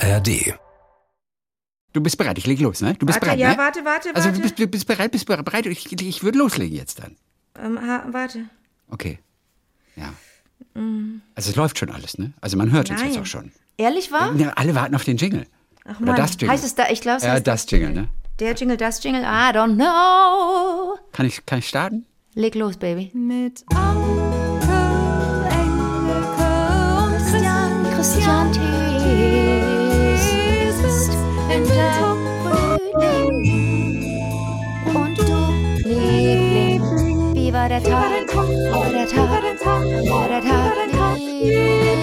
ARD. 0.00 0.54
Du 1.92 2.00
bist 2.00 2.16
bereit, 2.18 2.38
ich 2.38 2.46
leg 2.46 2.60
los, 2.60 2.80
ne? 2.82 2.94
Du 2.94 3.04
bist 3.06 3.16
Warte, 3.16 3.26
bereit, 3.26 3.38
ja, 3.40 3.50
ne? 3.52 3.58
warte, 3.58 3.84
warte, 3.84 4.14
Also 4.14 4.28
du 4.28 4.34
warte. 4.36 4.42
bist, 4.42 4.58
du 4.58 4.66
bist 4.68 4.86
bereit, 4.86 5.10
bist 5.10 5.26
bereit, 5.26 5.66
ich, 5.66 5.92
ich 6.00 6.22
würde 6.22 6.38
loslegen 6.38 6.76
jetzt 6.76 7.00
dann. 7.00 7.16
Ähm, 7.58 7.80
ha, 7.80 8.04
warte. 8.10 8.44
Okay. 8.88 9.18
Ja. 9.96 10.12
Also 11.34 11.50
es 11.50 11.56
läuft 11.56 11.78
schon 11.78 11.90
alles, 11.90 12.16
ne? 12.16 12.32
Also 12.40 12.56
man 12.56 12.70
hört 12.70 12.90
uns 12.90 13.00
Nein. 13.00 13.10
jetzt 13.10 13.20
auch 13.20 13.26
schon. 13.26 13.50
Ehrlich 13.76 14.12
wahr? 14.12 14.32
Ja, 14.36 14.50
alle 14.50 14.74
warten 14.74 14.94
auf 14.94 15.04
den 15.04 15.16
Jingle. 15.16 15.46
Ach 15.84 15.96
Oder 16.00 16.12
Mann, 16.12 16.16
das 16.16 16.32
Jingle. 16.32 16.50
heißt 16.50 16.64
es 16.64 16.74
da, 16.76 16.88
ich 16.90 17.00
glaube, 17.00 17.16
es 17.18 17.24
Ja, 17.24 17.32
heißt 17.32 17.46
das 17.46 17.68
Jingle, 17.68 17.90
ne? 17.92 18.08
Der 18.38 18.54
Jingle, 18.54 18.76
das 18.76 19.02
Jingle, 19.02 19.22
I 19.22 19.52
don't 19.52 19.74
know. 19.74 20.96
Kann 21.12 21.26
ich, 21.26 21.44
kann 21.44 21.58
ich 21.58 21.68
starten? 21.68 22.06
Leg 22.34 22.54
los, 22.54 22.76
Baby. 22.76 23.10
Mit 23.14 23.64
Anke, 23.74 24.70
Engelke 25.50 26.46
und 27.02 27.16
Christian, 27.18 27.84
Christian 27.94 28.52
Thies 28.52 28.69
Liebling, 37.70 37.86
wie 37.86 37.92
war 37.92 38.90
der 38.90 39.06
Tag? 39.06 39.24
War 39.28 39.40
der 39.40 39.56
Tag? 39.56 39.84
War 40.10 40.28
der 40.28 40.40
Tag? 40.42 41.18
Liebling? 41.18 42.00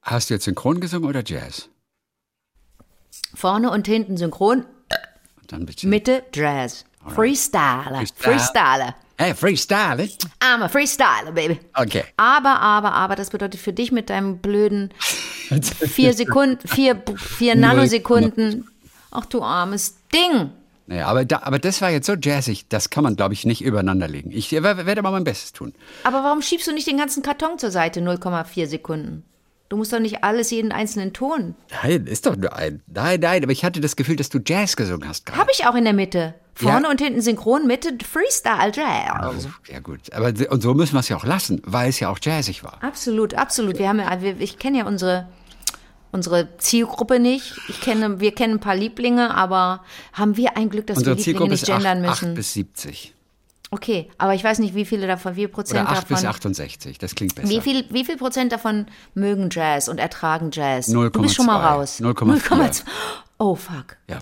Hast 0.00 0.30
du 0.30 0.34
jetzt 0.34 0.44
synchron 0.44 0.80
gesungen 0.80 1.06
oder 1.06 1.22
Jazz? 1.22 1.68
Vorne 3.34 3.70
und 3.70 3.86
hinten 3.86 4.16
synchron, 4.16 4.64
Und 5.40 5.52
dann 5.52 5.66
bitte. 5.66 5.86
Mitte 5.86 6.24
Jazz. 6.32 6.86
Freestyler. 7.06 7.98
Freestyle. 7.98 8.38
Freestyler. 8.38 8.94
Hey, 9.18 9.32
Freestyle. 9.34 10.02
eh? 10.02 10.08
I'm 10.40 10.62
a 10.62 10.68
Freestyler, 10.68 11.32
Baby. 11.32 11.58
Okay. 11.74 12.04
Aber, 12.18 12.60
aber, 12.60 12.92
aber, 12.92 13.16
das 13.16 13.30
bedeutet 13.30 13.60
für 13.60 13.72
dich 13.72 13.90
mit 13.90 14.10
deinem 14.10 14.38
blöden 14.38 14.92
vier 15.86 16.12
Sekunden, 16.12 16.66
vier, 16.68 17.02
vier 17.16 17.54
Nanosekunden. 17.54 18.68
Ach 19.10 19.24
du 19.24 19.42
armes 19.42 19.96
Ding. 20.12 20.50
Naja, 20.86 21.06
aber, 21.06 21.24
da, 21.24 21.40
aber 21.42 21.58
das 21.58 21.80
war 21.80 21.90
jetzt 21.90 22.06
so 22.06 22.14
jazzig, 22.14 22.68
das 22.68 22.90
kann 22.90 23.02
man, 23.02 23.16
glaube 23.16 23.34
ich, 23.34 23.46
nicht 23.46 23.62
übereinander 23.64 24.06
legen. 24.06 24.30
Ich 24.32 24.52
werde 24.52 25.02
mal 25.02 25.10
mein 25.10 25.24
Bestes 25.24 25.52
tun. 25.52 25.72
Aber 26.04 26.22
warum 26.22 26.42
schiebst 26.42 26.66
du 26.66 26.72
nicht 26.72 26.86
den 26.86 26.98
ganzen 26.98 27.22
Karton 27.22 27.58
zur 27.58 27.70
Seite, 27.70 28.00
0,4 28.00 28.66
Sekunden? 28.66 29.24
Du 29.68 29.76
musst 29.76 29.92
doch 29.92 29.98
nicht 29.98 30.22
alles, 30.22 30.50
jeden 30.52 30.70
einzelnen 30.70 31.12
Ton. 31.12 31.56
Nein, 31.82 32.06
ist 32.06 32.26
doch 32.26 32.36
nur 32.36 32.54
ein. 32.54 32.82
Nein, 32.86 33.18
nein, 33.20 33.42
aber 33.42 33.50
ich 33.52 33.64
hatte 33.64 33.80
das 33.80 33.96
Gefühl, 33.96 34.14
dass 34.16 34.28
du 34.28 34.38
Jazz 34.44 34.76
gesungen 34.76 35.08
hast 35.08 35.26
gerade. 35.26 35.40
Hab 35.40 35.48
ich 35.50 35.66
auch 35.66 35.74
in 35.74 35.84
der 35.84 35.92
Mitte. 35.92 36.34
Vorne 36.54 36.84
Ja. 36.84 36.90
und 36.90 37.00
hinten 37.00 37.20
synchron, 37.20 37.66
Mitte 37.66 37.90
Freestyle 38.08 38.72
Jazz. 38.72 39.10
Also, 39.12 39.48
ja 39.70 39.80
gut, 39.80 40.12
aber 40.12 40.32
und 40.50 40.62
so 40.62 40.72
müssen 40.72 40.94
wir 40.94 41.00
es 41.00 41.08
ja 41.08 41.16
auch 41.16 41.24
lassen, 41.24 41.60
weil 41.64 41.88
es 41.90 42.00
ja 42.00 42.08
auch 42.08 42.18
jazzig 42.22 42.62
war. 42.64 42.78
Absolut, 42.82 43.34
absolut. 43.34 43.78
Wir 43.78 43.88
haben 43.88 43.98
ja, 43.98 44.22
wir, 44.22 44.40
ich 44.40 44.58
kenne 44.58 44.78
ja 44.78 44.86
unsere, 44.86 45.28
unsere 46.12 46.56
Zielgruppe 46.58 47.18
nicht. 47.18 47.54
Ich 47.68 47.80
kenne, 47.80 48.20
wir 48.20 48.32
kennen 48.34 48.54
ein 48.54 48.60
paar 48.60 48.76
Lieblinge, 48.76 49.34
aber 49.34 49.82
haben 50.12 50.36
wir 50.36 50.56
ein 50.56 50.70
Glück, 50.70 50.86
dass 50.86 50.98
Unsere 50.98 51.16
wir 51.16 51.18
Lieblinge 51.18 51.24
Zielgruppe 51.24 51.50
nicht 51.52 51.62
ist 51.64 51.70
8, 51.70 51.82
gendern 51.82 52.00
müssen? 52.00 52.34
bis 52.34 52.52
70 52.54 53.15
Okay, 53.70 54.08
aber 54.16 54.34
ich 54.34 54.44
weiß 54.44 54.60
nicht, 54.60 54.74
wie 54.74 54.84
viele 54.84 55.06
davon, 55.06 55.34
wie 55.34 55.40
viel 55.40 55.48
Prozent 55.48 55.80
oder 55.80 55.90
8 55.90 56.02
davon. 56.04 56.16
bis 56.16 56.24
68, 56.24 56.98
das 56.98 57.14
klingt 57.14 57.34
besser. 57.34 57.48
Wie 57.48 57.60
viel, 57.60 57.84
wie 57.90 58.04
viel 58.04 58.16
Prozent 58.16 58.52
davon 58.52 58.86
mögen 59.14 59.48
Jazz 59.50 59.88
und 59.88 59.98
ertragen 59.98 60.50
Jazz? 60.52 60.86
Du 60.86 61.10
bist 61.10 61.34
schon 61.34 61.46
mal 61.46 61.60
0,2. 61.60 61.74
raus. 61.74 62.00
0,4. 62.00 62.84
Oh 63.38 63.54
fuck. 63.56 63.96
Ja. 64.08 64.20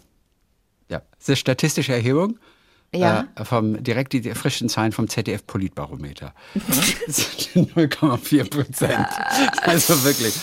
Ja, 0.88 1.02
das 1.18 1.28
ist 1.28 1.38
statistische 1.40 1.92
Erhebung. 1.92 2.38
Ja. 2.94 3.26
Äh, 3.34 3.44
vom, 3.44 3.82
direkt 3.82 4.12
die 4.12 4.22
frischen 4.34 4.68
Zahlen 4.68 4.92
vom 4.92 5.08
ZDF 5.08 5.46
Politbarometer. 5.46 6.32
Das 7.06 7.26
sind 7.52 7.72
0,4 7.76 8.50
Prozent. 8.50 9.06
Also 9.62 10.04
wirklich. 10.04 10.34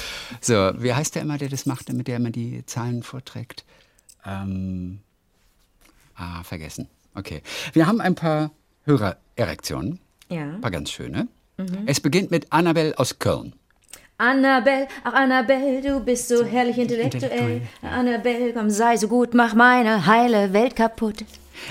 So, 0.42 0.72
wie 0.78 0.94
heißt 0.94 1.16
der 1.16 1.22
immer, 1.22 1.38
der 1.38 1.50
das 1.50 1.66
macht, 1.66 1.92
mit 1.94 2.08
der 2.08 2.18
immer 2.18 2.32
die 2.32 2.66
Zahlen 2.66 3.04
vorträgt? 3.04 3.64
Ähm, 4.26 5.00
ah, 6.16 6.44
vergessen. 6.44 6.88
Okay. 7.16 7.42
Wir 7.74 7.88
haben 7.88 8.02
ein 8.02 8.16
paar 8.16 8.52
Hörererektionen. 8.92 10.00
Ja. 10.30 10.42
Ein 10.42 10.62
paar 10.62 10.72
ganz 10.72 10.92
schöne. 10.92 11.28
Es 11.86 12.00
beginnt 12.00 12.32
mit 12.32 12.52
Annabelle 12.52 12.98
aus 12.98 13.20
Köln. 13.20 13.54
Annabelle, 14.18 14.88
ach 15.04 15.14
Annabelle, 15.14 15.82
du 15.82 16.00
bist 16.00 16.28
so 16.28 16.44
herrlich 16.44 16.78
intellektuell. 16.78 17.62
Annabelle, 17.82 18.54
komm, 18.54 18.70
sei 18.70 18.98
so 18.98 19.08
gut, 19.08 19.34
mach 19.34 19.54
meine 19.54 20.06
heile 20.06 20.54
Welt 20.54 20.76
kaputt. 20.76 21.24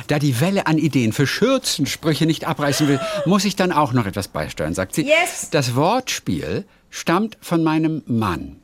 Da 0.07 0.19
die 0.19 0.41
Welle 0.41 0.67
an 0.67 0.79
Ideen 0.79 1.13
für 1.13 1.27
Schürzensprüche 1.27 2.27
nicht 2.27 2.47
abreißen 2.47 2.87
will, 2.89 3.01
muss 3.27 3.45
ich 3.45 3.57
dann 3.57 3.73
auch 3.73 3.93
noch 3.93 4.07
etwas 4.07 4.29
beisteuern, 4.29 4.75
sagt 4.75 4.95
sie. 4.95 5.03
Yes. 5.03 5.51
Das 5.51 5.75
Wortspiel 5.75 6.65
stammt 6.91 7.37
von 7.41 7.65
meinem 7.65 8.03
Mann, 8.07 8.57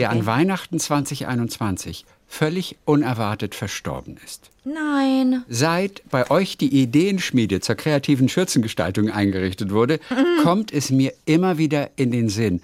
der 0.00 0.10
an 0.10 0.24
Weihnachten 0.26 0.78
2021 0.78 2.06
völlig 2.26 2.76
unerwartet 2.84 3.54
verstorben 3.54 4.16
ist. 4.24 4.50
Nein. 4.64 5.44
Seit 5.48 6.02
bei 6.10 6.30
euch 6.30 6.56
die 6.56 6.80
Ideenschmiede 6.82 7.60
zur 7.60 7.74
kreativen 7.74 8.28
Schürzengestaltung 8.28 9.10
eingerichtet 9.10 9.72
wurde, 9.72 10.00
kommt 10.42 10.72
es 10.72 10.90
mir 10.90 11.12
immer 11.26 11.58
wieder 11.58 11.90
in 11.96 12.12
den 12.12 12.28
Sinn. 12.28 12.62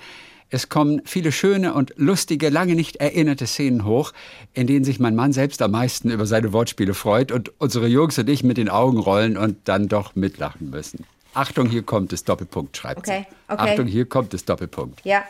Es 0.49 0.69
kommen 0.69 1.03
viele 1.05 1.33
schöne 1.33 1.75
und 1.75 1.93
lustige, 1.97 2.49
lange 2.49 2.77
nicht 2.77 2.97
erinnerte 2.97 3.47
Szenen 3.47 3.85
hoch, 3.85 4.13
in 4.55 4.69
denen 4.69 4.85
sich 4.85 5.01
mein 5.01 5.17
Mann 5.17 5.33
selbst 5.33 5.61
am 5.61 5.73
meisten 5.73 6.11
über 6.11 6.25
seine 6.25 6.53
Wortspiele 6.53 6.95
freut 6.95 7.33
und 7.33 7.51
unsere 7.59 7.89
Jungs 7.89 8.17
und 8.19 8.31
ich 8.31 8.45
mit 8.45 8.57
den 8.57 8.69
Augen 8.69 8.99
rollen 8.99 9.37
und 9.37 9.57
dann 9.65 9.89
doch 9.89 10.15
mitlachen 10.15 10.71
müssen. 10.71 11.05
Achtung, 11.35 11.69
hier 11.69 11.83
kommt 11.83 12.13
es, 12.13 12.25
Doppelpunkt, 12.25 12.77
schreibt 12.77 13.01
Okay, 13.01 13.27
sie. 13.29 13.53
okay. 13.53 13.71
Achtung, 13.73 13.87
hier 13.89 14.07
kommt 14.07 14.33
es, 14.33 14.45
Doppelpunkt. 14.45 15.05
Ja. 15.05 15.25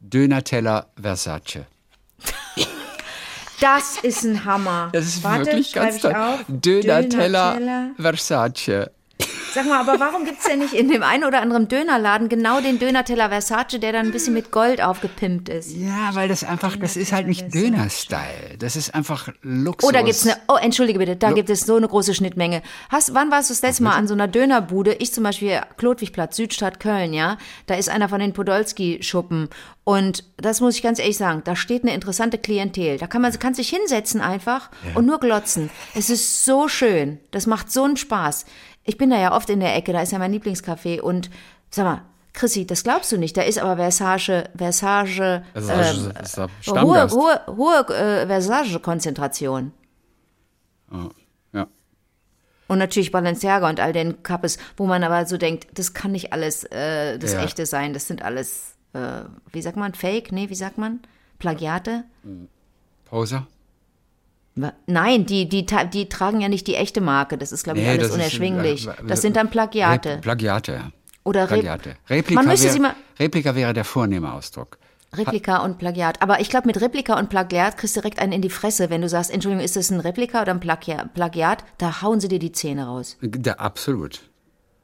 Döner-Teller 0.00 0.86
Versace. 1.00 1.66
Das 3.60 3.98
ist 4.02 4.24
ein 4.24 4.44
Hammer. 4.46 4.88
Das 4.92 5.04
ist 5.04 5.22
Warte, 5.22 5.46
wirklich 5.46 5.72
ganz 5.74 5.98
toll. 6.00 6.14
Döner-Teller 6.48 7.54
Döner-Teller. 7.58 7.90
Versace. 7.98 8.90
Sag 9.52 9.66
mal, 9.66 9.80
aber 9.80 9.98
warum 9.98 10.24
gibt's 10.24 10.44
denn 10.44 10.60
nicht 10.60 10.74
in 10.74 10.88
dem 10.88 11.02
einen 11.02 11.24
oder 11.24 11.40
anderen 11.40 11.66
Dönerladen 11.66 12.28
genau 12.28 12.60
den 12.60 12.78
Döner-Teller 12.78 13.30
Versace, 13.30 13.80
der 13.80 13.92
dann 13.92 14.06
ein 14.06 14.12
bisschen 14.12 14.32
mit 14.32 14.52
Gold 14.52 14.80
aufgepimpt 14.80 15.48
ist? 15.48 15.74
Ja, 15.74 16.10
weil 16.14 16.28
das 16.28 16.44
einfach, 16.44 16.76
das 16.76 16.96
ist 16.96 17.12
halt 17.12 17.26
nicht 17.26 17.52
Döner-Style. 17.52 18.58
Das 18.58 18.76
ist 18.76 18.94
einfach 18.94 19.28
Luxus. 19.42 19.88
Oh, 19.88 19.92
da 19.92 20.02
gibt's 20.02 20.26
eine, 20.26 20.36
oh, 20.48 20.56
entschuldige 20.56 21.00
bitte, 21.00 21.16
da 21.16 21.32
gibt 21.32 21.50
es 21.50 21.62
so 21.62 21.76
eine 21.76 21.88
große 21.88 22.14
Schnittmenge. 22.14 22.62
Hast, 22.90 23.14
wann 23.14 23.30
warst 23.30 23.50
du 23.50 23.54
das 23.54 23.62
letzte 23.62 23.82
Mal 23.82 23.94
an 23.94 24.06
so 24.06 24.14
einer 24.14 24.28
Dönerbude? 24.28 24.94
Ich 24.94 25.12
zum 25.12 25.24
Beispiel, 25.24 25.60
Klotwigplatz, 25.76 26.36
Südstadt 26.36 26.78
Köln, 26.78 27.12
ja? 27.12 27.36
Da 27.66 27.74
ist 27.74 27.88
einer 27.88 28.08
von 28.08 28.20
den 28.20 28.32
Podolski-Schuppen. 28.32 29.48
Und 29.82 30.24
das 30.36 30.60
muss 30.60 30.76
ich 30.76 30.82
ganz 30.82 31.00
ehrlich 31.00 31.16
sagen, 31.16 31.42
da 31.44 31.56
steht 31.56 31.82
eine 31.82 31.94
interessante 31.94 32.38
Klientel. 32.38 32.98
Da 32.98 33.08
kann 33.08 33.22
man 33.22 33.36
kann 33.38 33.54
sich 33.54 33.70
hinsetzen 33.70 34.20
einfach 34.20 34.70
und 34.94 35.06
nur 35.06 35.18
glotzen. 35.18 35.68
Es 35.94 36.10
ist 36.10 36.44
so 36.44 36.68
schön. 36.68 37.18
Das 37.32 37.46
macht 37.46 37.72
so 37.72 37.82
einen 37.82 37.96
Spaß. 37.96 38.44
Ich 38.84 38.96
bin 38.96 39.10
da 39.10 39.18
ja 39.18 39.36
oft 39.36 39.50
in 39.50 39.60
der 39.60 39.76
Ecke, 39.76 39.92
da 39.92 40.00
ist 40.02 40.12
ja 40.12 40.18
mein 40.18 40.32
Lieblingscafé. 40.32 41.00
Und 41.00 41.30
sag 41.70 41.84
mal, 41.84 42.02
Chrissy, 42.32 42.66
das 42.66 42.82
glaubst 42.84 43.12
du 43.12 43.18
nicht. 43.18 43.36
Da 43.36 43.42
ist 43.42 43.58
aber 43.58 43.76
Versage, 43.76 44.48
Versage, 44.56 45.44
Versace 45.52 46.12
ähm, 46.66 46.74
der 46.74 46.82
hohe, 46.82 47.10
hohe, 47.10 47.40
hohe 47.48 47.94
äh, 47.94 48.26
Versage-Konzentration. 48.26 49.72
Ja. 51.52 51.66
Und 52.68 52.78
natürlich 52.78 53.10
Balenciaga 53.10 53.68
und 53.68 53.80
all 53.80 53.92
den 53.92 54.22
Kappes, 54.22 54.58
wo 54.76 54.86
man 54.86 55.02
aber 55.02 55.26
so 55.26 55.36
denkt, 55.36 55.66
das 55.78 55.92
kann 55.92 56.12
nicht 56.12 56.32
alles 56.32 56.64
äh, 56.64 57.18
das 57.18 57.32
Ja. 57.32 57.42
Echte 57.42 57.66
sein. 57.66 57.92
Das 57.92 58.06
sind 58.06 58.22
alles, 58.22 58.76
äh, 58.92 59.22
wie 59.52 59.62
sagt 59.62 59.76
man, 59.76 59.94
Fake? 59.94 60.30
Nee, 60.30 60.50
wie 60.50 60.54
sagt 60.54 60.78
man? 60.78 61.00
Plagiate? 61.40 62.04
Poser? 63.06 63.46
Nein, 64.86 65.26
die, 65.26 65.48
die, 65.48 65.66
die 65.66 66.08
tragen 66.08 66.40
ja 66.40 66.48
nicht 66.48 66.66
die 66.66 66.74
echte 66.74 67.00
Marke. 67.00 67.38
Das 67.38 67.52
ist, 67.52 67.64
glaube 67.64 67.78
ich, 67.78 67.84
Nee, 67.84 67.90
alles 67.92 68.02
das 68.02 68.08
ist- 68.10 68.14
unerschwinglich. 68.16 68.86
äh, 68.88 68.92
das 69.06 69.22
sind 69.22 69.36
dann 69.36 69.50
Plagiate. 69.50 70.10
Rep 70.14 70.20
Plagiate, 70.22 70.72
ja. 70.72 70.90
Oder 71.24 71.42
Re 71.50 71.58
Plagiate. 71.58 71.96
Replika, 72.08 72.40
Man 72.42 72.50
müsste 72.50 72.66
wär, 72.66 72.72
sie 72.72 72.80
mal- 72.80 72.94
Replika 73.18 73.54
wäre 73.54 73.72
der 73.72 73.84
vornehme 73.84 74.32
Ausdruck. 74.32 74.78
Replika 75.12 75.58
und 75.64 75.78
Plagiat. 75.78 76.22
Aber 76.22 76.40
ich 76.40 76.50
glaube, 76.50 76.66
mit 76.68 76.80
Replika 76.80 77.18
und 77.18 77.30
Plagiat 77.30 77.76
kriegst 77.76 77.96
du 77.96 78.00
direkt 78.00 78.20
einen 78.20 78.32
in 78.32 78.42
die 78.42 78.50
Fresse, 78.50 78.90
wenn 78.90 79.00
du 79.02 79.08
sagst, 79.08 79.30
Entschuldigung, 79.32 79.64
ist 79.64 79.74
das 79.76 79.90
ein 79.90 79.98
Replika 80.00 80.42
oder 80.42 80.52
ein 80.52 80.60
Plagia 80.60 81.04
Plagiat? 81.14 81.64
Da 81.78 82.00
hauen 82.02 82.20
sie 82.20 82.28
dir 82.28 82.38
die 82.38 82.52
Zähne 82.52 82.86
raus. 82.86 83.16
Da, 83.20 83.52
absolut. 83.54 84.20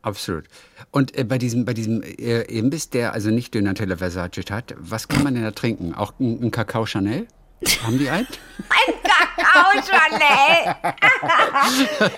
Absolut. 0.02 0.44
Und 0.90 1.16
äh, 1.18 1.24
bei 1.24 1.38
diesem, 1.38 1.64
bei 1.64 1.74
diesem 1.74 2.02
äh, 2.02 2.42
Imbiss, 2.42 2.90
der 2.90 3.12
also 3.12 3.30
nicht 3.30 3.54
Döner-Teller 3.54 3.96
Versace 3.98 4.50
hat, 4.50 4.74
was 4.78 5.08
kann 5.08 5.22
man 5.24 5.34
denn 5.34 5.42
da 5.44 5.50
trinken? 5.52 5.94
Auch 5.94 6.12
ein, 6.20 6.42
ein 6.44 6.50
Kakao 6.50 6.86
Chanel? 6.86 7.26
Haben 7.84 7.98
die 7.98 8.10
einen? 8.10 8.26
Kakao 9.36 9.82
Chanel! 9.82 10.74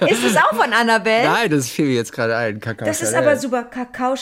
ist 0.08 0.24
das 0.24 0.36
auch 0.42 0.54
von 0.54 0.72
Annabelle? 0.72 1.28
Nein, 1.28 1.50
das 1.50 1.68
fiel 1.68 1.86
mir 1.86 1.94
jetzt 1.94 2.12
gerade 2.12 2.36
ein. 2.36 2.60
Kakao 2.60 2.86
Das 2.86 3.02
ist 3.02 3.14
aber 3.14 3.36
super. 3.36 3.64
Kakao. 3.64 4.14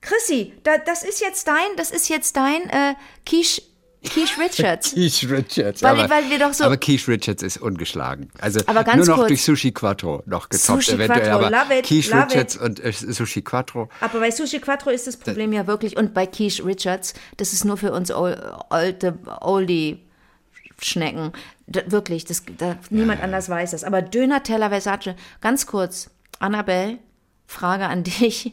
Chrissy, 0.00 0.52
da, 0.62 0.78
das 0.78 1.02
ist 1.02 1.20
jetzt 1.20 1.48
dein, 1.48 1.74
das 1.76 1.90
ist 1.90 2.08
jetzt 2.08 2.36
dein 2.36 2.68
äh, 2.70 2.94
Quiche, 3.24 3.62
Keith 4.04 4.38
Richards. 4.38 4.90
Keith 4.94 5.26
Richards. 5.28 5.82
Weil- 5.82 5.98
aber, 5.98 6.08
weil 6.10 6.30
wir 6.30 6.38
doch 6.38 6.52
so- 6.52 6.62
aber 6.62 6.76
Keith 6.76 7.08
Richards 7.08 7.42
ist 7.42 7.56
ungeschlagen. 7.56 8.30
Also 8.40 8.60
Aber 8.66 8.84
ganz 8.84 8.98
nur 8.98 9.06
noch 9.06 9.16
kurz. 9.16 9.28
durch 9.28 9.42
Sushi 9.42 9.72
Quattro 9.72 10.22
noch 10.26 10.48
getoppt 10.48 10.84
Sushi 10.84 10.92
eventuell. 10.92 11.22
Quattro, 11.22 11.46
aber 11.46 11.50
love 11.50 11.76
it, 11.76 11.86
Keith 11.86 12.06
love 12.10 12.26
Richards 12.30 12.54
it. 12.54 12.60
und 12.62 12.84
äh, 12.84 12.92
Sushi 12.92 13.42
Quattro. 13.42 13.88
Aber 14.00 14.20
bei 14.20 14.30
Sushi 14.30 14.60
Quattro 14.60 14.90
ist 14.90 15.08
das 15.08 15.16
Problem 15.16 15.52
ja 15.52 15.66
wirklich, 15.66 15.96
und 15.96 16.14
bei 16.14 16.26
Keith 16.26 16.62
Richards, 16.64 17.14
das 17.36 17.52
ist 17.52 17.64
nur 17.64 17.76
für 17.76 17.90
uns 17.90 18.12
alte 18.12 19.18
Oldie-Schnecken. 19.40 21.32
Da- 21.32 21.38
Wirklich, 21.66 22.24
das, 22.24 22.44
da, 22.58 22.76
niemand 22.90 23.22
anders 23.22 23.48
weiß 23.48 23.72
das. 23.72 23.82
Aber 23.82 24.00
Döner 24.02 24.42
Teller 24.42 24.70
Versace, 24.70 25.16
ganz 25.40 25.66
kurz, 25.66 26.10
Annabelle, 26.38 26.98
Frage 27.46 27.86
an 27.86 28.04
dich. 28.04 28.52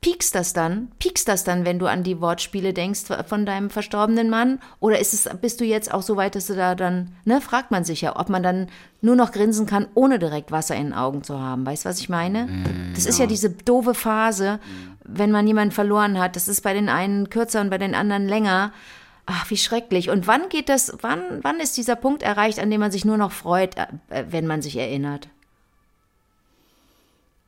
Piekst 0.00 0.34
das 0.34 0.54
dann? 0.54 0.88
Piekst 0.98 1.28
das 1.28 1.44
dann, 1.44 1.66
wenn 1.66 1.78
du 1.78 1.84
an 1.84 2.02
die 2.02 2.22
Wortspiele 2.22 2.72
denkst 2.72 3.02
von 3.26 3.44
deinem 3.44 3.68
verstorbenen 3.68 4.30
Mann? 4.30 4.58
Oder 4.78 4.98
ist 4.98 5.12
es, 5.12 5.28
bist 5.42 5.60
du 5.60 5.66
jetzt 5.66 5.92
auch 5.92 6.00
so 6.00 6.16
weit, 6.16 6.34
dass 6.34 6.46
du 6.46 6.54
da 6.54 6.74
dann, 6.74 7.12
ne, 7.26 7.42
fragt 7.42 7.70
man 7.70 7.84
sich 7.84 8.00
ja, 8.00 8.18
ob 8.18 8.30
man 8.30 8.42
dann 8.42 8.68
nur 9.02 9.14
noch 9.14 9.30
grinsen 9.30 9.66
kann, 9.66 9.88
ohne 9.92 10.18
direkt 10.18 10.52
Wasser 10.52 10.74
in 10.74 10.84
den 10.84 10.94
Augen 10.94 11.22
zu 11.22 11.38
haben. 11.38 11.66
Weißt 11.66 11.84
du, 11.84 11.90
was 11.90 12.00
ich 12.00 12.08
meine? 12.08 12.48
Das 12.94 13.04
ist 13.04 13.18
ja 13.18 13.26
diese 13.26 13.50
doofe 13.50 13.92
Phase, 13.92 14.58
wenn 15.04 15.32
man 15.32 15.46
jemanden 15.46 15.72
verloren 15.72 16.18
hat. 16.18 16.34
Das 16.34 16.48
ist 16.48 16.62
bei 16.62 16.72
den 16.72 16.88
einen 16.88 17.28
kürzer 17.28 17.60
und 17.60 17.68
bei 17.68 17.78
den 17.78 17.94
anderen 17.94 18.26
länger. 18.26 18.72
Ach, 19.32 19.48
wie 19.48 19.56
schrecklich. 19.56 20.10
Und 20.10 20.26
wann 20.26 20.48
geht 20.48 20.68
das, 20.68 20.92
wann, 21.02 21.20
wann 21.42 21.60
ist 21.60 21.76
dieser 21.76 21.94
Punkt 21.94 22.22
erreicht, 22.24 22.58
an 22.58 22.68
dem 22.68 22.80
man 22.80 22.90
sich 22.90 23.04
nur 23.04 23.16
noch 23.16 23.30
freut, 23.30 23.76
äh, 23.76 24.24
wenn 24.28 24.46
man 24.46 24.60
sich 24.60 24.76
erinnert? 24.76 25.28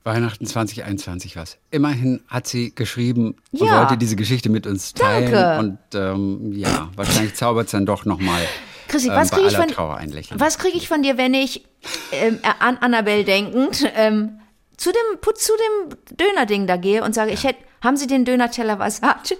Weihnachten 0.05 0.47
2021 0.47 1.37
was. 1.37 1.59
Immerhin 1.71 2.23
hat 2.29 2.47
sie 2.47 2.75
geschrieben 2.75 3.37
und 3.53 3.67
Ja. 3.67 3.81
wollte 3.81 3.97
diese 3.97 4.17
Geschichte 4.17 4.49
mit 4.49 4.67
uns 4.67 4.95
teilen. 4.95 5.33
Danke. 5.33 5.59
Und 5.61 5.79
ähm, 5.95 6.53
ja, 6.53 6.89
wahrscheinlich 6.97 7.35
zaubert 7.35 7.67
es 7.67 7.73
dann 7.73 7.87
doch 7.87 8.05
nochmal 8.05 8.43
Chrissy, 8.89 9.09
ähm, 9.09 9.15
was 9.15 9.31
kriege 9.31 9.49
ich 9.49 9.57
von. 9.57 10.41
Was 10.41 10.59
kriege 10.59 10.77
ich 10.77 10.89
von 10.89 11.03
dir, 11.03 11.19
wenn 11.19 11.35
ich 11.35 11.65
ähm, 12.13 12.39
an 12.61 12.79
Annabelle 12.79 13.25
denkend 13.25 13.85
ähm, 13.97 14.41
zu 14.77 14.91
dem 14.91 15.35
zu 15.37 15.53
dem 15.53 16.17
Dönerding 16.17 16.67
da 16.67 16.77
gehe 16.77 17.03
und 17.05 17.15
sage, 17.15 17.31
ich 17.33 17.45
hätte, 17.45 17.61
haben 17.81 17.97
Sie 17.97 18.07
den 18.09 18.25
Döner-Teller 18.25 18.79
Versace? 18.79 19.37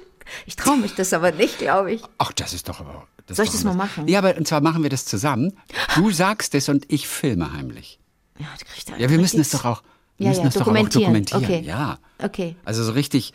Ich 0.47 0.57
traue 0.57 0.77
mich 0.77 0.95
das 0.95 1.13
aber 1.13 1.33
nicht, 1.33 1.59
glaube 1.59 1.93
ich. 1.93 2.03
Ach, 2.19 2.33
das 2.33 2.53
ist 2.53 2.69
doch 2.69 2.81
aber. 2.81 3.07
Das 3.27 3.37
Soll 3.37 3.47
ich 3.47 3.53
das 3.53 3.65
mal 3.65 3.75
machen? 3.75 4.09
Ja, 4.09 4.19
aber 4.19 4.37
und 4.37 4.47
zwar 4.49 4.61
machen 4.61 4.83
wir 4.83 4.91
das 4.91 5.05
zusammen. 5.05 5.53
Du 5.95 6.11
sagst 6.13 6.55
es 6.55 6.69
und 6.69 6.85
ich 6.93 7.07
filme 7.09 7.53
heimlich. 7.53 7.99
Ja, 8.39 8.47
da 8.87 8.97
Ja, 8.97 9.11
wir 9.11 9.19
müssen 9.19 9.41
es 9.41 9.51
doch 9.51 9.65
auch. 9.65 9.83
Wir 10.19 10.25
Ja, 10.25 10.29
müssen 10.31 10.41
ja, 10.41 10.45
das 10.47 10.55
doch 10.55 10.61
auch 10.63 10.65
dokumentieren. 10.67 11.25
dokumentieren. 11.25 11.45
Okay. 11.45 11.61
Ja. 11.67 11.99
Okay. 12.23 12.57
Also 12.65 12.83
so 12.85 12.93
richtig, 12.93 13.33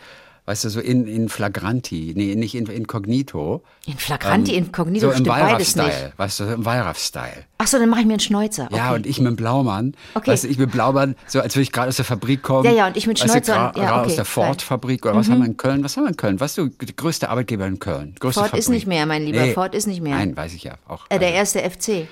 weißt 0.48 0.64
du, 0.64 0.70
so 0.70 0.80
in, 0.80 1.06
in 1.08 1.30
flagranti, 1.30 2.14
nee, 2.16 2.34
nicht 2.34 2.56
in 2.56 2.66
inkognito. 2.66 3.62
In 3.86 3.98
Flagranti, 3.98 4.56
Ähm, 4.56 4.72
So 4.74 4.84
im 4.84 4.96
stimmt 5.14 5.28
beides 5.28 5.76
nicht. 5.76 6.14
Weißt 6.18 6.40
du, 6.40 6.44
im 6.46 6.66
Wallraff-Style. 6.66 7.44
Ach 7.60 7.68
so, 7.68 7.78
dann 7.78 7.90
mache 7.90 8.00
ich 8.00 8.06
mir 8.08 8.14
einen 8.14 8.20
Schnäuzer. 8.22 8.68
Ja, 8.72 8.88
Okay. 8.88 8.96
und 8.96 9.06
ich 9.06 9.20
mit 9.20 9.28
dem 9.28 9.36
Blaumann. 9.36 9.94
Okay. 10.16 10.32
Weißt 10.32 10.46
du, 10.46 10.48
ich 10.48 10.58
mit 10.58 10.72
Blaumann, 10.72 11.16
so 11.28 11.42
als 11.42 11.54
würde 11.56 11.64
ich 11.64 11.72
gerade 11.72 11.90
aus 11.90 11.98
der 11.98 12.06
Fabrik 12.06 12.42
kommen. 12.42 12.64
Ja, 12.66 12.72
ja, 12.72 12.88
und 12.88 12.98
ich 12.98 13.06
mit 13.08 13.20
du, 13.22 13.24
Schnäuzer 13.28 13.72
gra- 13.72 13.78
ja, 13.78 14.00
okay, 14.02 14.06
aus 14.08 14.16
der. 14.16 14.24
Mhm. 14.24 14.28
Ford-Fabrik 14.28 15.06
oder 15.06 15.16
was 15.16 15.30
haben 15.30 15.40
wir 15.40 15.46
in 15.46 15.58
Köln? 15.58 15.84
Was 15.84 15.96
haben 15.98 16.06
wir 16.06 16.10
in 16.10 16.18
Köln? 16.18 16.40
Was 16.40 16.58
ist 16.58 16.72
der 16.82 16.94
größte 16.96 17.30
Arbeitgeber 17.30 17.68
in 17.68 17.78
Köln? 17.80 18.16
Ford 18.20 18.34
ist 18.36 18.40
Fabrik. 18.40 18.70
nicht 18.70 18.88
mehr, 18.88 19.06
mein 19.06 19.24
Lieber. 19.26 19.46
Ford 19.48 19.76
ist 19.76 19.86
nicht 19.86 20.02
mehr. 20.02 20.16
Nein, 20.16 20.36
weiß 20.36 20.54
ich 20.54 20.64
ja 20.64 20.76
auch. 20.88 21.06
äh, 21.10 21.20
der 21.20 21.38
Also, 21.38 21.60
erste 21.60 21.70
FC. 21.70 22.08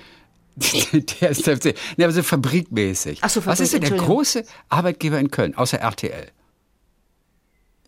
der 1.22 1.30
ist 1.32 1.48
der 1.48 1.58
FC. 1.58 1.76
Nee, 1.98 2.04
aber 2.06 2.14
so 2.14 2.22
fabrikmäßig. 2.24 3.20
Ach 3.22 3.30
so, 3.30 3.46
Was 3.46 3.60
ist 3.60 3.74
denn 3.74 3.82
der 3.82 3.90
Fabrik, 3.92 4.06
große 4.06 4.44
Arbeitgeber 4.70 5.20
in 5.20 5.32
Köln, 5.32 5.56
außer 5.56 5.80
RTL? 5.80 6.28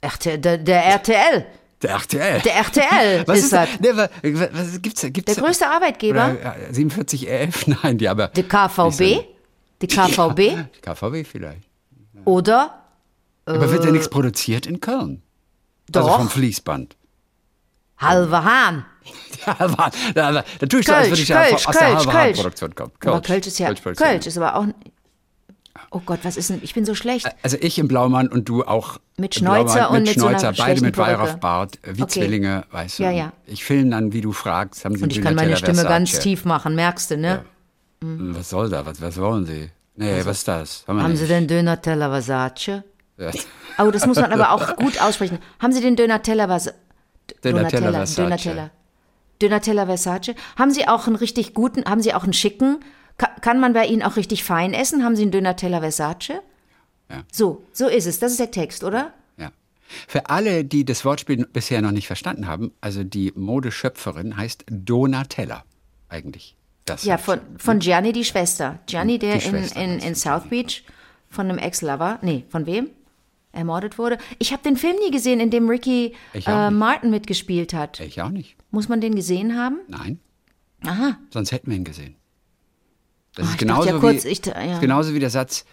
RTL, 0.01 0.37
der, 0.37 0.57
der 0.57 0.85
RTL. 0.85 1.45
Der 1.81 1.89
RTL. 1.91 2.41
Der 2.41 2.55
RTL 2.55 3.23
was 3.27 3.39
ist 3.39 3.53
das. 3.53 3.69
Nee, 3.79 3.89
was, 3.93 4.09
was 4.51 4.81
gibt's, 4.81 5.01
gibt's 5.01 5.35
Der 5.35 5.43
größte 5.43 5.67
Arbeitgeber. 5.67 6.35
Oder, 6.39 6.55
äh, 6.69 6.73
4711? 6.73 7.67
Nein, 7.83 7.97
die 7.97 8.09
aber. 8.09 8.29
Die 8.29 8.43
KVB. 8.43 9.25
Die 9.81 9.87
KVB. 9.87 10.81
KVB 10.81 11.27
vielleicht. 11.27 11.67
Oder 12.25 12.83
aber 13.45 13.71
wird 13.71 13.85
ja 13.85 13.91
nichts 13.91 14.09
produziert 14.09 14.65
in 14.65 14.81
Köln. 14.81 15.21
Äh. 15.87 15.91
doch 15.93 16.05
Also 16.05 16.17
vom 16.17 16.29
Fließband. 16.29 16.95
Halber 17.97 18.43
Hahn. 18.43 18.85
Ja, 19.45 19.55
aber, 19.59 19.89
da, 20.15 20.31
da, 20.33 20.43
da 20.59 20.65
tue 20.65 20.81
ich 20.81 20.85
so, 20.85 20.93
als 20.93 21.07
würde 21.07 21.21
ich 21.21 21.29
ja 21.29 21.41
Kölsch, 21.41 21.65
aus 21.65 21.77
der 21.77 21.87
Kölsch, 21.87 21.95
halben 22.07 22.11
Kölsch. 22.11 22.37
Produktion 22.37 22.75
kommen. 22.75 22.91
Aber 23.05 23.21
Kölsch 23.21 23.47
ist 23.47 23.59
ja. 23.59 23.67
Kölsch-Produktion. 23.67 24.09
Kölsch 24.09 24.25
ist 24.27 24.37
aber 24.37 24.55
auch. 24.57 24.65
Oh 25.89 26.01
Gott, 26.05 26.19
was 26.23 26.35
ist 26.37 26.49
denn? 26.49 26.59
Ich 26.63 26.73
bin 26.73 26.85
so 26.85 26.95
schlecht. 26.95 27.27
Also 27.43 27.57
ich 27.61 27.79
im 27.79 27.87
Blaumann 27.87 28.27
und 28.27 28.49
du 28.49 28.63
auch 28.63 28.99
Mit 29.17 29.35
Schnäuzer 29.35 29.89
und 29.89 29.99
mit 29.99 30.07
mit 30.07 30.19
so 30.19 30.27
Schnäuzer, 30.27 30.53
beide 30.57 30.81
mit. 30.81 30.97
Weihrauchbart, 30.97 31.77
äh, 31.83 31.97
wie 31.97 32.03
Okay. 32.03 32.19
Zwillinge, 32.19 32.65
weißt 32.71 32.99
du. 32.99 33.03
Ja, 33.03 33.11
ja. 33.11 33.33
Ich 33.45 33.63
filme 33.63 33.91
dann, 33.91 34.11
wie 34.11 34.21
du 34.21 34.33
fragst, 34.33 34.83
haben 34.83 34.95
sie 34.95 35.03
Und 35.03 35.11
ich 35.15 35.21
kann 35.21 35.35
meine 35.35 35.55
Stimme 35.55 35.83
ganz 35.83 36.19
tief 36.19 36.43
machen, 36.45 36.75
merkst 36.75 37.11
du, 37.11 37.17
ne? 37.17 37.45
Was 38.01 38.49
soll 38.49 38.69
da? 38.69 38.85
Was, 38.85 39.01
was 39.01 39.17
wollen 39.17 39.45
sie? 39.45 39.69
Nee, 39.95 40.19
was 40.23 40.37
ist 40.39 40.47
das? 40.47 40.83
Also, 40.85 41.01
Haben 41.01 41.11
nicht. 41.11 41.21
Sie 41.21 41.27
den 41.27 41.47
Döner-Teller 41.47 42.09
Versace? 42.09 42.83
Ja. 43.17 43.31
Oh, 43.79 43.91
das 43.91 44.07
muss 44.07 44.17
man 44.17 44.31
aber 44.31 44.53
auch 44.53 44.75
gut 44.75 44.99
aussprechen. 44.99 45.37
Haben 45.59 45.71
Sie 45.71 45.81
den 45.81 45.95
Döner-Teller 45.95 46.47
Versace? 46.47 46.73
Donatella 47.43 47.91
Versace. 47.91 48.15
Döner-Teller. 48.15 48.71
Döner-Teller 49.39 49.85
Versace. 49.85 50.33
Haben 50.57 50.71
Sie 50.71 50.87
auch 50.87 51.05
einen 51.05 51.15
richtig 51.15 51.53
guten, 51.53 51.85
haben 51.85 52.01
Sie 52.01 52.11
auch 52.15 52.23
einen 52.23 52.33
schicken? 52.33 52.79
Ka 53.17 53.27
kann 53.41 53.59
man 53.59 53.73
bei 53.73 53.85
Ihnen 53.85 54.03
auch 54.03 54.15
richtig 54.15 54.43
fein 54.43 54.73
essen? 54.73 55.03
Haben 55.03 55.15
Sie 55.15 55.23
einen 55.23 55.31
Döner-Teller 55.31 55.79
Versace? 55.79 56.41
Ja. 57.09 57.23
So, 57.31 57.63
so 57.73 57.87
ist 57.87 58.05
es. 58.05 58.19
Das 58.19 58.31
ist 58.31 58.39
der 58.39 58.51
Text, 58.51 58.83
oder? 58.83 59.13
Ja. 59.37 59.51
Für 60.07 60.29
alle, 60.29 60.65
die 60.65 60.85
das 60.85 61.05
Wortspiel 61.05 61.47
bisher 61.51 61.81
noch 61.81 61.91
nicht 61.91 62.07
verstanden 62.07 62.47
haben, 62.47 62.71
also 62.81 63.03
die 63.03 63.31
Modeschöpferin 63.35 64.37
heißt 64.37 64.65
Donatella 64.69 65.63
eigentlich. 66.09 66.55
Das 66.85 67.03
Ja, 67.03 67.17
von, 67.17 67.39
von 67.57 67.79
Gianni, 67.79 68.13
die 68.13 68.23
Schwester. 68.23 68.79
Gianni, 68.85 69.19
der 69.19 69.43
in, 69.43 69.55
in, 69.55 69.99
in. 69.99 70.15
South 70.15 70.45
Beach 70.49 70.83
von 71.29 71.49
einem 71.49 71.57
Ex-Lover, 71.57 72.19
nee, 72.21 72.45
von 72.49 72.65
wem? 72.65 72.89
Ermordet 73.51 73.97
wurde. 73.97 74.17
Ich 74.39 74.53
habe 74.53 74.63
den 74.63 74.77
Film 74.77 74.95
nie 75.03 75.11
gesehen, 75.11 75.39
in 75.39 75.49
dem 75.49 75.67
Ricky 75.67 76.13
äh. 76.33 76.69
Martin 76.69 77.09
mitgespielt 77.09 77.73
hat. 77.73 77.99
Ich 77.99 78.21
auch 78.21 78.29
nicht. 78.29 78.55
Muss 78.71 78.87
man 78.87 79.01
den 79.01 79.15
gesehen 79.15 79.57
haben? 79.57 79.79
Nein. 79.87 80.19
Aha. 80.85 81.17
Sonst 81.31 81.51
hätten 81.51 81.71
wir 81.71 81.77
ihn 81.77 81.83
gesehen. 81.83 82.15
Das 83.37 83.45
Ah, 83.45 83.49
ist 83.51 83.53
dachte 83.53 83.65
genauso, 83.65 83.89
ja 83.89 83.99
kurz, 83.99 84.23
wie, 84.25 84.29
ich- 84.29 84.45
ja. 84.45 84.79
genauso 84.79 85.13
wie 85.13 85.19
der 85.19 85.29
Satz, 85.29 85.63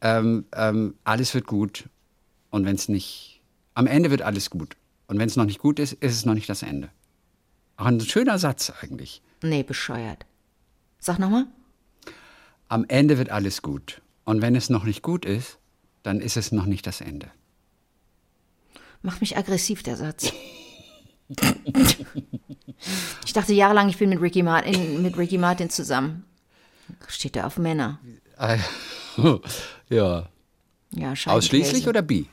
ähm, 0.00 0.46
ähm, 0.54 0.94
alles 1.04 1.34
wird 1.34 1.46
gut 1.46 1.84
und 2.48 2.64
wenn 2.64 2.74
es 2.76 2.88
nicht, 2.88 3.42
am 3.74 3.86
Ende 3.86 4.10
wird 4.10 4.22
alles 4.22 4.48
gut. 4.48 4.76
Und 5.06 5.18
wenn 5.18 5.28
es 5.28 5.36
noch 5.36 5.44
nicht 5.44 5.58
gut 5.58 5.78
ist, 5.78 5.92
ist 5.92 6.14
es 6.14 6.24
noch 6.24 6.32
nicht 6.34 6.48
das 6.48 6.62
Ende. 6.62 6.88
Auch 7.76 7.84
ein 7.86 8.00
schöner 8.00 8.38
Satz 8.38 8.72
eigentlich. 8.80 9.20
Nee, 9.42 9.62
bescheuert. 9.62 10.24
Sag 10.98 11.18
nochmal. 11.18 11.46
Am 12.68 12.84
Ende 12.88 13.18
wird 13.18 13.28
alles 13.30 13.60
gut. 13.60 14.00
Und 14.24 14.40
wenn 14.40 14.54
es 14.54 14.70
noch 14.70 14.84
nicht 14.84 15.02
gut 15.02 15.24
ist, 15.26 15.58
dann 16.02 16.20
ist 16.20 16.36
es 16.38 16.52
noch 16.52 16.64
nicht 16.66 16.86
das 16.86 17.00
Ende. 17.02 17.28
Macht 19.02 19.20
mich 19.20 19.36
aggressiv, 19.36 19.82
der 19.82 19.96
Satz. 19.96 20.32
ich 23.24 23.32
dachte 23.32 23.52
jahrelang, 23.52 23.88
ich 23.88 23.98
bin 23.98 24.10
mit 24.10 24.20
Ricky 24.20 24.42
Martin, 24.42 25.02
mit 25.02 25.16
Ricky 25.18 25.38
Martin 25.38 25.70
zusammen. 25.70 26.24
Steht 27.08 27.36
er 27.36 27.46
auf 27.46 27.58
Männer. 27.58 27.98
ja. 29.88 30.28
Ja, 30.92 31.14
Ausschließlich 31.26 31.86
oder 31.86 32.02
bi? 32.02 32.26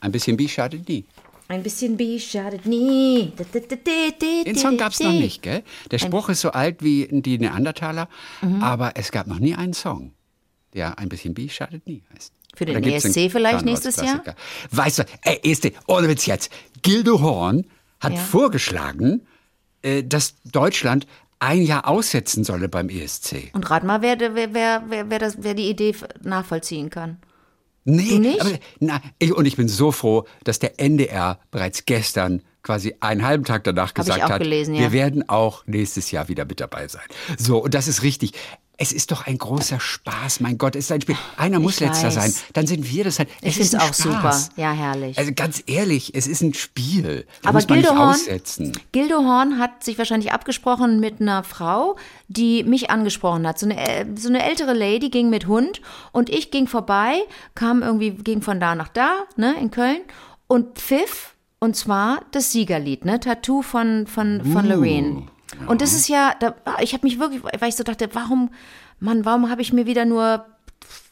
Ein 0.00 0.12
bisschen 0.12 0.36
bi 0.36 0.48
schadet 0.48 0.88
nie. 0.88 1.04
Ein 1.50 1.62
bisschen 1.62 1.96
B 1.96 2.18
schadet 2.18 2.66
nie. 2.66 3.32
Den 4.44 4.56
Song 4.56 4.76
gab 4.76 4.92
es 4.92 5.00
noch 5.00 5.12
nicht, 5.12 5.40
gell? 5.42 5.62
Der 5.90 5.98
Spruch 5.98 6.28
ist 6.28 6.42
so 6.42 6.50
alt 6.50 6.82
wie 6.82 7.08
die 7.10 7.38
Neandertaler, 7.38 8.08
Mhm. 8.42 8.62
aber 8.62 8.92
es 8.96 9.10
gab 9.10 9.26
noch 9.26 9.38
nie 9.38 9.54
einen 9.54 9.72
Song, 9.72 10.12
der 10.74 10.98
ein 10.98 11.08
bisschen 11.08 11.32
bi 11.32 11.48
schadet 11.48 11.86
nie 11.86 12.02
heißt. 12.14 12.32
Für 12.54 12.66
den 12.66 12.82
ESC 12.82 13.30
vielleicht 13.30 13.64
nächstes 13.64 13.96
Karnevalsklassiker? 13.96 14.36
Weißt 14.72 14.98
du, 14.98 15.04
ey, 15.22 15.40
ESC, 15.42 15.72
ohne 15.86 16.08
Witz 16.08 16.26
jetzt. 16.26 16.52
Gildo 16.82 17.20
Horn 17.22 17.64
hat 18.00 18.12
Ja. 18.12 18.18
vorgeschlagen, 18.18 19.26
äh, 19.80 20.02
dass 20.04 20.34
Deutschland 20.44 21.06
ein 21.40 21.62
Jahr 21.62 21.86
aussetzen 21.86 22.44
solle 22.44 22.68
beim 22.68 22.88
ESC. 22.88 23.50
Und 23.52 23.70
rat 23.70 23.84
mal, 23.84 24.02
wer, 24.02 24.18
wer, 24.18 24.54
wer, 24.54 24.82
wer, 24.88 25.18
das, 25.18 25.36
wer 25.40 25.54
die 25.54 25.68
Idee 25.68 25.94
nachvollziehen 26.22 26.90
kann. 26.90 27.18
Nee, 27.84 28.18
nicht? 28.18 28.40
Aber, 28.40 28.50
na, 28.80 29.00
ich, 29.18 29.32
und 29.34 29.46
ich 29.46 29.56
bin 29.56 29.68
so 29.68 29.92
froh, 29.92 30.26
dass 30.44 30.58
der 30.58 30.78
NDR 30.78 31.38
bereits 31.50 31.86
gestern 31.86 32.42
quasi 32.62 32.94
einen 33.00 33.24
halben 33.24 33.44
Tag 33.44 33.64
danach 33.64 33.88
ich 33.88 33.94
gesagt 33.94 34.22
hat, 34.22 34.40
gelesen, 34.40 34.74
ja. 34.74 34.82
wir 34.82 34.92
werden 34.92 35.26
auch 35.28 35.66
nächstes 35.66 36.10
Jahr 36.10 36.28
wieder 36.28 36.44
mit 36.44 36.60
dabei 36.60 36.86
sein. 36.88 37.06
So, 37.38 37.62
und 37.64 37.72
das 37.72 37.88
ist 37.88 38.02
richtig. 38.02 38.32
Es 38.80 38.92
ist 38.92 39.10
doch 39.10 39.26
ein 39.26 39.38
großer 39.38 39.80
Spaß, 39.80 40.38
mein 40.38 40.56
Gott, 40.56 40.76
es 40.76 40.84
ist 40.84 40.92
ein 40.92 41.00
Spiel. 41.00 41.16
Einer 41.36 41.58
muss 41.58 41.74
Ich 41.74 41.80
letzter 41.80 42.06
weiß. 42.06 42.14
sein, 42.14 42.34
dann 42.52 42.66
sind 42.68 42.88
wir 42.88 43.02
das 43.02 43.18
halt. 43.18 43.28
Es 43.42 43.54
finde 43.54 43.60
ist 43.60 43.74
es 43.74 43.74
ein 43.74 43.80
auch 43.80 43.92
super. 43.92 44.18
Spaß. 44.20 44.50
Ja, 44.56 44.70
herrlich. 44.70 45.18
Also 45.18 45.32
ganz 45.34 45.64
ehrlich, 45.66 46.14
es 46.14 46.28
ist 46.28 46.42
ein 46.42 46.54
Spiel. 46.54 47.26
Da 47.42 47.48
Aber 47.48 47.58
muss 47.58 47.68
man 47.68 47.78
nicht 47.78 47.88
Gildo 47.88 48.00
Horn- 48.00 48.10
aussetzen. 48.14 48.72
Gildo 48.92 49.16
Horn 49.24 49.58
hat 49.58 49.82
sich 49.82 49.98
wahrscheinlich 49.98 50.30
abgesprochen 50.32 51.00
mit 51.00 51.20
einer 51.20 51.42
Frau, 51.42 51.96
die 52.28 52.62
mich 52.62 52.88
angesprochen 52.88 53.48
hat. 53.48 53.58
So 53.58 53.66
eine, 53.66 53.78
äh, 53.84 54.06
so 54.16 54.28
eine 54.28 54.44
ältere 54.44 54.74
Lady 54.74 55.10
ging 55.10 55.28
mit 55.28 55.48
Hund 55.48 55.82
und 56.12 56.30
ich 56.30 56.52
ging 56.52 56.68
vorbei, 56.68 57.16
kam 57.56 57.82
irgendwie, 57.82 58.12
ging 58.12 58.42
von 58.42 58.60
da 58.60 58.76
nach 58.76 58.88
da, 58.88 59.24
ne, 59.36 59.56
in 59.60 59.72
Köln 59.72 60.02
und 60.46 60.78
pfiff 60.78 61.34
Und 61.60 61.74
zwar 61.74 62.20
das 62.30 62.52
Siegerlied, 62.52 63.04
ne? 63.04 63.18
Tattoo 63.18 63.62
von, 63.62 64.06
von, 64.06 64.44
von 64.44 64.64
Uh, 64.66 64.68
Lorraine. 64.68 65.22
Und 65.66 65.80
das 65.80 65.92
ist 65.92 66.08
ja, 66.08 66.34
da, 66.38 66.54
ich 66.80 66.92
habe 66.92 67.06
mich 67.06 67.18
wirklich, 67.18 67.42
weil 67.42 67.68
ich 67.68 67.76
so 67.76 67.84
dachte, 67.84 68.08
warum, 68.12 68.50
Mann, 69.00 69.24
warum 69.24 69.50
habe 69.50 69.62
ich 69.62 69.72
mir 69.72 69.86
wieder 69.86 70.04
nur 70.04 70.46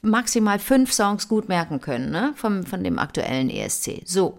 maximal 0.02 0.58
fünf 0.58 0.92
Songs 0.92 1.28
gut 1.28 1.48
merken 1.48 1.80
können, 1.80 2.10
ne? 2.10 2.32
Vom, 2.36 2.64
von 2.64 2.82
dem 2.84 2.98
aktuellen 2.98 3.50
ESC. 3.50 4.02
So. 4.04 4.38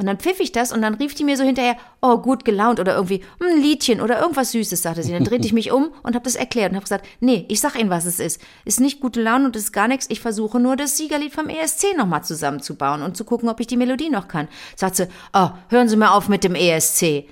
Und 0.00 0.06
dann 0.06 0.16
pfiff 0.16 0.40
ich 0.40 0.50
das 0.50 0.72
und 0.72 0.80
dann 0.80 0.94
rief 0.94 1.14
die 1.14 1.24
mir 1.24 1.36
so 1.36 1.44
hinterher, 1.44 1.76
oh, 2.00 2.16
gut 2.16 2.46
gelaunt 2.46 2.80
oder 2.80 2.94
irgendwie 2.94 3.22
hm, 3.38 3.48
ein 3.48 3.60
Liedchen 3.60 4.00
oder 4.00 4.18
irgendwas 4.18 4.52
Süßes, 4.52 4.80
sagte 4.80 5.02
sie. 5.02 5.12
Dann 5.12 5.24
drehte 5.24 5.44
ich 5.44 5.52
mich 5.52 5.72
um 5.72 5.90
und 6.02 6.14
habe 6.14 6.24
das 6.24 6.36
erklärt 6.36 6.70
und 6.70 6.76
habe 6.76 6.84
gesagt, 6.84 7.06
nee, 7.20 7.44
ich 7.48 7.60
sag 7.60 7.78
Ihnen, 7.78 7.90
was 7.90 8.06
es 8.06 8.18
ist. 8.18 8.40
Ist 8.64 8.80
nicht 8.80 9.00
gute 9.00 9.20
Laune 9.20 9.44
und 9.44 9.56
ist 9.56 9.74
gar 9.74 9.88
nichts. 9.88 10.06
Ich 10.08 10.20
versuche 10.20 10.58
nur 10.58 10.76
das 10.76 10.96
Siegerlied 10.96 11.34
vom 11.34 11.50
ESC 11.50 11.98
nochmal 11.98 12.24
zusammenzubauen 12.24 13.02
und 13.02 13.14
zu 13.14 13.24
gucken, 13.24 13.50
ob 13.50 13.60
ich 13.60 13.66
die 13.66 13.76
Melodie 13.76 14.08
noch 14.08 14.26
kann. 14.26 14.48
Sagt 14.74 14.96
sie, 14.96 15.08
oh, 15.34 15.50
hören 15.68 15.90
Sie 15.90 15.96
mal 15.96 16.12
auf 16.12 16.30
mit 16.30 16.44
dem 16.44 16.54
ESC. 16.54 17.26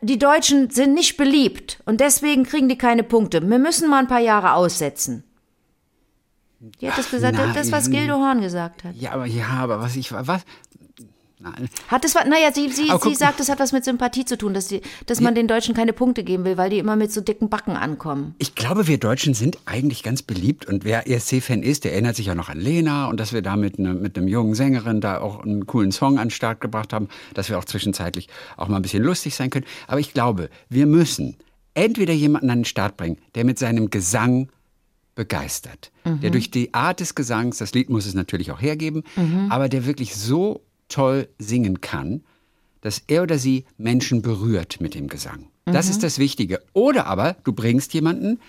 Die 0.00 0.18
Deutschen 0.18 0.70
sind 0.70 0.94
nicht 0.94 1.16
beliebt 1.16 1.80
und 1.84 2.00
deswegen 2.00 2.44
kriegen 2.44 2.68
die 2.68 2.78
keine 2.78 3.04
Punkte. 3.04 3.48
Wir 3.48 3.58
müssen 3.58 3.88
mal 3.88 4.00
ein 4.00 4.08
paar 4.08 4.20
Jahre 4.20 4.54
aussetzen. 4.54 5.24
Die 6.80 6.88
hat 6.88 6.98
das 6.98 7.10
gesagt, 7.10 7.36
nein. 7.36 7.52
das, 7.54 7.72
was 7.72 7.90
Gildo 7.90 8.14
Horn 8.14 8.40
gesagt 8.40 8.84
hat. 8.84 8.94
Ja, 8.94 9.12
aber 9.12 9.26
ja, 9.26 9.48
aber 9.48 9.80
was 9.80 9.96
ich 9.96 10.12
was? 10.12 10.42
Nein. 11.42 11.68
Hat 11.88 12.04
es 12.04 12.14
was, 12.14 12.24
naja, 12.26 12.52
sie, 12.52 12.68
sie, 12.70 12.88
sie 13.02 13.14
sagt, 13.16 13.40
es 13.40 13.48
hat 13.48 13.58
was 13.58 13.72
mit 13.72 13.84
Sympathie 13.84 14.24
zu 14.24 14.38
tun, 14.38 14.54
dass, 14.54 14.68
die, 14.68 14.80
dass 15.06 15.20
man 15.20 15.34
den 15.34 15.48
Deutschen 15.48 15.74
keine 15.74 15.92
Punkte 15.92 16.22
geben 16.22 16.44
will, 16.44 16.56
weil 16.56 16.70
die 16.70 16.78
immer 16.78 16.94
mit 16.94 17.12
so 17.12 17.20
dicken 17.20 17.48
Backen 17.48 17.76
ankommen. 17.76 18.36
Ich 18.38 18.54
glaube, 18.54 18.86
wir 18.86 18.98
Deutschen 18.98 19.34
sind 19.34 19.58
eigentlich 19.64 20.04
ganz 20.04 20.22
beliebt 20.22 20.66
und 20.66 20.84
wer 20.84 21.08
ESC-Fan 21.08 21.64
ist, 21.64 21.82
der 21.82 21.94
erinnert 21.94 22.14
sich 22.14 22.30
auch 22.30 22.36
noch 22.36 22.48
an 22.48 22.60
Lena 22.60 23.08
und 23.08 23.18
dass 23.18 23.32
wir 23.32 23.42
da 23.42 23.56
mit, 23.56 23.80
ne, 23.80 23.94
mit 23.94 24.16
einem 24.16 24.28
jungen 24.28 24.54
Sängerin 24.54 25.00
da 25.00 25.20
auch 25.20 25.42
einen 25.42 25.66
coolen 25.66 25.90
Song 25.90 26.18
an 26.18 26.28
den 26.28 26.30
Start 26.30 26.60
gebracht 26.60 26.92
haben, 26.92 27.08
dass 27.34 27.48
wir 27.48 27.58
auch 27.58 27.64
zwischenzeitlich 27.64 28.28
auch 28.56 28.68
mal 28.68 28.76
ein 28.76 28.82
bisschen 28.82 29.02
lustig 29.02 29.34
sein 29.34 29.50
können. 29.50 29.66
Aber 29.88 29.98
ich 29.98 30.14
glaube, 30.14 30.48
wir 30.68 30.86
müssen 30.86 31.36
entweder 31.74 32.12
jemanden 32.12 32.50
an 32.50 32.60
den 32.60 32.64
Start 32.66 32.96
bringen, 32.96 33.18
der 33.34 33.44
mit 33.44 33.58
seinem 33.58 33.90
Gesang 33.90 34.48
begeistert, 35.14 35.92
der 36.04 36.30
durch 36.30 36.50
die 36.50 36.72
Art 36.72 37.00
des 37.00 37.14
Gesangs, 37.14 37.58
das 37.58 37.74
Lied 37.74 37.90
muss 37.90 38.06
es 38.06 38.14
natürlich 38.14 38.50
auch 38.50 38.62
hergeben, 38.62 39.02
aber 39.50 39.68
der 39.68 39.84
wirklich 39.84 40.14
so 40.16 40.62
toll 40.92 41.28
singen 41.38 41.80
kann, 41.80 42.22
dass 42.80 43.02
er 43.06 43.22
oder 43.22 43.38
sie 43.38 43.64
Menschen 43.78 44.22
berührt 44.22 44.80
mit 44.80 44.94
dem 44.94 45.08
Gesang. 45.08 45.48
Das 45.64 45.88
ist 45.88 46.02
das 46.02 46.18
Wichtige. 46.18 46.60
Oder 46.72 47.06
aber 47.06 47.36
du 47.44 47.52
bringst 47.52 47.94
jemanden, 47.94 48.40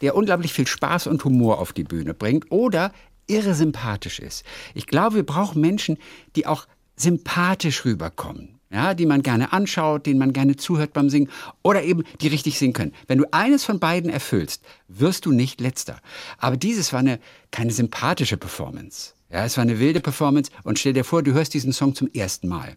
der 0.00 0.16
unglaublich 0.16 0.52
viel 0.52 0.66
Spaß 0.66 1.06
und 1.06 1.24
Humor 1.24 1.58
auf 1.58 1.72
die 1.72 1.84
Bühne 1.84 2.14
bringt 2.14 2.50
oder 2.50 2.92
irre 3.26 3.54
sympathisch 3.54 4.18
ist. 4.18 4.44
Ich 4.74 4.86
glaube, 4.86 5.16
wir 5.16 5.26
brauchen 5.26 5.60
Menschen, 5.60 5.98
die 6.36 6.46
auch 6.46 6.66
sympathisch 6.96 7.84
rüberkommen. 7.84 8.50
Ja, 8.70 8.94
die 8.94 9.06
man 9.06 9.22
gerne 9.22 9.52
anschaut, 9.52 10.04
denen 10.04 10.18
man 10.18 10.32
gerne 10.32 10.56
zuhört 10.56 10.94
beim 10.94 11.08
Singen 11.08 11.30
oder 11.62 11.84
eben 11.84 12.02
die 12.20 12.26
richtig 12.26 12.58
singen 12.58 12.72
können. 12.72 12.92
Wenn 13.06 13.18
du 13.18 13.26
eines 13.30 13.64
von 13.64 13.78
beiden 13.78 14.10
erfüllst, 14.10 14.64
wirst 14.88 15.26
du 15.26 15.30
nicht 15.30 15.60
letzter. 15.60 16.00
Aber 16.38 16.56
dieses 16.56 16.92
war 16.92 16.98
eine 16.98 17.20
keine 17.52 17.70
sympathische 17.70 18.36
Performance. 18.36 19.12
Ja, 19.34 19.44
es 19.44 19.56
war 19.56 19.62
eine 19.62 19.80
wilde 19.80 19.98
Performance 19.98 20.52
und 20.62 20.78
stell 20.78 20.92
dir 20.92 21.02
vor, 21.02 21.24
du 21.24 21.32
hörst 21.32 21.54
diesen 21.54 21.72
Song 21.72 21.96
zum 21.96 22.08
ersten 22.14 22.46
Mal. 22.46 22.76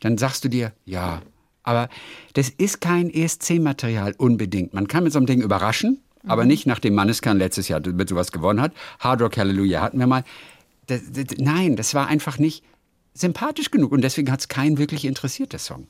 Dann 0.00 0.18
sagst 0.18 0.44
du 0.44 0.48
dir, 0.48 0.72
ja, 0.84 1.22
aber 1.62 1.88
das 2.32 2.48
ist 2.48 2.80
kein 2.80 3.08
ESC-Material 3.08 4.16
unbedingt. 4.18 4.74
Man 4.74 4.88
kann 4.88 5.04
mit 5.04 5.12
so 5.12 5.20
einem 5.20 5.26
Ding 5.26 5.40
überraschen, 5.40 6.00
aber 6.26 6.44
nicht 6.44 6.66
nachdem 6.66 6.94
Manneskan 6.96 7.38
letztes 7.38 7.68
Jahr 7.68 7.80
mit 7.86 8.08
sowas 8.08 8.32
gewonnen 8.32 8.60
hat. 8.60 8.72
Hard 8.98 9.22
Rock 9.22 9.36
Hallelujah 9.36 9.80
hatten 9.80 10.00
wir 10.00 10.08
mal. 10.08 10.24
Das, 10.88 11.02
das, 11.12 11.38
nein, 11.38 11.76
das 11.76 11.94
war 11.94 12.08
einfach 12.08 12.36
nicht 12.36 12.64
sympathisch 13.14 13.70
genug 13.70 13.92
und 13.92 14.02
deswegen 14.02 14.32
hat 14.32 14.40
es 14.40 14.48
keinen 14.48 14.78
wirklich 14.78 15.04
interessiert, 15.04 15.52
der 15.52 15.60
Song. 15.60 15.86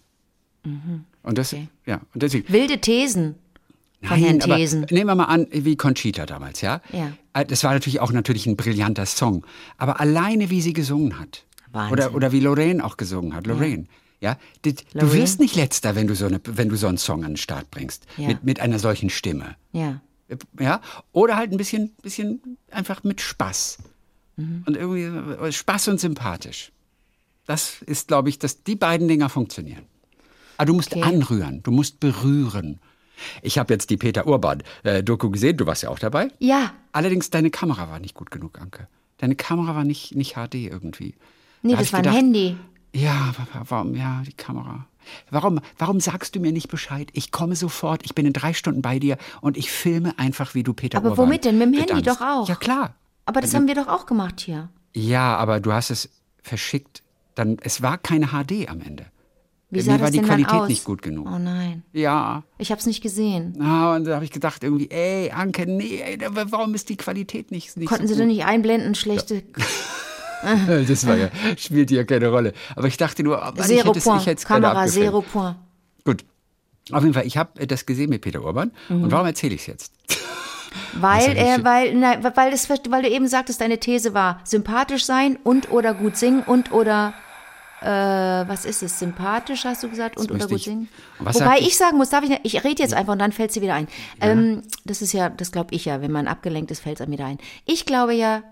Und 0.62 1.38
das, 1.38 1.54
Okay. 1.54 1.68
ja, 1.86 2.02
und 2.12 2.22
deswegen. 2.22 2.52
Wilde 2.52 2.82
Thesen 2.82 3.36
von 4.02 4.16
Herrn 4.18 4.40
aber 4.42 4.56
Thesen. 4.56 4.86
nehmen 4.90 5.06
wir 5.06 5.14
mal 5.14 5.24
an, 5.26 5.46
wie 5.50 5.76
Conchita 5.76 6.26
damals, 6.26 6.60
ja? 6.60 6.80
Ja. 6.92 7.12
Äh, 7.32 7.44
Das 7.44 7.64
war 7.64 7.72
natürlich 7.72 8.00
auch 8.00 8.12
natürlich 8.12 8.46
ein 8.46 8.56
brillanter 8.56 9.06
Song. 9.06 9.44
Aber 9.78 10.00
alleine, 10.00 10.50
wie 10.50 10.60
sie 10.60 10.72
gesungen 10.72 11.18
hat. 11.18 11.44
Wahnsinn. 11.70 11.92
Oder, 11.92 12.14
oder 12.14 12.32
wie 12.32 12.40
Lorraine 12.40 12.84
auch 12.84 12.96
gesungen 12.96 13.34
hat. 13.34 13.46
Lorraine. 13.46 13.86
Ja, 14.20 14.36
die, 14.64 14.74
du 14.94 15.12
wirst 15.12 15.40
nicht 15.40 15.56
letzter, 15.56 15.96
wenn 15.96 16.06
du 16.06 16.14
so, 16.14 16.26
eine, 16.26 16.40
wenn 16.44 16.68
du 16.68 16.76
so 16.76 16.86
einen 16.86 16.98
Song 16.98 17.24
an 17.24 17.32
den 17.32 17.36
Start 17.36 17.70
bringst. 17.72 18.04
Ja. 18.16 18.28
Mit, 18.28 18.44
mit 18.44 18.60
einer 18.60 18.78
solchen 18.78 19.10
Stimme. 19.10 19.56
Ja. 19.72 20.00
Ja? 20.60 20.80
Oder 21.12 21.36
halt 21.36 21.50
ein 21.50 21.56
bisschen, 21.56 21.90
bisschen 22.02 22.40
einfach 22.70 23.02
mit 23.04 23.20
Spaß. 23.20 23.78
Mhm. 24.36 24.62
Und 24.66 24.76
irgendwie 24.76 25.02
äh, 25.02 25.50
Spaß 25.52 25.88
und 25.88 25.98
sympathisch. 26.00 26.70
Das 27.46 27.82
ist, 27.82 28.06
glaube 28.08 28.28
ich, 28.28 28.38
dass 28.38 28.62
die 28.62 28.76
beiden 28.76 29.08
Dinger 29.08 29.28
funktionieren. 29.28 29.82
Aber 30.56 30.66
du 30.66 30.74
musst 30.74 30.92
Okay. 30.94 31.02
anrühren, 31.02 31.62
du 31.64 31.72
musst 31.72 31.98
berühren. 31.98 32.78
Ich 33.42 33.58
habe 33.58 33.72
jetzt 33.74 33.90
die 33.90 33.96
Peter 33.96 34.26
Urban-Doku 34.26 35.30
gesehen, 35.30 35.56
du 35.56 35.66
warst 35.66 35.82
ja 35.82 35.88
auch 35.90 35.98
dabei. 35.98 36.28
Ja. 36.38 36.72
Allerdings, 36.92 37.30
deine 37.30 37.50
Kamera 37.50 37.90
war 37.90 37.98
nicht 37.98 38.14
gut 38.14 38.30
genug, 38.30 38.60
Anke. 38.60 38.88
Deine 39.18 39.34
Kamera 39.36 39.74
war 39.74 39.84
nicht, 39.84 40.14
nicht 40.16 40.34
HD 40.34 40.54
irgendwie. 40.56 41.14
Nee, 41.62 41.72
Da 41.72 41.78
das 41.78 41.92
war 41.92 42.00
ein 42.00 42.02
gedacht, 42.04 42.16
Handy. 42.18 42.56
Ja, 42.94 43.32
wa- 43.38 43.46
wa- 43.60 43.64
warum, 43.68 43.94
ja, 43.94 44.22
die 44.26 44.32
Kamera. 44.32 44.86
Warum, 45.30 45.60
warum 45.78 45.98
sagst 46.00 46.34
du 46.36 46.40
mir 46.40 46.52
nicht 46.52 46.68
Bescheid? 46.68 47.08
Ich 47.12 47.30
komme 47.32 47.56
sofort, 47.56 48.02
ich 48.04 48.14
bin 48.14 48.26
in 48.26 48.32
drei 48.32 48.52
Stunden 48.52 48.82
bei 48.82 48.98
dir 48.98 49.16
und 49.40 49.56
ich 49.56 49.70
filme 49.70 50.16
einfach, 50.18 50.54
wie 50.54 50.62
du 50.62 50.74
Peter 50.74 50.98
Aber 50.98 51.10
Urban 51.10 51.26
womit 51.26 51.44
denn? 51.44 51.58
Mit 51.58 51.68
dem 51.68 51.74
Handy 51.74 51.94
bedankst. 51.94 52.20
doch 52.20 52.26
auch. 52.26 52.48
Ja, 52.48 52.54
klar. 52.54 52.94
Aber 53.24 53.40
das 53.40 53.54
haben 53.54 53.66
wir 53.66 53.74
doch 53.74 53.88
auch 53.88 54.06
gemacht 54.06 54.40
hier. 54.40 54.68
Ja, 54.94 55.36
aber 55.36 55.58
du 55.60 55.72
hast 55.72 55.90
es 55.90 56.08
verschickt. 56.42 57.02
Dann, 57.34 57.56
es 57.62 57.80
war 57.82 57.96
keine 57.98 58.26
HD 58.28 58.68
am 58.68 58.80
Ende. 58.82 59.06
Wie 59.72 59.78
Mir 59.78 59.82
sah 59.84 59.92
war 59.92 59.98
das 60.00 60.10
die 60.10 60.18
denn 60.18 60.26
Qualität 60.26 60.52
aus? 60.52 60.68
nicht 60.68 60.84
gut 60.84 61.00
genug. 61.00 61.26
Oh 61.26 61.38
nein. 61.38 61.82
Ja. 61.94 62.42
Ich 62.58 62.70
habe 62.70 62.78
es 62.78 62.84
nicht 62.86 63.02
gesehen. 63.02 63.56
Ah, 63.58 63.96
und 63.96 64.04
da 64.04 64.16
habe 64.16 64.24
ich 64.26 64.30
gedacht 64.30 64.62
irgendwie, 64.62 64.90
ey, 64.90 65.30
Anke, 65.30 65.66
nee, 65.66 65.98
ey, 66.04 66.18
warum 66.30 66.74
ist 66.74 66.90
die 66.90 66.96
Qualität 66.98 67.50
nicht, 67.50 67.74
nicht 67.78 67.88
Konnten 67.88 68.06
so 68.06 68.12
Sie 68.12 68.18
denn 68.20 68.28
nicht 68.28 68.44
einblenden, 68.44 68.94
schlechte 68.94 69.36
Äh, 70.44 70.84
Das 70.86 71.06
war 71.06 71.16
ja, 71.16 71.30
spielt 71.56 71.90
ja 71.90 72.04
keine 72.04 72.28
Rolle. 72.28 72.52
Aber 72.76 72.86
ich 72.86 72.98
dachte 72.98 73.22
nur, 73.22 73.38
Mann, 73.38 73.54
ich 73.56 73.62
Zero 73.64 73.92
es- 73.92 74.04
ich 74.06 74.26
hätte 74.26 74.42
es 74.42 74.46
gerne 74.46 74.66
Kamera. 74.66 74.86
Zero 74.86 75.22
Point. 75.22 75.56
Gut. 76.04 76.24
Auf 76.90 77.02
jeden 77.02 77.14
Fall, 77.14 77.26
ich 77.26 77.36
habe 77.38 77.66
das 77.66 77.86
gesehen 77.86 78.10
mit 78.10 78.20
Peter 78.22 78.42
Urban. 78.44 78.72
Mhm. 78.90 79.04
Und 79.04 79.10
warum 79.12 79.26
erzähle 79.26 79.54
ich 79.54 79.62
es 79.62 79.66
jetzt? 79.68 79.92
Weil, 80.94 81.30
er, 81.36 81.56
ich- 81.58 81.64
weil, 81.64 81.94
nein, 81.94 82.22
weil, 82.34 82.50
das, 82.50 82.68
weil 82.68 83.02
du 83.02 83.08
eben 83.08 83.26
sagtest, 83.28 83.60
deine 83.62 83.78
These 83.78 84.12
war, 84.12 84.40
sympathisch 84.44 85.04
sein 85.06 85.38
und 85.44 85.70
oder 85.70 85.94
gut 85.94 86.16
singen 86.18 86.42
und 86.42 86.72
oder, 86.72 87.14
äh, 87.82 88.48
was 88.48 88.64
ist 88.64 88.82
es, 88.82 88.98
sympathisch 88.98 89.64
hast 89.64 89.82
du 89.82 89.88
gesagt 89.88 90.16
und 90.16 90.30
oder 90.30 90.46
gut 90.46 90.60
singen? 90.62 90.88
Wobei 91.18 91.58
ich 91.60 91.76
sagen 91.76 91.96
muss, 91.98 92.10
darf 92.10 92.22
ich, 92.24 92.30
nicht- 92.30 92.44
ich 92.44 92.64
rede 92.64 92.82
jetzt 92.82 92.94
einfach 92.94 93.12
und 93.12 93.18
dann 93.18 93.32
fällt 93.32 93.52
sie 93.52 93.62
wieder 93.62 93.74
ein. 93.74 93.88
Ähm, 94.20 94.62
das 94.84 95.02
ist 95.02 95.12
ja, 95.12 95.28
das 95.28 95.52
glaube 95.52 95.74
ich 95.74 95.84
ja, 95.84 96.00
wenn 96.00 96.12
man 96.12 96.28
abgelenkt 96.28 96.70
ist, 96.70 96.80
fällt 96.80 96.96
es 96.96 97.00
einem 97.02 97.12
wieder 97.12 97.26
ein. 97.26 97.38
Ich 97.66 97.84
glaube 97.86 98.14
ja, 98.14 98.42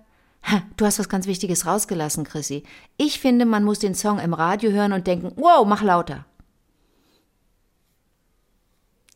ha, 0.43 0.63
du 0.77 0.85
hast 0.87 0.99
was 0.99 1.09
ganz 1.09 1.27
Wichtiges 1.27 1.67
rausgelassen, 1.67 2.25
Chrissy. 2.25 2.65
Ich 2.97 3.21
finde, 3.21 3.45
man 3.47 3.65
muss 3.65 3.79
den 3.79 3.95
Song 3.95 4.19
im 4.19 4.35
Radio 4.35 4.71
hören 4.73 4.93
und 4.93 5.07
denken, 5.07 5.33
wow, 5.37 5.67
mach 5.67 5.83
lauter. 5.83 6.25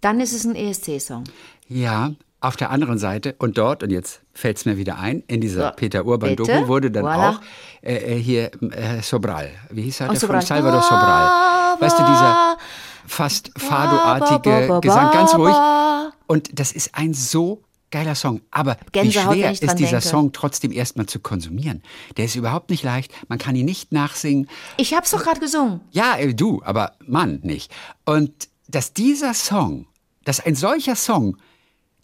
Dann 0.00 0.21
ist 0.21 0.35
es 0.35 0.44
ein 0.44 0.54
ESC-Song. 0.54 1.25
Ja, 1.68 2.12
auf 2.44 2.56
der 2.56 2.70
anderen 2.70 2.98
Seite 2.98 3.34
und 3.38 3.56
dort, 3.58 3.82
und 3.82 3.90
jetzt 3.90 4.20
fällt 4.32 4.58
es 4.58 4.64
mir 4.66 4.76
wieder 4.76 4.98
ein, 4.98 5.22
in 5.26 5.40
dieser 5.40 5.68
So, 5.70 5.76
Peter 5.76 6.04
Urban-Doku 6.04 6.68
wurde 6.68 6.90
dann 6.90 7.04
Voilà. 7.04 7.30
auch 7.36 7.40
äh, 7.82 7.94
äh, 8.16 8.18
hier 8.20 8.50
äh, 8.72 9.00
Sobral, 9.02 9.50
wie 9.70 9.82
hieß 9.82 10.00
er, 10.00 10.08
Oh, 10.08 10.12
der 10.12 10.20
Sobral. 10.20 10.40
von 10.40 10.46
Salvador 10.46 10.82
Sobral. 10.82 11.80
Weißt 11.80 11.98
du, 11.98 12.02
dieser 12.04 12.56
fast 13.06 13.50
Fado-artige 13.58 14.80
Gesang, 14.80 15.10
ganz 15.12 15.34
ruhig. 15.34 15.54
Und 16.26 16.58
das 16.58 16.72
ist 16.72 16.94
ein 16.94 17.14
so 17.14 17.62
geiler 17.90 18.14
Song. 18.14 18.40
Aber 18.50 18.76
Gänsehaut, 18.92 19.34
wie 19.34 19.40
schwer 19.40 19.50
ist 19.52 19.60
dieser 19.60 19.90
denke. 20.00 20.00
Song 20.08 20.32
trotzdem 20.32 20.72
erstmal 20.72 21.06
zu 21.06 21.20
konsumieren? 21.20 21.82
Der 22.16 22.24
ist 22.24 22.34
überhaupt 22.34 22.70
nicht 22.70 22.82
leicht. 22.82 23.12
Man 23.28 23.38
kann 23.38 23.54
ihn 23.56 23.66
nicht 23.66 23.92
nachsingen. 23.92 24.48
Ich 24.76 24.94
hab's 24.94 25.10
doch 25.12 25.22
gerade 25.22 25.40
gesungen. 25.40 25.80
Ja, 25.92 26.16
äh, 26.16 26.34
du, 26.34 26.60
aber 26.64 26.92
Mann 27.06 27.40
nicht. 27.42 27.72
Und 28.04 28.48
dass 28.68 28.92
dieser 28.94 29.34
Song, 29.34 29.86
dass 30.24 30.40
ein 30.44 30.54
solcher 30.56 30.96
Song 30.96 31.36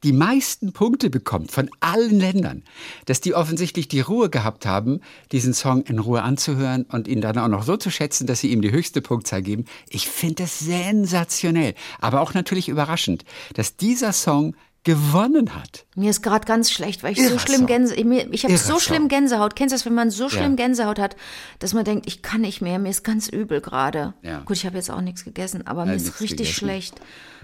die 0.02 0.12
meisten 0.12 0.72
Punkte 0.72 1.10
bekommt 1.10 1.50
von 1.50 1.70
allen 1.80 2.18
Ländern, 2.18 2.62
dass 3.06 3.20
die 3.20 3.34
offensichtlich 3.34 3.88
die 3.88 4.00
Ruhe 4.00 4.30
gehabt 4.30 4.66
haben, 4.66 5.00
diesen 5.32 5.54
Song 5.54 5.82
in 5.82 5.98
Ruhe 5.98 6.22
anzuhören 6.22 6.84
und 6.84 7.08
ihn 7.08 7.20
dann 7.20 7.38
auch 7.38 7.48
noch 7.48 7.62
so 7.62 7.76
zu 7.76 7.90
schätzen, 7.90 8.26
dass 8.26 8.40
sie 8.40 8.50
ihm 8.50 8.62
die 8.62 8.72
höchste 8.72 9.02
Punktzahl 9.02 9.42
geben. 9.42 9.64
Ich 9.88 10.08
finde 10.08 10.42
das 10.44 10.58
sensationell, 10.58 11.74
aber 12.00 12.20
auch 12.20 12.34
natürlich 12.34 12.68
überraschend, 12.68 13.24
dass 13.54 13.76
dieser 13.76 14.12
Song 14.12 14.54
gewonnen 14.84 15.54
hat. 15.54 15.84
Mir 15.94 16.08
ist 16.10 16.22
gerade 16.22 16.46
ganz 16.46 16.70
schlecht, 16.70 17.02
weil 17.02 17.12
ich 17.12 17.18
so 17.18 17.24
Irrer 17.24 17.38
schlimm 17.38 17.58
Song. 17.58 17.66
Gänse, 17.66 18.02
mir- 18.04 18.32
ich 18.32 18.44
habe 18.44 18.56
so 18.56 18.78
schlimm. 18.80 19.08
Gänsehaut. 19.08 19.54
Kennst 19.54 19.72
du 19.72 19.76
das, 19.76 19.84
wenn 19.84 19.94
man 19.94 20.10
so 20.10 20.28
schlimm 20.30 20.56
Ja. 20.56 20.64
Gänsehaut 20.66 20.98
hat, 20.98 21.16
dass 21.58 21.74
man 21.74 21.84
denkt, 21.84 22.06
ich 22.06 22.22
kann 22.22 22.40
nicht 22.40 22.62
mehr, 22.62 22.78
mir 22.78 22.88
ist 22.88 23.04
ganz 23.04 23.28
übel 23.28 23.60
gerade. 23.60 24.14
Ja. 24.22 24.40
Gut, 24.40 24.56
ich 24.56 24.64
habe 24.64 24.76
jetzt 24.76 24.90
auch 24.90 25.02
nichts 25.02 25.24
gegessen, 25.24 25.66
aber 25.66 25.84
mir 25.84 25.94
ist 25.94 26.20
richtig 26.20 26.38
gegessen. 26.38 26.52
schlecht. 26.54 26.94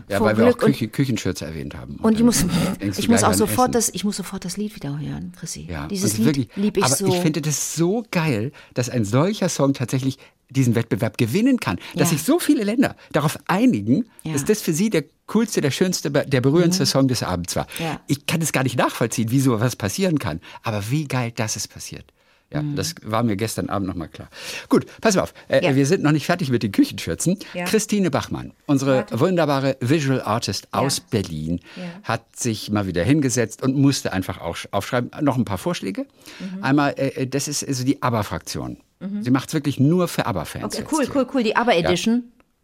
Ja, 0.09 0.19
Vor 0.19 0.29
weil 0.29 0.37
wir 0.39 0.45
auch 0.45 0.49
Glück 0.51 0.63
und, 0.63 0.73
Küche, 0.73 0.89
Küchenschürze 0.89 1.45
erwähnt 1.45 1.75
haben. 1.75 1.97
und 1.97 2.13
ich 2.13 2.19
dann 2.19 2.27
muss, 2.27 2.45
ich 2.99 3.09
muss 3.09 3.23
auch 3.23 3.35
sofort 3.35 3.69
Essen. 3.69 3.73
das, 3.73 3.89
ich 3.91 4.05
muss 4.05 4.17
sofort 4.17 4.45
das 4.47 4.57
Lied 4.57 4.75
wieder 4.75 4.99
hören, 4.99 5.33
Chrissy. 5.39 5.67
Ja, 5.71 5.87
Dieses 5.89 6.13
und 6.13 6.19
Lied 6.19 6.27
wirklich, 6.27 6.49
lieb 6.57 6.77
ich 6.79 6.85
aber 6.85 6.97
so. 6.97 7.07
ich 7.09 7.17
finde 7.17 7.43
das 7.43 7.75
so 7.75 8.03
geil, 8.11 8.53
dass 8.75 8.89
ein 8.89 9.05
solcher 9.05 9.49
Song 9.51 9.75
tatsächlich 9.75 10.19
diesen 10.51 10.75
Wettbewerb 10.75 11.19
gewinnen 11.19 11.59
kann, 11.61 11.77
dass 11.95 12.11
Ja. 12.11 12.17
sich 12.17 12.23
so 12.23 12.39
viele 12.39 12.63
Länder 12.65 12.97
darauf 13.13 13.39
einigen, 13.49 14.07
Ja. 14.23 14.33
dass 14.35 14.45
das 14.45 14.61
für 14.63 14.73
sie 14.73 14.91
der 14.91 15.05
coolste, 15.27 15.61
der 15.61 15.71
schönste, 15.73 16.11
der 16.11 16.41
berührendste 16.41 16.87
Song 16.87 17.09
des 17.09 17.23
Abends 17.23 17.57
war. 17.57 17.67
Ja. 17.81 18.01
Ich 18.07 18.27
kann 18.27 18.41
es 18.41 18.53
gar 18.53 18.63
nicht 18.63 18.77
nachvollziehen, 18.79 19.31
wie 19.31 19.41
so 19.41 19.59
was 19.61 19.75
passieren 19.75 20.19
kann. 20.21 20.41
Aber 20.63 20.89
wie 20.91 21.07
geil, 21.09 21.33
dass 21.35 21.57
es 21.57 21.67
passiert. 21.67 22.13
Ja, 22.53 22.63
das 22.63 22.95
war 23.03 23.25
mir 23.25 23.35
gestern 23.37 23.69
Abend 23.71 23.89
nochmal 23.89 24.09
klar. 24.09 24.29
Gut, 24.69 24.87
pass 25.01 25.17
mal 25.17 25.23
auf. 25.23 25.35
Äh, 25.49 25.65
Ja. 25.65 25.75
Wir 25.75 25.85
sind 25.85 26.03
noch 26.05 26.13
nicht 26.13 26.27
fertig 26.27 26.49
mit 26.51 26.63
den 26.63 26.71
Küchenschürzen. 26.71 27.39
Ja. 27.55 27.65
Christine 27.65 28.11
Bachmann, 28.11 28.53
unsere 28.67 29.05
wunderbare 29.11 29.77
Visual 29.81 30.23
Artist 30.23 30.69
aus 30.71 31.01
Berlin, 31.01 31.61
Ja. 31.75 31.83
hat 32.05 32.37
sich 32.37 32.71
mal 32.71 32.87
wieder 32.87 33.03
hingesetzt 33.03 33.63
und 33.63 33.77
musste 33.77 34.13
einfach 34.13 34.41
auch 34.41 34.57
aufschreiben. 34.71 35.11
Noch 35.23 35.37
ein 35.37 35.45
paar 35.45 35.59
Vorschläge. 35.59 36.07
Mhm. 36.39 36.63
Einmal, 36.63 36.95
äh, 36.97 37.27
das 37.27 37.49
ist 37.49 37.67
also 37.67 37.85
die 37.85 38.01
ABBA-Fraktion. 38.03 38.79
Sie 39.21 39.31
macht 39.31 39.49
es 39.49 39.55
wirklich 39.55 39.79
nur 39.79 40.09
für 40.09 40.25
ABBA-Fans. 40.25 40.75
Okay, 40.79 40.87
cool, 40.91 41.07
cool, 41.15 41.27
cool. 41.35 41.43
Die 41.43 41.55
ABBA 41.55 41.73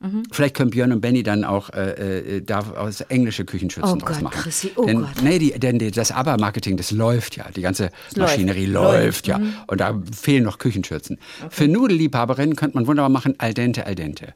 Edition. 0.03 0.23
Vielleicht 0.33 0.55
können 0.57 0.71
Björn 0.71 0.93
und 0.93 1.01
Benny 1.01 1.23
dann 1.23 1.45
auch 1.45 1.71
äh, 1.71 2.37
äh, 2.37 2.41
da 2.43 2.61
aus 2.61 3.01
englische 3.03 3.45
Küchenschürzen 3.45 3.93
Oh 3.93 3.97
draus 3.97 4.15
Gott, 4.17 4.23
machen. 4.23 4.41
Chrissy, 4.43 4.73
oh 4.77 4.85
denn, 4.87 5.01
Gott. 5.01 5.23
Nee, 5.23 5.39
die, 5.39 5.53
denn 5.59 5.79
das 5.79 6.11
ABBA-Marketing, 6.13 6.77
das 6.77 6.91
läuft 6.91 7.37
ja. 7.37 7.47
Die 7.55 7.61
ganze 7.63 7.85
läuft. 8.15 8.17
Maschinerie 8.17 8.67
Läuft, 8.67 9.29
Mhm. 9.29 9.33
läuft, 9.35 9.55
ja. 9.57 9.65
Und 9.69 9.81
da 9.81 10.01
fehlen 10.15 10.45
noch 10.45 10.59
Küchenschürzen. 10.59 11.19
Für 11.51 11.69
Nudelliebhaberinnen 11.69 12.57
könnte 12.57 12.77
man 12.77 12.87
wunderbar 12.87 13.11
machen 13.11 13.35
al 13.39 13.55
dente, 13.55 13.87
al 13.87 13.95
dente. 13.95 14.35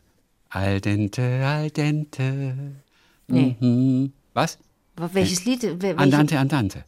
Al 0.51 0.81
dente, 0.81 1.23
al 1.45 1.71
dente. 1.71 2.55
Nee. 3.29 3.57
Mhm. 3.61 4.13
Was? 4.35 4.59
Welches 5.13 5.45
Lied? 5.45 5.63
Wel- 5.63 5.81
Welche? 5.83 5.99
Andante, 5.99 6.39
andante. 6.39 6.85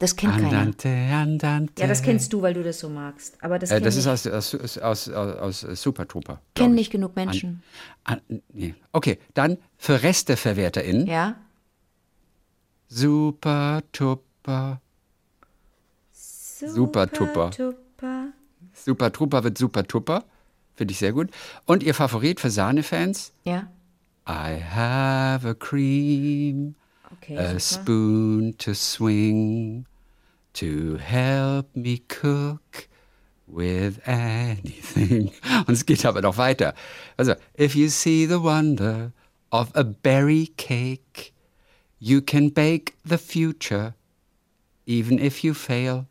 Das 0.00 0.16
kennt 0.16 0.32
keiner. 0.32 0.46
Andante, 0.48 0.88
andante. 0.88 1.82
Ja, 1.82 1.86
das 1.86 2.02
kennst 2.02 2.32
du, 2.32 2.40
weil 2.42 2.54
du 2.54 2.62
das 2.64 2.80
so 2.80 2.88
magst. 2.88 3.36
Aber 3.42 3.58
das, 3.58 3.70
Äh, 3.70 3.80
das 3.82 3.96
ist 3.96 4.06
aus, 4.06 4.26
aus, 4.26 4.54
aus, 4.80 5.08
aus, 5.10 5.60
Super 5.80 6.08
Trooper. 6.08 6.40
kennen 6.54 6.72
ich. 6.74 6.80
nicht 6.80 6.90
genug 6.90 7.14
Menschen. 7.16 7.62
An, 8.04 8.20
nee. 8.52 8.74
Okay, 8.92 9.18
dann 9.34 9.58
für 9.76 10.02
ResteverwerterInnen. 10.02 11.06
ja? 11.06 11.36
Super 12.88 13.82
Tupper. 13.92 14.80
Super. 16.12 17.10
Tupper. 17.10 17.50
Super 18.74 19.12
Trooper 19.12 19.44
wird 19.44 19.58
Super 19.58 19.84
Tupper. 19.84 20.24
Finde 20.74 20.92
ich 20.92 20.98
sehr 20.98 21.12
gut. 21.12 21.30
Und 21.66 21.82
ihr 21.82 21.94
Favorit 21.94 22.40
für 22.40 22.50
Sahne-Fans? 22.50 23.32
Ja? 23.44 23.68
I 24.28 24.60
have 24.62 25.46
a 25.46 25.54
cream, 25.54 26.74
Okay. 27.12 27.36
a 27.36 27.58
super. 27.58 27.82
spoon 27.82 28.54
to 28.58 28.72
swing, 28.74 29.84
to 30.54 30.96
help 30.98 31.74
me 31.74 32.00
cook 32.08 32.88
with 33.46 34.00
anything. 34.06 35.30
Und 35.66 35.74
es 35.74 35.84
geht 35.86 36.04
aber 36.04 36.20
noch 36.22 36.36
weiter. 36.36 36.74
Also, 37.16 37.34
if 37.58 37.74
you 37.74 37.88
see 37.88 38.26
the 38.26 38.42
wonder 38.42 39.12
of 39.50 39.70
a 39.74 39.82
berry 39.82 40.48
cake, 40.56 41.32
you 41.98 42.20
can 42.20 42.50
bake 42.50 42.94
the 43.04 43.18
future, 43.18 43.94
even 44.86 45.18
if 45.18 45.42
you 45.44 45.54
fail. 45.54 46.06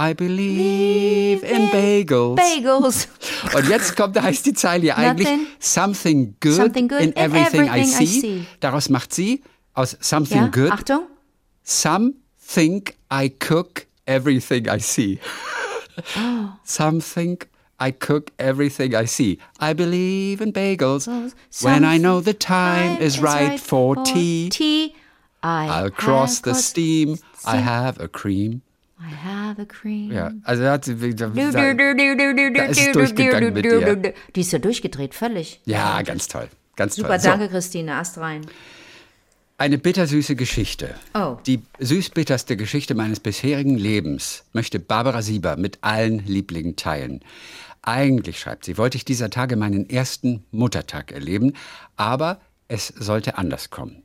I 0.00 0.14
believe 0.14 1.42
in 1.42 1.70
bagels. 1.72 2.36
Bagels. 2.36 3.08
Und 3.54 3.68
jetzt 3.68 3.96
kommt, 3.96 4.14
da 4.14 4.22
heißt 4.22 4.46
die 4.46 4.54
Zeile 4.54 4.86
ja 4.86 4.96
eigentlich 4.96 5.28
Nothing. 5.28 5.46
Something 5.58 6.36
good, 6.40 6.52
Something 6.54 6.88
good 6.88 7.00
in 7.00 7.10
in 7.10 7.16
everything, 7.16 7.64
I, 7.64 7.80
everything 7.80 8.02
I 8.02 8.06
see. 8.06 8.20
see. 8.20 8.46
Daraus 8.60 8.88
macht 8.90 9.12
sie 9.12 9.42
aus 9.74 9.96
Something 10.00 10.36
Ja? 10.38 10.46
good, 10.48 10.70
Achtung. 10.70 11.00
Some 11.64 12.14
think 12.48 12.96
I 13.10 13.28
cook 13.28 13.86
everything 14.06 14.68
I 14.68 14.78
see. 14.78 15.20
Oh. 16.16 16.56
Some 16.64 17.00
think 17.00 17.48
I 17.78 17.90
cook 17.92 18.30
everything 18.38 18.94
I 18.94 19.06
see. 19.06 19.38
I 19.60 19.72
believe 19.74 20.40
in 20.40 20.52
bagels. 20.52 21.06
Oh, 21.08 21.30
When 21.62 21.84
I 21.84 21.98
know 21.98 22.20
the 22.20 22.34
time 22.34 23.00
is 23.00 23.20
right 23.20 23.60
for 23.60 23.94
for 23.94 24.04
tea, 24.04 24.48
tea. 24.50 24.94
I 25.42 25.68
I'll 25.68 25.90
cross 25.90 26.40
the 26.40 26.52
got- 26.52 26.62
steam. 26.62 27.18
I 27.44 27.56
have 27.58 28.00
a 28.00 28.08
cream. 28.08 28.62
I 29.00 29.10
have 29.10 29.60
a 29.60 29.64
cream. 29.66 30.10
Ja, 30.10 30.32
also 30.44 30.62
da 30.64 30.72
hat 30.72 30.84
sie, 30.84 30.96
da, 31.14 31.28
Da 31.28 32.64
ist 32.64 32.80
es 32.80 32.92
durchgegangen 32.92 33.54
du, 33.54 33.62
mit 33.62 33.64
dir. 33.64 34.12
Die 34.34 34.40
ist 34.40 34.50
ja 34.52 34.58
durchgedreht, 34.58 35.14
völlig. 35.14 35.60
ja, 35.66 36.02
ganz 36.02 36.26
toll. 36.26 36.48
Ganz 36.74 36.96
Super, 36.96 37.10
toll. 37.10 37.20
So. 37.20 37.28
danke 37.28 37.48
Christine, 37.48 37.94
Ast 37.94 38.18
rein. 38.18 38.44
Eine 39.60 39.76
bittersüße 39.76 40.36
Geschichte. 40.36 40.94
Oh. 41.14 41.36
Die 41.44 41.62
süß-bitterste 41.80 42.56
Geschichte 42.56 42.94
meines 42.94 43.18
bisherigen 43.18 43.76
Lebens 43.76 44.44
möchte 44.52 44.78
Barbara 44.78 45.20
Sieber 45.20 45.56
mit 45.56 45.78
allen 45.80 46.24
Lieblingen 46.24 46.76
teilen. 46.76 47.24
Eigentlich, 47.82 48.38
schreibt 48.38 48.64
sie, 48.64 48.78
wollte 48.78 48.96
ich 48.96 49.04
dieser 49.04 49.30
Tage 49.30 49.56
meinen 49.56 49.90
ersten 49.90 50.44
Muttertag 50.52 51.10
erleben, 51.10 51.54
aber 51.96 52.40
es 52.68 52.86
sollte 52.86 53.36
anders 53.36 53.70
kommen. 53.70 54.04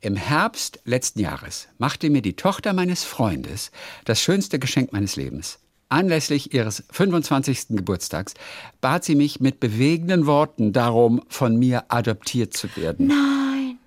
Im 0.00 0.16
Herbst 0.16 0.80
letzten 0.86 1.20
Jahres 1.20 1.68
machte 1.76 2.08
mir 2.08 2.22
die 2.22 2.36
Tochter 2.36 2.72
meines 2.72 3.04
Freundes 3.04 3.72
das 4.06 4.22
schönste 4.22 4.58
Geschenk 4.58 4.94
meines 4.94 5.14
Lebens. 5.14 5.58
Anlässlich 5.90 6.54
ihres 6.54 6.84
25. 6.90 7.68
Geburtstags 7.68 8.32
bat 8.80 9.04
sie 9.04 9.14
mich 9.14 9.40
mit 9.40 9.60
bewegenden 9.60 10.24
Worten 10.24 10.72
darum, 10.72 11.20
von 11.28 11.58
mir 11.58 11.84
adoptiert 11.88 12.54
zu 12.54 12.74
werden. 12.76 13.08
Nein. 13.08 13.39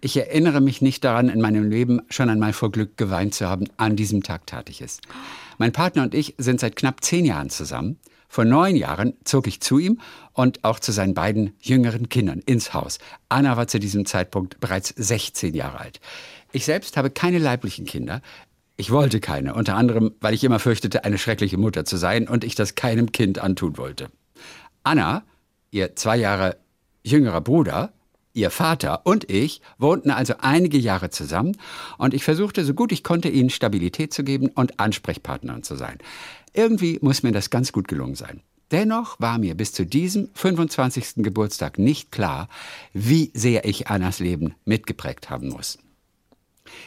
Ich 0.03 0.17
erinnere 0.17 0.59
mich 0.59 0.81
nicht 0.81 1.05
daran, 1.05 1.29
in 1.29 1.39
meinem 1.39 1.69
Leben 1.69 2.01
schon 2.09 2.27
einmal 2.27 2.51
vor 2.51 2.73
Glück 2.73 2.97
geweint 2.97 3.33
zu 3.33 3.47
haben. 3.47 3.69
An 3.77 3.95
diesem 3.95 4.21
Tag 4.21 4.45
tat 4.45 4.69
ich 4.69 4.81
es. 4.81 4.99
Mein 5.57 5.71
Partner 5.71 6.03
und 6.03 6.13
ich 6.13 6.35
sind 6.37 6.59
seit 6.59 6.75
knapp 6.75 7.01
zehn 7.01 7.23
Jahren 7.23 7.49
zusammen. 7.49 7.97
Vor 8.27 8.43
neun 8.43 8.75
Jahren 8.75 9.13
zog 9.23 9.47
ich 9.47 9.61
zu 9.61 9.79
ihm 9.79 10.01
und 10.33 10.65
auch 10.65 10.79
zu 10.79 10.91
seinen 10.91 11.13
beiden 11.13 11.53
jüngeren 11.61 12.09
Kindern 12.09 12.39
ins 12.39 12.73
Haus. 12.73 12.97
Anna 13.29 13.55
war 13.55 13.67
zu 13.67 13.79
diesem 13.79 14.05
Zeitpunkt 14.05 14.59
bereits 14.59 14.89
16 14.89 15.53
Jahre 15.53 15.79
alt. 15.79 16.01
Ich 16.51 16.65
selbst 16.65 16.97
habe 16.97 17.09
keine 17.09 17.37
leiblichen 17.37 17.85
Kinder. 17.85 18.21
Ich 18.75 18.91
wollte 18.91 19.21
keine, 19.21 19.53
unter 19.53 19.77
anderem, 19.77 20.15
weil 20.19 20.33
ich 20.33 20.43
immer 20.43 20.59
fürchtete, 20.59 21.05
eine 21.05 21.17
schreckliche 21.17 21.57
Mutter 21.57 21.85
zu 21.85 21.95
sein 21.95 22.27
und 22.27 22.43
ich 22.43 22.55
das 22.55 22.75
keinem 22.75 23.13
Kind 23.13 23.39
antun 23.39 23.77
wollte. 23.77 24.09
Anna, 24.83 25.23
ihr 25.71 25.95
zwei 25.95 26.17
Jahre 26.17 26.57
jüngerer 27.03 27.39
Bruder, 27.39 27.93
ihr 28.34 28.50
Vater 28.50 29.06
und 29.06 29.30
ich 29.30 29.62
wohnten 29.78 30.12
also 30.12 30.36
einige 30.39 30.78
Jahre 30.78 31.10
zusammen 31.10 31.58
und 31.98 32.13
ich 32.13 32.24
versuchte 32.24 32.65
so 32.65 32.74
gut 32.74 32.91
ich 32.91 33.04
konnte, 33.04 33.30
ihnen 33.30 33.50
Stabilität 33.50 34.13
zu 34.13 34.24
geben 34.24 34.50
und 34.50 34.80
Ansprechpartnerin 34.80 35.63
zu 35.63 35.76
sein. 35.76 36.00
Irgendwie 36.54 37.00
muss 37.02 37.24
mir 37.24 37.32
das 37.32 37.50
ganz 37.50 37.72
gut 37.72 37.88
gelungen 37.88 38.15
sein. 38.15 38.41
Dennoch 38.72 39.19
war 39.19 39.38
mir 39.38 39.56
bis 39.56 39.72
zu 39.72 39.86
diesem 39.86 40.30
25. 40.34 41.17
Geburtstag 41.17 41.78
nicht 41.78 42.12
klar, 42.12 42.50
wie 42.91 43.32
sehr 43.36 43.65
ich 43.65 43.88
Annas 43.88 44.19
Leben 44.19 44.56
mitgeprägt 44.65 45.30
haben 45.30 45.50
muss. 45.50 45.78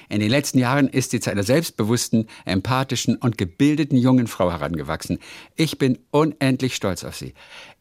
In 0.09 0.20
den 0.20 0.31
letzten 0.31 0.59
Jahren 0.59 0.88
ist 0.88 1.11
sie 1.11 1.20
zu 1.20 1.31
einer 1.31 1.42
selbstbewussten, 1.42 2.29
empathischen 2.44 3.16
und 3.16 3.38
gebildeten 3.38 3.96
jungen 3.96 4.27
Frau 4.27 4.51
herangewachsen. 4.51 5.18
Ich 5.57 5.79
bin 5.79 5.99
unendlich 6.11 6.75
stolz 6.75 7.05
auf 7.05 7.16
sie. 7.16 7.35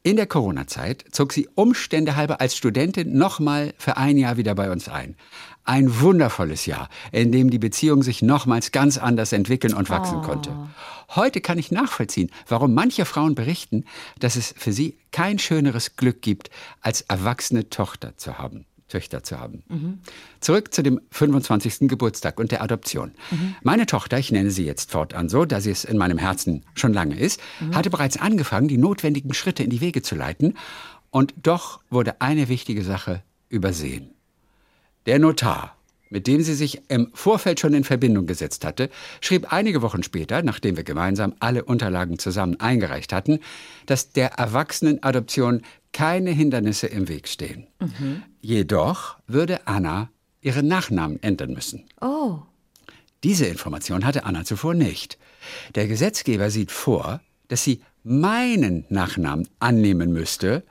In 0.04 0.18
der 0.18 0.28
Corona-Zeit 0.28 1.06
zog 1.12 1.34
sie 1.34 1.50
Umstände 1.56 2.16
halber 2.16 2.40
als 2.40 2.56
Studentin 2.56 3.18
nochmal 3.18 3.74
für 3.78 3.98
ein 3.98 4.18
Jahr 4.18 4.38
wieder 4.38 4.54
bei 4.54 4.72
uns 4.72 4.88
ein. 4.88 5.16
Ein 5.64 6.00
wundervolles 6.00 6.68
Jahr, 6.68 6.90
in 7.12 7.32
dem 7.32 7.50
die 7.50 7.58
Beziehung 7.58 8.04
sich 8.04 8.22
nochmals 8.22 8.72
ganz 8.72 9.00
anders 9.00 9.34
entwickeln 9.34 9.74
und 9.74 9.90
wachsen 9.90 10.22
konnte. 10.22 10.52
Heute 11.10 11.42
kann 11.42 11.58
ich 11.58 11.72
nachvollziehen, 11.72 12.30
warum 12.48 12.76
manche 12.76 13.06
Frauen 13.06 13.34
berichten, 13.34 13.86
dass 14.20 14.36
es 14.36 14.54
für 14.56 14.72
sie 14.72 14.98
kein 15.12 15.40
schöneres 15.40 15.96
Glück 15.96 16.22
gibt, 16.22 16.52
als 16.82 17.02
erwachsene 17.02 17.70
Tochter 17.70 18.16
zu 18.16 18.38
haben. 18.38 18.66
Töchter 18.88 19.24
zu 19.24 19.40
haben. 19.40 19.64
Zurück 20.42 20.74
zu 20.74 20.84
dem 20.84 21.02
25. 21.12 21.88
Geburtstag 21.88 22.40
und 22.40 22.52
der 22.52 22.62
Adoption. 22.62 23.12
Meine 23.64 23.86
Tochter, 23.86 24.20
ich 24.20 24.32
nenne 24.32 24.52
sie 24.52 24.66
jetzt 24.66 24.92
fortan 24.92 25.28
so, 25.28 25.46
da 25.46 25.60
sie 25.60 25.72
es 25.72 25.86
in 25.86 25.98
meinem 25.98 26.18
Herzen 26.18 26.64
schon 26.76 26.94
lange 26.94 27.20
ist, 27.20 27.40
hatte 27.74 27.90
bereits 27.90 28.18
angefangen, 28.18 28.68
die 28.68 28.78
notwendigen 28.78 29.34
Schritte 29.34 29.64
in 29.64 29.70
die 29.70 29.82
Wege 29.82 30.02
zu 30.02 30.16
leiten. 30.16 30.56
Und 31.10 31.34
doch 31.42 31.80
wurde 31.90 32.22
eine 32.22 32.50
wichtige 32.50 32.84
Sache 32.84 33.24
übersehen. 33.50 34.12
Der 35.06 35.20
Notar, 35.20 35.76
mit 36.10 36.28
dem 36.28 36.42
sie 36.42 36.54
sich 36.54 36.82
im 36.90 37.10
Vorfeld 37.14 37.60
schon 37.60 37.74
in 37.74 37.84
Verbindung 37.84 38.26
gesetzt 38.26 38.66
hatte, 38.66 38.90
schrieb 39.22 39.52
einige 39.52 39.82
Wochen 39.82 40.04
später, 40.04 40.44
nachdem 40.44 40.78
wir 40.78 40.84
gemeinsam 40.84 41.34
alle 41.40 41.64
Unterlagen 41.64 42.20
zusammen 42.20 42.60
eingereicht 42.60 43.14
hatten, 43.14 43.40
dass 43.86 44.12
der 44.12 44.34
Erwachsenenadoption 44.34 45.62
keine 45.96 46.32
Hindernisse 46.32 46.88
im 46.88 47.08
Weg 47.08 47.30
stehen. 47.30 47.68
Jedoch 48.42 49.16
würde 49.28 49.66
Anna 49.66 50.10
ihren 50.42 50.68
Nachnamen 50.68 51.24
ändern 51.24 51.54
müssen. 51.54 51.86
Oh. 52.02 52.40
Diese 53.24 53.46
Information 53.46 54.04
hatte 54.04 54.26
Anna 54.26 54.44
zuvor 54.44 54.74
nicht. 54.74 55.18
Der 55.74 55.88
Gesetzgeber 55.88 56.50
sieht 56.50 56.74
vor, 56.74 57.22
dass 57.48 57.64
sie 57.64 57.80
meinen 58.04 58.84
Nachnamen 58.90 59.48
annehmen 59.60 60.12
müsste, 60.12 60.64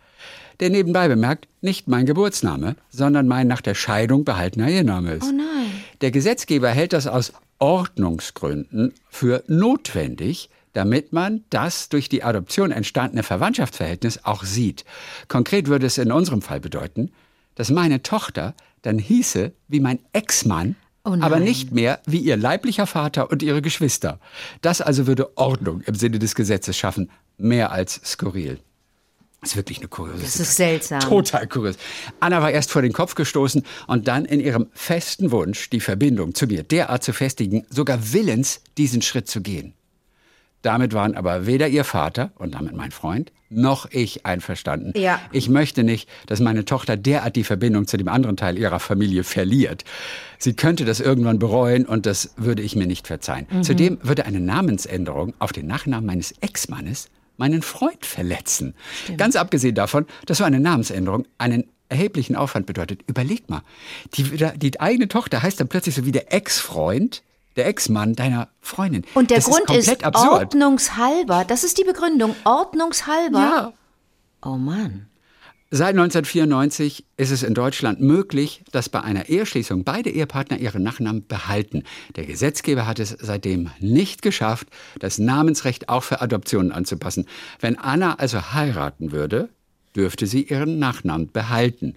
der 0.61 0.69
nebenbei 0.69 1.09
bemerkt 1.09 1.49
nicht 1.63 1.89
mein 1.89 2.05
Geburtsname, 2.05 2.77
sondern 2.91 3.27
mein 3.27 3.47
nach 3.47 3.63
der 3.63 3.75
Scheidung 3.75 4.27
behaltener 4.27 4.69
Ehename 4.69 5.15
ist. 5.15 5.29
Oh 5.31 5.33
nein. 5.33 5.71
Der 6.03 6.11
Gesetzgeber 6.11 6.69
hält 6.69 6.93
das 6.93 7.07
aus 7.07 7.33
Ordnungsgründen 7.59 8.93
für 9.09 9.43
notwendig, 9.49 10.51
damit 10.75 11.13
man 11.13 11.45
das 11.51 11.89
durch 11.89 12.09
die 12.09 12.23
Adoption 12.23 12.71
entstandene 12.71 13.23
Verwandtschaftsverhältnis 13.23 14.25
auch 14.25 14.45
sieht. 14.45 14.85
Konkret 15.29 15.69
würde 15.69 15.87
es 15.87 15.97
in 15.97 16.13
unserem 16.13 16.43
Fall 16.43 16.61
bedeuten, 16.61 17.11
dass 17.55 17.71
meine 17.71 18.03
Tochter 18.03 18.55
dann 18.83 18.99
hieße 18.99 19.53
wie 19.69 19.81
mein 19.81 20.01
Ex-Mann, 20.13 20.77
Oh 21.07 21.17
aber 21.21 21.39
nicht 21.39 21.71
mehr 21.71 22.01
wie 22.07 22.19
ihr 22.19 22.37
leiblicher 22.37 22.87
Vater 22.87 23.31
und 23.31 23.43
ihre 23.43 23.61
Geschwister. 23.61 24.21
Das 24.63 24.81
also 24.81 25.07
würde 25.07 25.37
Ordnung 25.37 25.83
im 25.83 25.95
Sinne 25.95 26.19
des 26.19 26.35
Gesetzes 26.35 26.79
schaffen, 26.79 27.11
mehr 27.37 27.73
als 27.73 28.01
skurril. 28.05 28.59
Das 29.43 29.51
ist 29.51 29.57
wirklich 29.57 29.79
eine 29.79 29.89
kuriose 29.89 30.23
Das 30.23 30.41
ist 30.41 30.57
seltsam. 30.57 31.01
Total 31.01 31.47
kurios. 31.47 31.77
Anna 32.21 32.41
war 32.41 32.51
erst 32.51 32.71
vor 32.71 32.81
den 32.81 32.95
Kopf 32.95 33.15
gestoßen 33.15 33.63
und 33.87 34.09
dann 34.09 34.25
in 34.25 34.41
ihrem 34.41 34.69
festen 34.73 35.31
Wunsch, 35.31 35.69
die 35.69 35.81
Verbindung 35.81 36.35
zu 36.35 36.47
mir 36.47 36.63
derart 36.63 37.05
zu 37.05 37.13
festigen, 37.13 37.67
sogar 37.69 38.15
willens, 38.15 38.63
diesen 38.79 39.03
Schritt 39.03 39.29
zu 39.29 39.43
gehen. 39.43 39.75
Damit 40.65 40.95
waren 40.95 41.15
aber 41.15 41.47
weder 41.47 41.69
ihr 41.69 41.85
Vater 41.85 42.33
und 42.37 42.55
damit 42.55 42.75
mein 42.75 42.91
Freund 42.91 43.33
noch 43.51 43.87
ich 43.91 44.25
einverstanden. 44.25 44.99
Ja. 44.99 45.21
Ich 45.31 45.51
möchte 45.51 45.85
nicht, 45.85 46.09
dass 46.27 46.41
meine 46.41 46.65
Tochter 46.65 46.97
derart 46.97 47.37
die 47.37 47.45
Verbindung 47.45 47.87
zu 47.87 47.99
dem 47.99 48.09
anderen 48.09 48.39
Teil 48.39 48.59
ihrer 48.59 48.81
Familie 48.81 49.25
verliert. 49.25 49.85
Sie 50.39 50.55
könnte 50.55 50.87
das 50.87 51.01
irgendwann 51.01 51.39
bereuen 51.39 51.85
und 51.85 52.07
das 52.07 52.33
würde 52.37 52.63
ich 52.63 52.77
mir 52.77 52.87
nicht 52.87 53.07
verzeihen. 53.07 53.47
Zudem 53.63 53.99
würde 54.03 54.25
eine 54.25 54.41
Namensänderung 54.41 55.35
auf 55.39 55.53
den 55.53 55.67
Nachnamen 55.67 56.07
meines 56.07 56.33
Ex-Mannes 56.41 57.11
meinen 57.37 57.61
Freund 57.61 58.07
verletzen. 58.07 58.75
Ganz 59.19 59.37
abgesehen 59.37 59.75
davon, 59.75 60.07
dass 60.25 60.39
so 60.39 60.45
eine 60.45 60.61
Namensänderung 60.61 61.27
einen 61.37 61.65
erheblichen 61.91 62.37
Aufwand 62.37 62.65
bedeutet. 62.65 63.01
Überleg 63.07 63.51
mal, 63.51 63.63
die, 64.15 64.25
die 64.57 64.81
eigene 64.81 65.09
Tochter 65.09 65.43
heißt 65.43 65.61
dann 65.61 65.69
plötzlich 65.69 65.95
so 65.95 66.07
wie 66.07 66.13
der 66.13 66.33
Ex-Freund, 66.33 67.23
der 67.57 67.67
Ex-Mann 67.67 68.15
deiner 68.15 68.49
Freundin. 68.61 69.05
Und 69.15 69.31
der 69.31 69.39
das 69.39 69.47
Grund 69.47 69.71
ist 69.71 69.89
ist 69.89 70.05
ordnungshalber. 70.05 71.45
Das 71.47 71.65
ist 71.65 71.79
die 71.79 71.85
Begründung. 71.85 72.35
Ordnungshalber. 72.45 73.39
Ja. 73.39 73.73
Oh 74.43 74.57
Mann. 74.57 75.07
Seit 75.77 75.97
1994 75.97 77.05
ist 77.17 77.33
es 77.33 77.43
in 77.43 77.53
Deutschland 77.53 78.01
möglich, 78.01 78.63
dass 78.71 78.89
bei 78.89 79.01
einer 79.01 79.29
Eheschließung 79.29 79.83
beide 79.83 80.09
Ehepartner 80.09 80.59
ihren 80.59 80.85
Nachnamen 80.85 81.27
behalten. 81.27 81.83
Der 82.15 82.27
Gesetzgeber 82.27 82.87
hat 82.87 83.01
es 83.01 83.17
seitdem 83.19 83.71
nicht 83.81 84.23
geschafft, 84.23 84.69
das 85.01 85.19
Namensrecht 85.19 85.89
auch 85.89 86.05
für 86.05 86.21
Adoptionen 86.21 86.71
anzupassen. 86.71 87.27
Wenn 87.59 87.77
Anna 87.77 88.15
also 88.15 88.53
heiraten 88.53 89.11
würde, 89.11 89.49
dürfte 89.97 90.29
sie 90.29 90.45
ihren 90.45 90.79
Nachnamen 90.79 91.33
behalten. 91.33 91.97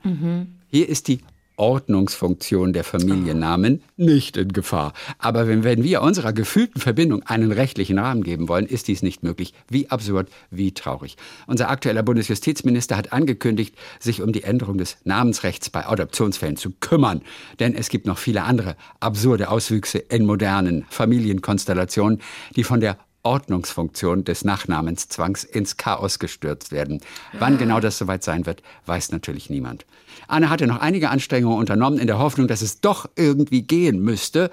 Hier 0.69 0.89
ist 0.89 1.07
die 1.07 1.19
Ordnungsfunktion 1.57 2.71
der 2.71 2.83
Familiennamen 2.83 3.83
nicht 3.97 4.37
in 4.37 4.53
Gefahr. 4.53 4.93
Aber 5.17 5.47
wenn, 5.47 5.63
wenn 5.63 5.83
wir 5.83 6.01
unserer 6.01 6.31
gefühlten 6.31 6.79
Verbindung 6.79 7.23
einen 7.23 7.51
rechtlichen 7.51 7.99
Rahmen 7.99 8.23
geben 8.23 8.47
wollen, 8.47 8.67
ist 8.67 8.87
dies 8.87 9.01
nicht 9.01 9.23
möglich. 9.23 9.53
Wie 9.67 9.89
absurd, 9.89 10.29
wie 10.51 10.71
traurig. 10.71 11.17
Unser 11.47 11.69
aktueller 11.69 12.03
Bundesjustizminister 12.03 12.95
hat 12.95 13.11
angekündigt, 13.11 13.75
sich 13.99 14.21
um 14.21 14.31
die 14.31 14.43
Änderung 14.43 14.77
des 14.77 14.97
Namensrechts 15.03 15.69
bei 15.69 15.85
Adoptionsfällen 15.87 16.57
zu 16.57 16.71
kümmern. 16.79 17.21
Denn 17.59 17.75
es 17.75 17.89
gibt 17.89 18.05
noch 18.05 18.19
viele 18.19 18.43
andere 18.43 18.75
absurde 18.99 19.49
Auswüchse 19.49 19.97
in 19.97 20.25
modernen 20.25 20.85
Familienkonstellationen, 20.89 22.21
die 22.55 22.63
von 22.63 22.79
der 22.79 22.97
Ordnungsfunktion 23.27 24.23
des 24.23 24.45
Nachnamenszwangs 24.45 25.43
ins 25.43 25.75
Chaos 25.75 26.17
gestürzt 26.17 26.71
werden. 26.71 27.01
Wann 27.33 27.57
genau 27.57 27.81
das 27.81 27.97
soweit 27.97 28.23
sein 28.23 28.45
wird, 28.45 28.63
weiß 28.85 29.11
natürlich 29.11 29.49
niemand. 29.49 29.85
Anne 30.29 30.49
hatte 30.49 30.65
noch 30.65 30.79
einige 30.79 31.09
Anstrengungen 31.09 31.59
unternommen 31.59 31.99
in 31.99 32.07
der 32.07 32.19
Hoffnung, 32.19 32.47
dass 32.47 32.61
es 32.61 32.79
doch 32.79 33.09
irgendwie 33.17 33.63
gehen 33.63 33.99
müsste. 33.99 34.49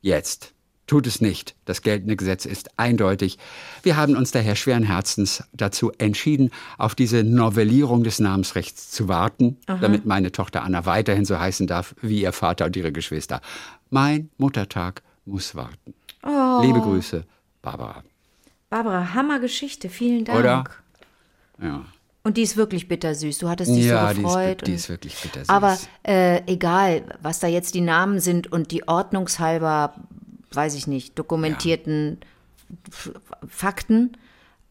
Jetzt 0.00 0.54
tut 0.86 1.06
es 1.06 1.20
nicht. 1.20 1.54
Das 1.66 1.82
geltende 1.82 2.16
Gesetz 2.16 2.46
ist 2.46 2.70
eindeutig. 2.78 3.38
Wir 3.82 3.98
haben 3.98 4.16
uns 4.16 4.30
daher 4.30 4.56
schweren 4.56 4.84
Herzens 4.84 5.44
dazu 5.52 5.92
entschieden, 5.98 6.50
auf 6.78 6.94
diese 6.94 7.22
Novellierung 7.24 8.04
des 8.04 8.20
Namensrechts 8.20 8.90
zu 8.90 9.06
warten, 9.06 9.58
damit 9.66 10.06
meine 10.06 10.32
Tochter 10.32 10.62
Anna 10.62 10.86
weiterhin 10.86 11.26
so 11.26 11.38
heißen 11.38 11.66
darf 11.66 11.94
wie 12.00 12.22
ihr 12.22 12.32
Vater 12.32 12.64
und 12.64 12.74
ihre 12.74 12.90
Geschwister. 12.90 13.42
Mein 13.90 14.30
Muttertag 14.38 15.02
muss 15.26 15.54
warten. 15.54 15.92
Liebe 16.62 16.80
Grüße, 16.80 17.24
Barbara. 17.76 18.02
Barbara, 18.70 19.14
Hammergeschichte. 19.14 19.88
Vielen 19.88 20.24
Dank. 20.24 20.38
Oder? 20.38 20.64
Ja. 21.60 21.84
Und 22.24 22.36
die 22.36 22.42
ist 22.42 22.56
wirklich 22.56 22.88
bittersüß. 22.88 23.38
Du 23.38 23.48
hattest 23.48 23.70
dich 23.74 23.86
Ja, 23.86 24.08
so 24.08 24.14
die 24.16 24.22
gefreut. 24.22 24.66
die 24.66 24.70
und- 24.72 24.76
ist 24.76 24.88
wirklich 24.88 25.16
bittersüß. 25.16 25.48
Aber 25.48 25.78
äh, 26.06 26.42
egal, 26.46 27.02
was 27.22 27.40
da 27.40 27.46
jetzt 27.46 27.74
die 27.74 27.80
Namen 27.80 28.20
sind 28.20 28.50
und 28.52 28.70
die 28.70 28.86
ordnungshalber, 28.86 29.94
weiß 30.52 30.74
ich 30.74 30.86
nicht, 30.86 31.18
dokumentierten 31.18 32.18
F- 32.90 33.12
Fakten. 33.48 34.16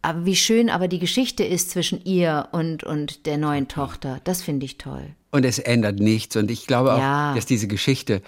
Aber 0.04 0.26
wie 0.26 0.36
schön 0.36 0.70
aber 0.70 0.88
die 0.88 1.00
Geschichte 1.00 1.44
ist 1.44 1.72
zwischen 1.72 2.04
ihr 2.06 2.50
und, 2.52 2.84
und 2.84 3.26
der 3.26 3.38
neuen 3.38 3.68
Tochter. 3.68 4.22
Das 4.24 4.44
finde 4.44 4.66
ich 4.66 4.78
toll. 4.78 5.16
Und 5.32 5.44
es 5.46 5.58
ändert 5.60 6.00
nichts. 6.00 6.36
Und 6.36 6.52
ich 6.52 6.68
glaube 6.68 6.94
auch, 6.94 7.00
Ja. 7.00 7.34
dass 7.34 7.46
diese 7.48 7.68
Geschichte 7.68 8.22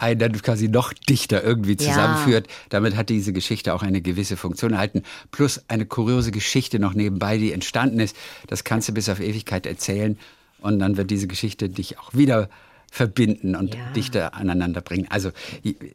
einen 0.00 0.18
dann 0.18 0.32
quasi 0.42 0.68
noch 0.68 0.92
dichter 0.92 1.42
irgendwie 1.44 1.72
Ja. 1.72 1.78
zusammenführt. 1.90 2.48
Damit 2.70 2.96
hat 2.96 3.08
diese 3.08 3.32
Geschichte 3.32 3.74
auch 3.74 3.82
eine 3.82 4.00
gewisse 4.00 4.36
Funktion 4.36 4.72
erhalten. 4.72 5.02
Plus 5.30 5.62
eine 5.68 5.86
kuriose 5.86 6.30
Geschichte 6.30 6.78
noch 6.78 6.94
nebenbei, 6.94 7.38
die 7.38 7.52
entstanden 7.52 8.00
ist. 8.00 8.16
Das 8.46 8.64
kannst 8.64 8.88
du 8.88 8.92
bis 8.92 9.08
auf 9.08 9.20
Ewigkeit 9.20 9.66
erzählen. 9.66 10.18
Und 10.60 10.78
dann 10.78 10.96
wird 10.96 11.10
diese 11.10 11.26
Geschichte 11.26 11.68
dich 11.68 11.98
auch 11.98 12.12
wieder 12.14 12.48
verbinden 12.90 13.54
und 13.54 13.74
Ja. 13.74 13.90
dichter 13.92 14.34
aneinander 14.34 14.80
bringen. 14.80 15.06
Also 15.10 15.30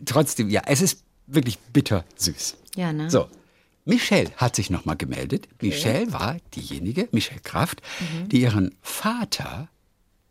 trotzdem, 0.05 0.49
ja, 0.49 0.61
es 0.65 0.81
ist 0.81 1.03
wirklich 1.27 1.57
bittersüß. 1.59 2.57
Ja, 2.75 2.93
ne? 2.93 3.09
So. 3.09 3.27
Michelle 3.87 4.31
hat 4.37 4.55
sich 4.55 4.71
nochmal 4.71 4.95
gemeldet. 4.97 5.47
Michelle 5.61 6.11
war 6.11 6.37
diejenige, 6.55 7.07
Michelle 7.11 7.41
Kraft, 7.41 7.81
Mhm. 7.99 8.29
die 8.29 8.41
ihren 8.41 8.73
Vater 8.81 9.67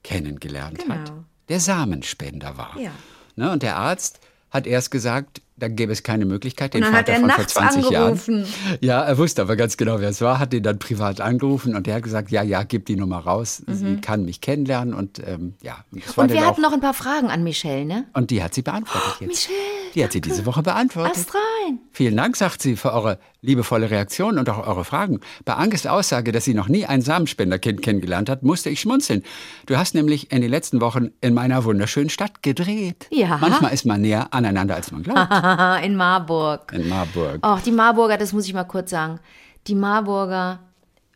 kennengelernt 0.02 0.80
hat, 0.88 1.06
Genau. 1.06 1.24
der 1.48 1.60
Samenspender 1.60 2.56
war. 2.56 2.76
Ja. 2.80 2.90
Ne, 3.37 3.51
und 3.51 3.62
der 3.62 3.77
Arzt 3.77 4.20
hat 4.51 4.66
erst 4.66 4.90
gesagt, 4.90 5.40
da 5.57 5.68
gäbe 5.68 5.92
es 5.92 6.03
keine 6.03 6.25
Möglichkeit, 6.25 6.75
den 6.75 6.83
Und 6.83 6.88
dann 6.92 6.99
hat 6.99 7.07
Vater 7.09 7.12
er 7.12 7.20
von 7.20 7.31
vor 7.31 7.38
nachts 7.38 7.55
20 7.55 7.87
angerufen. 7.97 8.38
Jahren. 8.40 8.79
Ja, 8.81 9.03
er 9.03 9.18
wusste 9.18 9.42
aber 9.42 9.55
ganz 9.57 9.77
genau, 9.77 10.01
wer 10.01 10.09
es 10.09 10.20
war, 10.20 10.38
hat 10.40 10.53
ihn 10.53 10.62
dann 10.64 10.79
privat 10.81 11.20
angerufen 11.20 11.77
und 11.77 11.87
der 11.87 11.97
hat 11.97 12.03
gesagt, 12.03 12.31
ja, 12.33 12.42
ja, 12.42 12.64
gib 12.64 12.87
die 12.87 12.97
Nummer 12.97 13.18
raus, 13.18 13.62
sie 13.66 13.97
kann 14.01 14.25
mich 14.25 14.40
kennenlernen 14.40 14.94
und 14.94 15.20
ähm, 15.25 15.55
ja. 15.62 15.85
Und, 15.92 16.05
Mhm. 16.07 16.23
Und 16.23 16.33
wir 16.33 16.47
hatten 16.47 16.61
noch 16.61 16.73
ein 16.73 16.81
paar 16.81 16.94
Fragen 16.94 17.29
an 17.31 17.44
Michelle, 17.44 17.85
ne? 17.85 18.05
und 18.14 18.31
die 18.31 18.42
hat 18.42 18.55
sie 18.55 18.62
beantwortet 18.62 19.14
jetzt. 19.20 19.29
Michelle, 19.29 19.57
Die 19.94 20.03
hat 20.05 20.12
sie 20.12 20.20
diese 20.20 20.44
Woche 20.47 20.62
beantwortet. 20.62 21.16
Ast 21.16 21.35
rein. 21.35 21.79
Vielen 21.92 22.16
Dank, 22.16 22.37
sagt 22.37 22.61
sie, 22.61 22.75
für 22.77 22.92
eure 22.92 23.18
liebevolle 23.44 23.90
Reaktion 23.90 24.38
und 24.38 24.48
auch 24.48 24.66
eure 24.66 24.85
Fragen. 24.85 25.20
Bei 25.44 25.54
Angst 25.54 25.87
Aussage, 25.87 26.33
dass 26.33 26.44
sie 26.44 26.54
noch 26.54 26.68
nie 26.68 26.87
ein 26.87 27.02
Samenspenderkind 27.02 27.83
kennengelernt 27.83 28.28
hat, 28.28 28.42
musste 28.42 28.70
ich 28.70 28.80
schmunzeln. 28.80 29.22
Du 29.66 29.76
hast 29.76 29.94
nämlich 29.94 30.33
in 30.33 30.40
den 30.40 30.50
letzten 30.50 30.80
Wochen 30.80 31.11
in 31.20 31.35
meiner 31.35 31.64
wunderschönen 31.64 32.11
Stadt 32.11 32.42
gedreht. 32.42 33.07
Ja. 33.11 33.38
Manchmal 33.40 33.72
ist 33.72 33.85
man 33.85 34.00
näher 34.00 34.33
aneinander, 34.33 34.74
als 34.74 34.90
man 34.90 35.02
glaubt. 35.02 35.30
In 35.85 35.96
Marburg. 35.96 36.72
In 36.72 36.88
Marburg. 36.88 37.38
Ach, 37.42 37.61
die 37.61 37.72
Marburger, 37.72 38.16
das 38.16 38.33
muss 38.33 38.46
ich 38.46 38.54
mal 38.54 38.64
kurz 38.64 38.90
sagen. 38.90 39.20
Die 39.66 39.74
Marburger, 39.74 40.61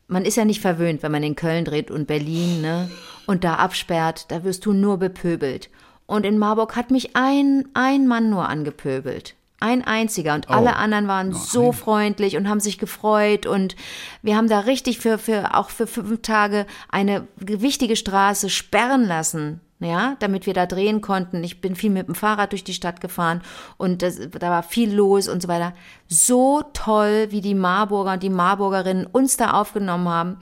man 0.06 0.24
ist 0.24 0.36
ja 0.36 0.44
nicht 0.44 0.60
verwöhnt, 0.60 1.02
wenn 1.02 1.12
man 1.12 1.22
in 1.22 1.36
Köln 1.36 1.64
dreht 1.64 1.90
und 1.90 2.06
Berlin, 2.06 2.60
ne? 2.60 2.90
Und 3.26 3.44
da 3.44 3.54
absperrt, 3.54 4.30
da 4.30 4.44
wirst 4.44 4.64
du 4.66 4.72
nur 4.72 4.98
bepöbelt. 4.98 5.70
Und 6.06 6.24
in 6.24 6.38
Marburg 6.38 6.76
hat 6.76 6.90
mich 6.90 7.14
ein, 7.14 7.68
ein 7.74 8.06
Mann 8.06 8.30
nur 8.30 8.48
angepöbelt. 8.48 9.34
Ein 9.60 9.84
einziger. 9.84 10.34
Und 10.34 10.48
alle 10.50 10.76
anderen 10.76 11.08
waren 11.08 11.32
so 11.32 11.72
freundlich 11.72 12.36
und 12.36 12.48
haben 12.48 12.60
sich 12.60 12.78
gefreut. 12.78 13.44
Und 13.44 13.74
wir 14.22 14.36
haben 14.36 14.48
da 14.48 14.60
richtig 14.60 15.00
für, 15.00 15.18
für, 15.18 15.56
auch 15.56 15.70
für 15.70 15.88
fünf 15.88 16.22
Tage 16.22 16.64
eine 16.88 17.26
wichtige 17.36 17.96
Straße 17.96 18.50
sperren 18.50 19.04
lassen. 19.04 19.60
Ja, 19.80 20.16
damit 20.18 20.46
wir 20.46 20.54
da 20.54 20.66
drehen 20.66 21.00
konnten. 21.00 21.44
Ich 21.44 21.60
bin 21.60 21.76
viel 21.76 21.90
mit 21.90 22.08
dem 22.08 22.16
Fahrrad 22.16 22.50
durch 22.50 22.64
die 22.64 22.74
Stadt 22.74 23.00
gefahren 23.00 23.42
und 23.76 24.02
das, 24.02 24.18
da 24.18 24.50
war 24.50 24.64
viel 24.64 24.92
los 24.92 25.28
und 25.28 25.40
so 25.40 25.46
weiter. 25.46 25.72
So 26.08 26.64
toll, 26.72 27.28
wie 27.30 27.40
die 27.40 27.54
Marburger 27.54 28.14
und 28.14 28.24
die 28.24 28.28
Marburgerinnen 28.28 29.06
uns 29.06 29.36
da 29.36 29.52
aufgenommen 29.52 30.08
haben. 30.08 30.38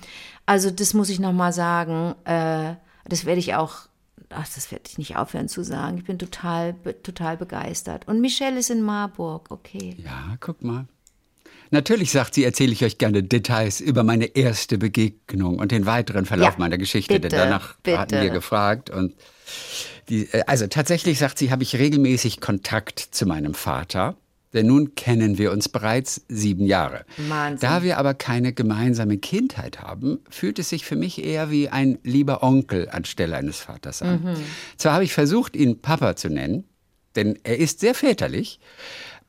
Also 0.46 0.70
das 0.70 0.94
muss 0.94 1.10
ich 1.10 1.20
nochmal 1.20 1.52
sagen. 1.52 2.14
Äh, 2.24 2.76
das 3.06 3.26
werde 3.26 3.40
ich 3.40 3.54
auch, 3.54 3.88
ach, 4.36 4.46
das 4.54 4.70
werde 4.70 4.84
ich 4.88 4.98
nicht 4.98 5.16
aufhören 5.16 5.48
zu 5.48 5.62
sagen. 5.64 5.98
Ich 5.98 6.04
bin 6.04 6.18
total, 6.18 6.72
be- 6.72 7.00
total 7.02 7.36
begeistert. 7.36 8.06
Und 8.08 8.20
Michelle 8.20 8.58
ist 8.58 8.70
in 8.70 8.82
Marburg, 8.82 9.46
okay. 9.50 9.96
Ja, 10.04 10.36
guck 10.40 10.62
mal. 10.62 10.86
Natürlich, 11.72 12.12
sagt 12.12 12.34
sie, 12.34 12.44
erzähle 12.44 12.72
ich 12.72 12.84
euch 12.84 12.96
gerne 12.98 13.24
Details 13.24 13.80
über 13.80 14.04
meine 14.04 14.26
erste 14.36 14.78
Begegnung 14.78 15.58
und 15.58 15.72
den 15.72 15.84
weiteren 15.84 16.24
Verlauf 16.24 16.52
Ja, 16.54 16.58
meiner 16.58 16.78
Geschichte. 16.78 17.14
bitte, 17.14 17.28
denn 17.28 17.38
danach 17.40 17.74
hatten 17.88 18.10
bitte. 18.10 18.22
wir 18.22 18.30
gefragt. 18.30 18.88
Und 18.90 19.14
die, 20.08 20.26
äh, 20.32 20.42
also 20.46 20.68
tatsächlich, 20.68 21.18
sagt 21.18 21.38
sie, 21.38 21.50
habe 21.50 21.64
ich 21.64 21.74
regelmäßig 21.76 22.40
Kontakt 22.40 23.00
zu 23.00 23.26
meinem 23.26 23.54
Vater. 23.54 24.16
Denn 24.54 24.66
nun 24.66 24.94
kennen 24.94 25.38
wir 25.38 25.52
uns 25.52 25.68
bereits 25.68 26.24
sieben 26.28 26.64
Jahre. 26.66 27.04
Wahnsinn. 27.28 27.68
Da 27.68 27.82
wir 27.82 27.98
aber 27.98 28.14
keine 28.14 28.52
gemeinsame 28.52 29.18
Kindheit 29.18 29.82
haben, 29.82 30.20
fühlt 30.30 30.58
es 30.58 30.68
sich 30.68 30.86
für 30.86 30.96
mich 30.96 31.22
eher 31.22 31.50
wie 31.50 31.68
ein 31.68 31.98
lieber 32.04 32.42
Onkel 32.42 32.88
anstelle 32.88 33.36
eines 33.36 33.58
Vaters 33.58 34.02
an. 34.02 34.36
Zwar 34.76 34.94
habe 34.94 35.04
ich 35.04 35.12
versucht, 35.12 35.56
ihn 35.56 35.82
Papa 35.82 36.16
zu 36.16 36.28
nennen, 36.28 36.64
denn 37.16 37.38
er 37.44 37.58
ist 37.58 37.80
sehr 37.80 37.94
väterlich, 37.94 38.60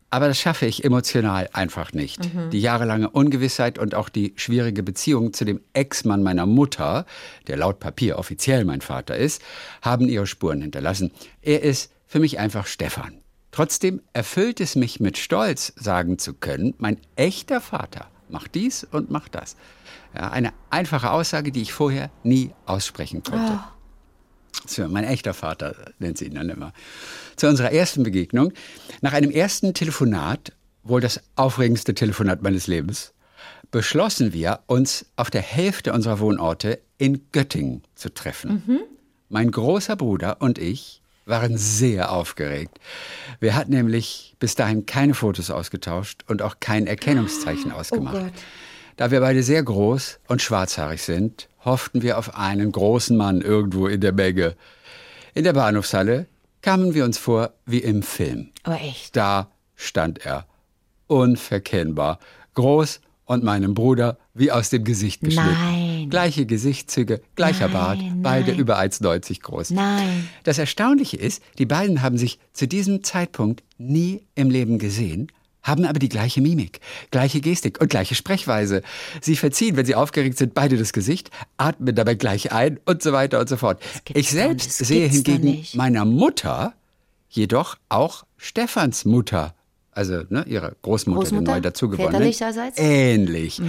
Aber 0.10 0.28
das 0.28 0.40
schaffe 0.40 0.66
ich 0.66 0.86
emotional 0.86 1.50
einfach 1.52 1.92
nicht. 1.92 2.30
Die 2.54 2.62
jahrelange 2.62 3.10
Ungewissheit 3.10 3.78
und 3.78 3.94
auch 3.94 4.08
die 4.08 4.34
schwierige 4.38 4.82
Beziehung 4.82 5.34
zu 5.34 5.44
dem 5.44 5.60
Ex-Mann 5.74 6.24
meiner 6.24 6.46
Mutter, 6.46 7.06
der 7.48 7.58
laut 7.58 7.80
Papier 7.80 8.18
offiziell 8.18 8.64
mein 8.64 8.80
Vater 8.82 9.18
ist, 9.18 9.42
haben 9.82 10.08
ihre 10.08 10.26
Spuren 10.28 10.62
hinterlassen. 10.62 11.12
Er 11.42 11.62
ist 11.62 11.92
für 12.06 12.20
mich 12.20 12.40
einfach 12.40 12.68
Stefan. 12.68 13.20
Trotzdem 13.58 14.02
erfüllt 14.14 14.62
es 14.62 14.76
mich 14.76 15.00
mit 15.00 15.18
Stolz, 15.18 15.74
sagen 15.78 16.20
zu 16.20 16.36
können, 16.36 16.76
mein 16.78 17.00
echter 17.16 17.60
Vater 17.60 18.06
macht 18.30 18.54
dies 18.54 18.84
und 18.84 19.10
macht 19.10 19.34
das. 19.34 19.56
Ja, 20.14 20.30
eine 20.30 20.54
einfache 20.70 21.10
Aussage, 21.10 21.52
die 21.52 21.64
ich 21.64 21.74
vorher 21.74 22.12
nie 22.22 22.52
aussprechen 22.68 23.24
konnte. 23.24 23.60
So, 24.68 24.88
mein 24.88 25.06
echter 25.06 25.34
Vater 25.34 25.76
nennt 25.98 26.20
sie 26.20 26.26
ihn 26.26 26.36
dann 26.36 26.50
immer. 26.50 26.72
Zu 27.36 27.48
unserer 27.48 27.72
ersten 27.72 28.04
Begegnung. 28.04 28.54
Nach 29.02 29.14
einem 29.14 29.32
ersten 29.32 29.74
Telefonat, 29.74 30.54
wohl 30.84 31.02
das 31.02 31.20
aufregendste 31.36 31.96
Telefonat 31.96 32.44
meines 32.44 32.68
Lebens, 32.68 33.16
beschlossen 33.72 34.34
wir, 34.34 34.60
uns 34.68 35.08
auf 35.16 35.32
der 35.32 35.42
Hälfte 35.42 35.94
unserer 35.94 36.20
Wohnorte 36.20 36.80
in 37.00 37.26
Göttingen 37.32 37.82
zu 37.96 38.14
treffen. 38.14 38.82
Mein 39.30 39.50
großer 39.50 39.96
Bruder 39.96 40.44
und 40.44 40.60
ich 40.60 41.02
waren 41.28 41.58
sehr 41.58 42.12
aufgeregt. 42.12 42.80
Wir 43.40 43.56
hatten 43.56 43.72
nämlich 43.72 44.36
bis 44.40 44.56
dahin 44.56 44.86
keine 44.86 45.14
Fotos 45.14 45.52
ausgetauscht 45.52 46.24
und 46.28 46.42
auch 46.42 46.58
kein 46.60 46.88
Erkennungszeichen 46.88 47.72
ausgemacht. 47.72 48.16
Gott. 48.16 48.34
Da 48.96 49.12
wir 49.12 49.20
beide 49.20 49.44
sehr 49.44 49.62
groß 49.62 50.20
und 50.28 50.42
schwarzhaarig 50.42 51.04
sind, 51.04 51.50
hofften 51.64 52.02
wir 52.02 52.18
auf 52.18 52.36
einen 52.36 52.72
großen 52.72 53.16
Mann 53.16 53.42
irgendwo 53.42 53.88
in 53.88 54.02
der 54.02 54.14
Menge. 54.14 54.56
In 55.34 55.44
der 55.44 55.54
Bahnhofshalle 55.54 56.26
kamen 56.62 56.94
wir 56.94 57.06
uns 57.06 57.18
vor 57.18 57.54
wie 57.66 57.80
im 57.80 58.02
Film. 58.02 58.50
Aber 58.64 58.82
echt. 58.82 59.16
Da 59.16 59.52
stand 59.76 60.26
er, 60.26 60.48
unverkennbar, 61.06 62.20
groß 62.56 63.02
und 63.26 63.44
meinem 63.44 63.74
Bruder 63.74 64.18
wie 64.34 64.52
aus 64.52 64.70
dem 64.70 64.84
Gesicht 64.84 65.22
geschnitten. 65.22 65.52
Nein. 65.52 65.87
Gleiche 66.10 66.46
Gesichtszüge, 66.46 67.22
gleicher 67.36 67.68
Nein, 67.68 67.74
Bart, 67.74 68.00
beide 68.22 68.52
nein. 68.52 68.60
über 68.60 68.80
1,90 68.80 69.42
groß. 69.42 69.72
Nein. 69.72 70.30
Das 70.44 70.58
Erstaunliche 70.58 71.18
ist, 71.18 71.42
die 71.58 71.66
beiden 71.66 72.02
haben 72.02 72.18
sich 72.18 72.40
zu 72.54 72.68
diesem 72.68 73.04
Zeitpunkt 73.04 73.64
nie 73.78 74.24
im 74.36 74.50
Leben 74.50 74.80
gesehen, 74.80 75.32
haben 75.64 75.86
aber 75.86 76.00
die 76.00 76.10
gleiche 76.10 76.42
Mimik, 76.42 76.80
gleiche 77.12 77.42
Gestik 77.42 77.82
und 77.82 77.90
gleiche 77.90 78.16
Sprechweise. 78.16 78.82
Sie 79.22 79.36
verziehen, 79.36 79.76
wenn 79.76 79.86
sie 79.86 79.96
aufgeregt 79.96 80.38
sind, 80.38 80.54
beide 80.54 80.78
das 80.78 80.94
Gesicht, 80.94 81.30
atmen 81.58 81.94
dabei 81.94 82.16
gleich 82.16 82.52
ein 82.54 82.80
und 82.86 83.04
so 83.04 83.12
weiter 83.12 83.40
und 83.40 83.50
so 83.50 83.58
fort. 83.58 83.82
Ich 84.14 84.32
selbst 84.32 84.72
sehe 84.78 85.08
hingegen 85.08 85.66
meiner 85.74 86.06
Mutter 86.06 86.74
jedoch 87.30 87.76
auch 87.90 88.26
Stefans 88.38 89.04
Mutter, 89.04 89.54
also 89.98 90.24
ne, 90.30 90.46
ihre 90.48 90.76
Großmutter, 90.84 91.20
Großmutter? 91.22 91.52
neu 91.54 91.62
dazugewonnene, 91.62 92.12
Väterlicherseits? 92.18 92.78
ähnlich. 92.78 93.60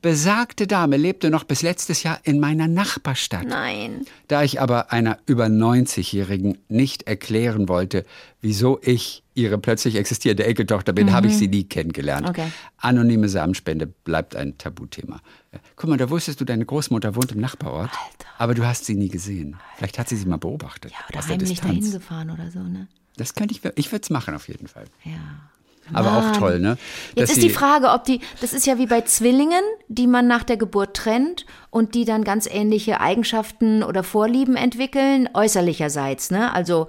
Besagte 0.00 0.66
Dame 0.66 0.96
lebte 0.96 1.28
noch 1.30 1.44
bis 1.44 1.60
letztes 1.62 2.02
Jahr 2.02 2.18
in 2.24 2.40
meiner 2.40 2.68
Nachbarstadt. 2.68 3.46
Nein. 3.46 4.06
Da 4.28 4.42
ich 4.42 4.60
aber 4.62 4.92
einer 4.92 5.18
über 5.26 5.46
90-Jährigen 5.46 6.58
nicht 6.68 7.02
erklären 7.04 7.68
wollte, 7.68 8.04
wieso 8.40 8.80
ich 8.82 9.22
ihre 9.34 9.58
plötzlich 9.58 9.96
existierende 9.96 10.44
Enkeltochter 10.44 10.92
bin, 10.92 11.12
habe 11.12 11.26
ich 11.26 11.36
sie 11.36 11.48
nie 11.48 11.64
kennengelernt. 11.64 12.28
Okay. 12.28 12.50
Anonyme 12.78 13.28
Samenspende 13.28 13.86
bleibt 13.86 14.36
ein 14.36 14.56
Tabuthema. 14.56 15.20
Äh, 15.52 15.58
Guck 15.76 15.90
mal, 15.90 15.98
da 15.98 16.08
wusstest 16.08 16.40
du, 16.40 16.44
deine 16.44 16.64
Großmutter 16.64 17.14
wohnt 17.16 17.32
im 17.32 17.40
Nachbarort, 17.40 17.90
aber 18.38 18.54
du 18.54 18.64
hast 18.64 18.86
sie 18.86 18.94
nie 18.94 19.08
gesehen. 19.08 19.56
Vielleicht 19.76 19.98
hat 19.98 20.08
sie 20.08 20.16
sie 20.16 20.26
mal 20.26 20.38
beobachtet. 20.38 20.92
Ja, 20.92 20.98
oder 21.10 21.18
aus 21.18 21.26
der 21.26 21.36
heimlich 21.36 21.60
dahin 21.60 21.90
gefahren 21.90 22.30
oder 22.30 22.50
so, 22.50 22.60
ne? 22.60 22.88
Das 23.16 23.34
könnte 23.34 23.54
ich, 23.54 23.60
ich 23.76 23.92
würde 23.92 24.02
es 24.02 24.10
machen 24.10 24.34
auf 24.34 24.48
jeden 24.48 24.66
Fall. 24.66 24.86
Ja. 25.04 25.12
Aber 25.92 26.16
auch 26.16 26.22
Mann. 26.22 26.32
toll, 26.32 26.60
ne? 26.60 26.78
Jetzt 27.14 27.18
Dass 27.22 27.30
ist 27.30 27.34
sie- 27.42 27.48
die 27.48 27.54
Frage, 27.54 27.90
ob 27.90 28.04
die, 28.04 28.20
das 28.40 28.52
ist 28.54 28.66
ja 28.66 28.78
wie 28.78 28.86
bei 28.86 29.02
Zwillingen, 29.02 29.62
die 29.88 30.06
man 30.06 30.26
nach 30.26 30.42
der 30.42 30.56
Geburt 30.56 30.96
trennt 30.96 31.44
und 31.70 31.94
die 31.94 32.04
dann 32.04 32.24
ganz 32.24 32.46
ähnliche 32.50 33.00
Eigenschaften 33.00 33.82
oder 33.82 34.02
Vorlieben 34.02 34.56
entwickeln, 34.56 35.28
äußerlicherseits, 35.34 36.30
ne? 36.30 36.52
Also 36.54 36.88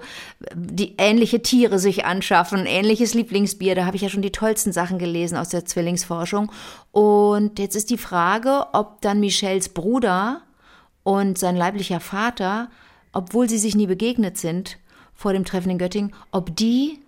die 0.54 0.94
ähnliche 0.98 1.42
Tiere 1.42 1.78
sich 1.78 2.06
anschaffen, 2.06 2.64
ähnliches 2.66 3.12
Lieblingsbier, 3.14 3.74
da 3.74 3.84
habe 3.84 3.96
ich 3.96 4.02
ja 4.02 4.08
schon 4.08 4.22
die 4.22 4.32
tollsten 4.32 4.72
Sachen 4.72 4.98
gelesen 4.98 5.36
aus 5.36 5.50
der 5.50 5.64
Zwillingsforschung. 5.66 6.50
Und 6.92 7.58
jetzt 7.58 7.76
ist 7.76 7.90
die 7.90 7.98
Frage, 7.98 8.66
ob 8.72 9.00
dann 9.02 9.20
Michels 9.20 9.68
Bruder 9.68 10.40
und 11.02 11.38
sein 11.38 11.56
leiblicher 11.56 12.00
Vater, 12.00 12.68
obwohl 13.12 13.48
sie 13.48 13.58
sich 13.58 13.74
nie 13.74 13.86
begegnet 13.86 14.38
sind 14.38 14.78
vor 15.14 15.32
dem 15.32 15.44
Treffen 15.44 15.70
in 15.70 15.78
Göttingen, 15.78 16.14
ob 16.30 16.54
die 16.56 17.00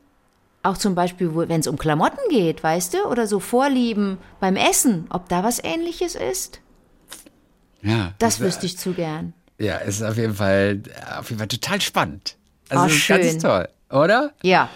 auch 0.63 0.77
zum 0.77 0.95
Beispiel, 0.95 1.31
wenn 1.35 1.61
es 1.61 1.67
um 1.67 1.79
Klamotten 1.79 2.19
geht, 2.31 2.63
weißt 2.63 2.95
du, 2.95 3.05
oder 3.07 3.27
so 3.27 3.41
Vorlieben 3.41 4.19
beim 4.41 4.57
Essen, 4.57 5.07
ob 5.11 5.29
da 5.29 5.43
was 5.45 5.63
ähnliches 5.63 6.15
ist? 6.15 6.61
ja, 7.83 8.13
Das 8.19 8.41
wär- 8.41 8.49
wüsste 8.49 8.67
ich 8.67 8.77
zu 8.79 8.93
gern. 8.93 9.33
Ja, 9.59 9.79
es 9.79 9.97
ist 9.97 10.03
auf 10.03 10.17
jeden 10.17 10.35
Fall, 10.35 10.81
auf 11.19 11.29
jeden 11.31 11.39
Fall 11.39 11.49
total 11.49 11.81
spannend. 11.81 12.37
Also 12.69 12.87
es 12.87 12.97
ist 12.97 13.09
ganz 13.09 13.27
schön. 13.27 13.39
toll, 13.41 13.69
oder? 13.91 14.33
Ja. 14.43 14.69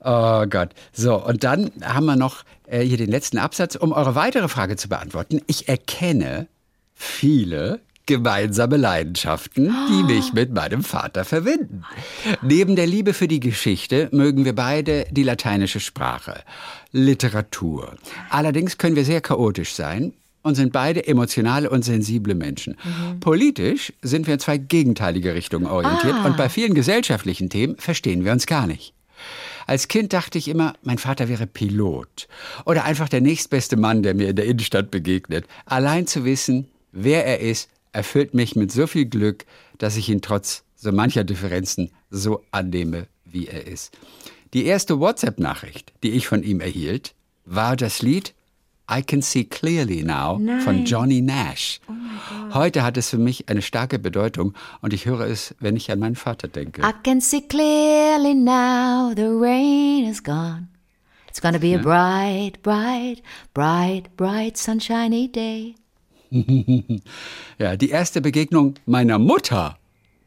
Oh 0.00 0.44
Gott. 0.48 0.70
So, 0.92 1.24
und 1.24 1.44
dann 1.44 1.70
haben 1.84 2.06
wir 2.06 2.16
noch 2.16 2.44
äh, 2.66 2.80
hier 2.82 2.96
den 2.96 3.10
letzten 3.10 3.38
Absatz, 3.38 3.74
um 3.76 3.92
eure 3.92 4.14
weitere 4.14 4.48
Frage 4.48 4.76
zu 4.76 4.88
beantworten. 4.88 5.40
Ich 5.46 5.68
erkenne 5.68 6.46
viele 6.94 7.80
gemeinsame 8.08 8.76
Leidenschaften, 8.76 9.72
die 9.88 10.02
mich 10.02 10.32
mit 10.32 10.52
meinem 10.52 10.82
Vater 10.82 11.24
verbinden. 11.24 11.84
Neben 12.42 12.74
der 12.74 12.86
Liebe 12.86 13.14
für 13.14 13.28
die 13.28 13.38
Geschichte 13.38 14.08
mögen 14.10 14.44
wir 14.44 14.54
beide 14.54 15.06
die 15.12 15.22
lateinische 15.22 15.78
Sprache, 15.78 16.42
Literatur. 16.90 17.94
Allerdings 18.30 18.78
können 18.78 18.96
wir 18.96 19.04
sehr 19.04 19.20
chaotisch 19.20 19.74
sein 19.74 20.14
und 20.42 20.54
sind 20.54 20.72
beide 20.72 21.06
emotionale 21.06 21.68
und 21.68 21.84
sensible 21.84 22.34
Menschen. 22.34 22.76
Politisch 23.20 23.92
sind 24.00 24.26
wir 24.26 24.34
in 24.34 24.40
zwei 24.40 24.56
gegenteilige 24.56 25.34
Richtungen 25.34 25.66
orientiert 25.66 26.16
und 26.24 26.36
bei 26.36 26.48
vielen 26.48 26.74
gesellschaftlichen 26.74 27.50
Themen 27.50 27.76
verstehen 27.76 28.24
wir 28.24 28.32
uns 28.32 28.46
gar 28.46 28.66
nicht. 28.66 28.94
Als 29.66 29.88
Kind 29.88 30.14
dachte 30.14 30.38
ich 30.38 30.48
immer, 30.48 30.72
mein 30.82 30.96
Vater 30.96 31.28
wäre 31.28 31.46
Pilot 31.46 32.26
oder 32.64 32.84
einfach 32.84 33.10
der 33.10 33.20
nächstbeste 33.20 33.76
Mann, 33.76 34.02
der 34.02 34.14
mir 34.14 34.30
in 34.30 34.36
der 34.36 34.46
Innenstadt 34.46 34.90
begegnet. 34.90 35.44
Allein 35.66 36.06
zu 36.06 36.24
wissen, 36.24 36.68
wer 36.92 37.26
er 37.26 37.40
ist, 37.40 37.68
erfüllt 37.92 38.34
mich 38.34 38.56
mit 38.56 38.72
so 38.72 38.86
viel 38.86 39.06
Glück, 39.06 39.46
dass 39.78 39.96
ich 39.96 40.08
ihn 40.08 40.20
trotz 40.20 40.64
so 40.76 40.92
mancher 40.92 41.24
Differenzen 41.24 41.90
so 42.10 42.42
annehme, 42.50 43.06
wie 43.24 43.46
er 43.48 43.66
ist. 43.66 43.96
Die 44.54 44.64
erste 44.64 44.98
WhatsApp-Nachricht, 45.00 45.92
die 46.02 46.10
ich 46.12 46.26
von 46.26 46.42
ihm 46.42 46.60
erhielt, 46.60 47.14
war 47.44 47.76
das 47.76 48.02
Lied 48.02 48.34
I 48.90 49.02
Can 49.02 49.20
See 49.20 49.44
Clearly 49.44 50.02
Now 50.02 50.40
von 50.64 50.86
Johnny 50.86 51.20
Nash. 51.20 51.80
Heute 52.54 52.82
hat 52.82 52.96
es 52.96 53.10
für 53.10 53.18
mich 53.18 53.48
eine 53.50 53.60
starke 53.60 53.98
Bedeutung 53.98 54.54
und 54.80 54.94
ich 54.94 55.04
höre 55.04 55.26
es, 55.26 55.54
wenn 55.60 55.76
ich 55.76 55.90
an 55.90 55.98
meinen 55.98 56.16
Vater 56.16 56.48
denke. 56.48 56.80
I 56.80 56.92
can 57.04 57.20
see 57.20 57.42
clearly 57.42 58.32
now 58.32 59.12
the 59.14 59.26
rain 59.26 60.08
is 60.08 60.22
gone. 60.22 60.68
It's 61.28 61.42
gonna 61.42 61.58
be 61.58 61.74
a 61.74 61.78
bright, 61.78 62.62
bright, 62.62 63.22
bright, 63.52 64.16
bright 64.16 64.56
sunshiny 64.56 65.30
day. 65.30 65.74
Ja, 67.58 67.76
die 67.76 67.90
erste 67.90 68.20
Begegnung 68.20 68.74
meiner 68.86 69.18
Mutter 69.18 69.78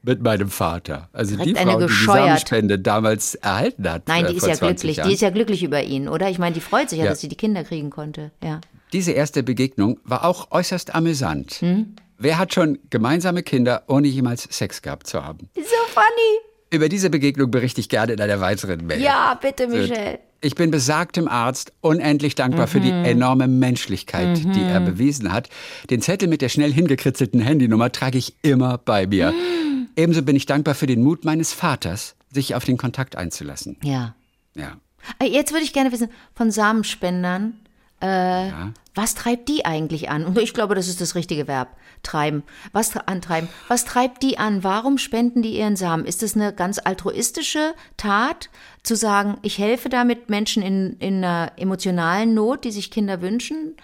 mit 0.03 0.21
meinem 0.21 0.49
Vater. 0.49 1.09
Also 1.13 1.35
die 1.37 1.53
Direkt 1.53 1.59
eine 1.59 1.71
Frau, 1.73 1.87
die 1.87 1.93
die. 1.93 2.05
Samenspende 2.05 2.79
damals 2.79 3.35
erhalten 3.35 3.87
hat. 3.89 4.07
Nein, 4.07 4.25
äh, 4.25 4.29
die 4.29 4.35
ist 4.35 4.41
vor 4.41 4.49
ja 4.49 4.55
20 4.55 4.75
glücklich. 4.81 4.97
Jahren. 4.97 5.07
Die 5.09 5.13
ist 5.15 5.21
ja 5.21 5.29
glücklich 5.29 5.63
über 5.63 5.83
ihn, 5.83 6.07
oder? 6.07 6.29
Ich 6.29 6.39
meine, 6.39 6.53
die 6.55 6.61
freut 6.61 6.89
sich 6.89 6.99
ja, 6.99 7.05
Ja. 7.05 7.11
dass 7.11 7.21
sie 7.21 7.27
die 7.27 7.35
Kinder 7.35 7.63
kriegen 7.63 7.89
konnte. 7.91 8.31
Ja. 8.43 8.61
Diese 8.93 9.11
erste 9.11 9.43
Begegnung 9.43 9.99
war 10.03 10.25
auch 10.25 10.51
äußerst 10.51 10.93
amüsant. 10.95 11.51
Hm? 11.61 11.95
Wer 12.17 12.37
hat 12.37 12.53
schon 12.53 12.79
gemeinsame 12.89 13.41
Kinder, 13.43 13.83
ohne 13.87 14.07
jemals 14.07 14.43
Sex 14.49 14.81
gehabt 14.81 15.07
zu 15.07 15.23
haben? 15.23 15.49
So 15.55 15.61
funny. 15.93 16.39
Über 16.71 16.87
diese 16.89 17.09
Begegnung 17.09 17.51
berichte 17.51 17.79
ich 17.81 17.89
gerne 17.89 18.13
in 18.13 18.21
einer 18.21 18.39
weiteren 18.39 18.85
Mail. 18.85 19.01
Ja, 19.01 19.37
bitte, 19.41 19.67
Michelle. 19.67 20.19
Ich 20.43 20.55
bin 20.55 20.71
besagtem 20.71 21.27
Arzt 21.27 21.71
unendlich 21.81 22.33
dankbar 22.33 22.65
für 22.67 22.79
die 22.79 22.91
Mhm. 22.91 23.05
enorme 23.05 23.47
Menschlichkeit, 23.47 24.39
die 24.55 24.61
er 24.63 24.79
bewiesen 24.81 25.31
hat. 25.31 25.49
Den 25.91 26.01
Zettel 26.01 26.27
mit 26.27 26.41
der 26.41 26.49
schnell 26.49 26.73
hingekritzelten 26.73 27.39
Handynummer 27.41 27.91
trage 27.91 28.17
ich 28.17 28.33
immer 28.41 28.79
bei 28.79 29.05
mir. 29.05 29.31
Mhm. 29.31 29.87
Ebenso 29.95 30.23
bin 30.23 30.35
ich 30.35 30.47
dankbar 30.47 30.73
für 30.73 30.87
den 30.87 31.03
Mut 31.03 31.25
meines 31.25 31.53
Vaters, 31.53 32.15
sich 32.31 32.55
auf 32.55 32.65
den 32.65 32.77
Kontakt 32.77 33.15
einzulassen. 33.15 33.77
Ja. 33.83 34.15
Ja. 34.55 34.77
Äh, 35.19 35.27
Jetzt 35.27 35.51
würde 35.51 35.63
ich 35.63 35.73
gerne 35.73 35.91
wissen, 35.91 36.09
von 36.33 36.49
Samenspendern, 36.49 37.53
äh, 38.01 38.51
was 38.93 39.15
treibt 39.15 39.47
die 39.47 39.65
eigentlich 39.65 40.09
an? 40.09 40.25
Und 40.25 40.37
ich 40.37 40.53
glaube, 40.53 40.75
das 40.75 40.87
ist 40.87 40.99
das 40.99 41.15
richtige 41.15 41.47
Verb, 41.47 41.77
treiben. 42.03 42.43
Was 42.73 42.95
antreiben? 42.97 43.47
Was 43.69 43.85
treibt 43.85 44.21
die 44.21 44.37
an? 44.37 44.63
Warum 44.63 44.97
spenden 44.97 45.41
die 45.41 45.57
ihren 45.57 45.75
Samen? 45.75 46.05
Ist 46.05 46.23
es 46.23 46.35
eine 46.35 46.53
ganz 46.53 46.79
altruistische 46.83 47.73
Tat, 47.97 48.49
zu 48.83 48.95
sagen, 48.95 49.37
ich 49.43 49.59
helfe 49.59 49.89
damit 49.89 50.29
Menschen 50.29 50.63
in, 50.63 50.97
in 50.99 51.23
einer 51.23 51.53
emotionalen 51.57 52.33
Not, 52.33 52.65
die 52.65 52.71
sich 52.71 52.91
Kinder 52.91 53.21
wünschen? 53.21 53.75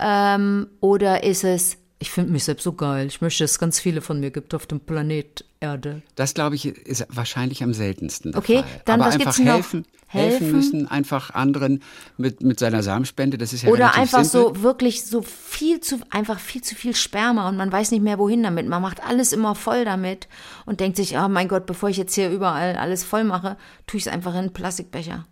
Ähm, 0.00 0.68
oder 0.80 1.22
ist 1.22 1.44
es 1.44 1.77
Ich 2.00 2.10
finde 2.10 2.30
mich 2.32 2.44
selbst 2.44 2.62
so 2.62 2.72
geil. 2.74 3.06
Ich 3.08 3.20
möchte, 3.20 3.42
dass 3.42 3.52
es 3.52 3.58
ganz 3.58 3.80
viele 3.80 4.00
von 4.00 4.20
mir 4.20 4.30
gibt 4.30 4.54
auf 4.54 4.66
dem 4.66 4.78
Planet 4.80 5.44
Erde. 5.60 6.02
Das, 6.14 6.34
glaube 6.34 6.54
ich, 6.54 6.64
ist 6.66 7.04
wahrscheinlich 7.08 7.64
am 7.64 7.74
seltensten. 7.74 8.30
Der 8.30 8.38
Okay, 8.38 8.58
Fall. 8.62 8.80
dann 8.84 9.00
Aber 9.00 9.08
was 9.08 9.14
einfach 9.14 9.34
gibt's 9.34 9.38
noch? 9.40 9.54
helfen, 9.54 9.84
helfen 10.06 10.30
Helfen? 10.38 10.52
müssen, 10.52 10.88
einfach 10.88 11.30
anderen 11.34 11.82
mit, 12.16 12.40
mit 12.44 12.60
seiner 12.60 12.84
Samenspende. 12.84 13.36
Das 13.38 13.52
ist 13.52 13.62
ja 13.62 13.70
Oder 13.70 13.96
einfach 13.96 14.22
simpel. 14.22 14.54
so 14.54 14.62
wirklich 14.62 15.04
so 15.04 15.22
viel 15.22 15.80
zu, 15.80 15.98
einfach 16.10 16.38
viel 16.38 16.62
zu 16.62 16.76
viel 16.76 16.94
Sperma 16.94 17.48
und 17.48 17.56
man 17.56 17.72
weiß 17.72 17.90
nicht 17.90 18.02
mehr 18.04 18.20
wohin 18.20 18.44
damit. 18.44 18.68
Man 18.68 18.80
macht 18.80 19.02
alles 19.04 19.32
immer 19.32 19.56
voll 19.56 19.84
damit 19.84 20.28
und 20.66 20.78
denkt 20.78 20.96
sich, 20.96 21.16
oh 21.18 21.26
mein 21.28 21.48
Gott, 21.48 21.66
bevor 21.66 21.88
ich 21.88 21.96
jetzt 21.96 22.14
hier 22.14 22.30
überall 22.30 22.76
alles 22.76 23.02
voll 23.02 23.24
mache, 23.24 23.56
tue 23.88 23.98
ich 23.98 24.06
es 24.06 24.12
einfach 24.12 24.34
in 24.34 24.38
einen 24.38 24.52
Plastikbecher. 24.52 25.26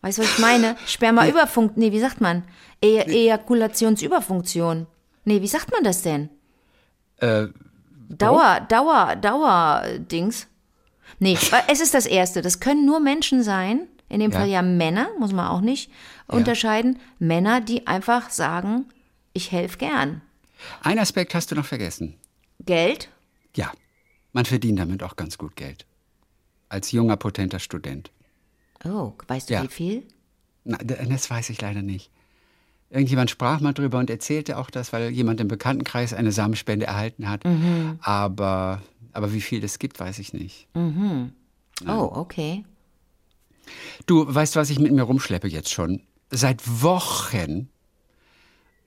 Weißt 0.00 0.18
du, 0.18 0.22
was 0.22 0.30
ich 0.32 0.38
meine? 0.40 0.76
Spermaüberfunktion, 0.86 1.78
nee, 1.80 1.92
wie 1.92 2.00
sagt 2.00 2.20
man? 2.20 2.42
E 2.82 2.98
Ejakulationsüberfunktion. 2.98 4.88
Nee, 5.26 5.42
wie 5.42 5.46
sagt 5.48 5.70
man 5.72 5.82
das 5.84 6.00
denn? 6.02 6.30
Äh, 7.18 7.48
Dauer, 8.08 8.60
Dauer, 8.68 9.16
Dauer-Dings. 9.16 10.46
Nee, 11.18 11.36
weil 11.50 11.62
es 11.68 11.80
ist 11.80 11.92
das 11.94 12.06
Erste. 12.06 12.40
Das 12.42 12.60
können 12.60 12.86
nur 12.86 13.00
Menschen 13.00 13.42
sein, 13.42 13.88
in 14.08 14.20
dem 14.20 14.30
Ja. 14.30 14.38
Fall 14.38 14.48
ja 14.48 14.62
Männer, 14.62 15.08
muss 15.18 15.32
man 15.32 15.48
auch 15.48 15.60
nicht 15.60 15.90
unterscheiden. 16.28 16.98
Männer, 17.18 17.60
die 17.60 17.86
einfach 17.86 18.30
sagen, 18.30 18.86
ich 19.32 19.50
helfe 19.52 19.78
gern. 19.78 20.22
ein 20.82 20.98
Aspekt 20.98 21.34
hast 21.34 21.50
du 21.50 21.54
noch 21.56 21.66
vergessen. 21.66 22.14
Geld? 22.60 23.08
Ja, 23.56 23.72
man 24.32 24.44
verdient 24.46 24.78
damit 24.78 25.02
auch 25.02 25.16
ganz 25.16 25.36
gut 25.38 25.56
Geld. 25.56 25.84
Als 26.68 26.92
junger, 26.92 27.16
potenter 27.16 27.58
Student. 27.58 28.10
Oh, 28.84 29.12
weißt 29.28 29.50
du 29.50 29.54
Ja. 29.54 29.62
wie 29.64 29.68
viel? 29.68 30.08
Na, 30.64 30.78
das 30.78 31.28
weiß 31.30 31.50
ich 31.50 31.60
leider 31.60 31.82
nicht. 31.82 32.10
Irgendjemand 32.90 33.30
sprach 33.30 33.60
mal 33.60 33.72
drüber 33.72 33.98
und 33.98 34.10
erzählte 34.10 34.58
auch 34.58 34.70
das, 34.70 34.92
weil 34.92 35.10
jemand 35.10 35.40
im 35.40 35.48
Bekanntenkreis 35.48 36.12
eine 36.14 36.32
Samenspende 36.32 36.86
erhalten 36.86 37.28
hat. 37.28 37.44
Mhm. 37.44 37.98
Aber, 38.00 38.80
aber 39.12 39.32
wie 39.32 39.40
viel 39.40 39.64
es 39.64 39.78
gibt, 39.78 39.98
weiß 39.98 40.18
ich 40.20 40.32
nicht. 40.32 40.68
Oh, 41.86 42.10
okay. 42.14 42.64
Du 44.06 44.32
weißt, 44.32 44.56
was 44.56 44.70
ich 44.70 44.78
mit 44.78 44.92
mir 44.92 45.02
rumschleppe 45.02 45.48
jetzt 45.48 45.72
schon? 45.72 46.02
Seit 46.30 46.82
Wochen. 46.82 47.68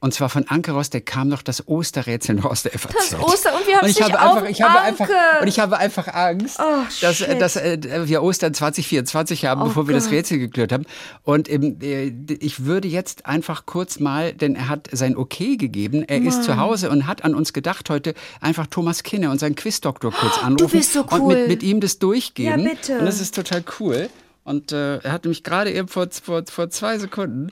Und 0.02 0.14
zwar 0.14 0.30
von 0.30 0.48
Anke 0.48 0.72
Ross, 0.72 0.90
der 0.90 1.02
kam 1.02 1.28
noch 1.28 1.42
das 1.42 1.68
Osterrätsel 1.68 2.36
noch 2.36 2.46
aus 2.46 2.64
der 2.64 2.72
FAZ. 2.72 2.94
Das 2.94 3.20
Oster- 3.20 3.54
und 3.54 3.68
wir 3.68 3.78
haben's 3.78 3.92
ich 3.92 4.00
nicht 4.00 4.14
habe 4.14 4.20
einfach, 4.20 4.50
ich 4.50 4.62
habe 4.62 4.80
einfach 4.80 5.10
Anke! 5.10 5.42
Und 5.42 5.48
ich 5.50 5.60
habe 5.60 5.78
einfach 5.78 6.08
Angst, 6.14 6.58
Oh, 6.58 6.84
dass, 7.02 7.18
dass 7.18 7.56
äh, 7.58 8.08
wir 8.08 8.24
Ostern 8.24 8.54
2024 8.54 9.46
haben, 9.46 9.62
Oh 9.62 9.66
bevor 9.66 9.88
wir 9.88 9.94
das 9.94 10.06
Gott. 10.06 10.14
Rätsel 10.14 10.40
geklärt 10.40 10.72
haben. 10.72 10.86
Und 11.24 11.50
ähm, 11.50 11.80
äh, 11.82 12.14
ich 12.40 12.64
würde 12.64 12.88
jetzt 12.88 13.26
einfach 13.26 13.66
kurz 13.66 14.00
mal, 14.00 14.32
denn 14.32 14.56
er 14.56 14.70
hat 14.70 14.88
sein 14.94 15.18
Okay 15.18 15.58
gegeben, 15.58 16.04
er 16.08 16.22
ist 16.22 16.46
zu 16.46 16.56
Hause 16.56 16.90
und 16.92 17.06
hat 17.06 17.26
an 17.26 17.36
uns 17.36 17.52
gedacht 17.52 17.90
heute, 17.90 18.14
einfach 18.40 18.68
Thomas 18.68 19.04
Kinne, 19.04 19.30
unseren 19.30 19.56
Quizdoktor, 19.56 20.14
kurz 20.14 20.38
anrufen 20.42 20.78
bist 20.78 20.94
so 20.94 21.02
und 21.02 21.12
cool. 21.20 21.36
mit, 21.36 21.48
mit 21.50 21.64
ihm 21.64 21.82
das 21.82 22.00
durchgeben. 22.00 22.64
Ja, 22.64 22.70
bitte. 22.70 23.00
Und 23.00 23.06
das 23.06 23.20
ist 23.20 23.36
total 23.36 23.66
cool. 23.82 24.10
Und 24.46 24.72
äh, 24.72 25.00
er 25.00 25.12
hat 25.12 25.26
nämlich 25.26 25.44
gerade 25.44 25.74
eben 25.74 25.90
vor, 25.90 26.08
vor, 26.24 26.44
vor 26.50 26.70
zwei 26.70 26.98
Sekunden, 26.98 27.52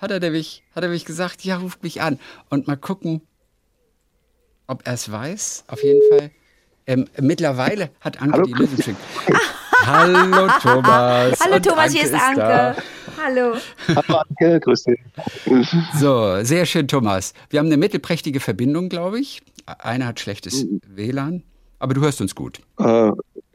hat 0.00 0.10
er, 0.10 0.20
nämlich, 0.20 0.62
hat 0.74 0.82
er 0.82 0.88
nämlich 0.88 1.04
gesagt, 1.04 1.44
ja, 1.44 1.58
ruft 1.58 1.82
mich 1.82 2.00
an. 2.00 2.18
Und 2.48 2.66
mal 2.66 2.76
gucken, 2.76 3.20
ob 4.66 4.86
er 4.86 4.94
es 4.94 5.10
weiß. 5.10 5.64
Auf 5.68 5.82
jeden 5.82 6.00
Fall. 6.10 6.30
Ähm, 6.86 7.06
mittlerweile 7.20 7.90
hat 8.00 8.20
Anke 8.22 8.34
Hallo, 8.38 8.46
die 8.46 8.52
Lösung 8.54 8.76
geschickt. 8.76 8.98
Hallo 9.84 10.48
Thomas. 10.62 11.38
Hallo 11.40 11.56
Und 11.56 11.66
Thomas, 11.66 11.92
hier 11.92 12.04
ist 12.04 12.14
da. 12.14 12.18
Anke. 12.18 12.82
Hallo. 13.22 13.56
Hallo 13.88 14.20
Anke, 14.28 14.60
grüß 14.60 14.84
dich. 14.84 14.98
So, 15.98 16.42
sehr 16.42 16.64
schön, 16.64 16.88
Thomas. 16.88 17.34
Wir 17.50 17.58
haben 17.58 17.66
eine 17.66 17.76
mittelprächtige 17.76 18.40
Verbindung, 18.40 18.88
glaube 18.88 19.20
ich. 19.20 19.42
Einer 19.66 20.06
hat 20.06 20.20
schlechtes 20.20 20.66
WLAN, 20.86 21.42
aber 21.78 21.94
du 21.94 22.00
hörst 22.00 22.20
uns 22.20 22.34
gut. 22.34 22.60
Äh, 22.78 23.10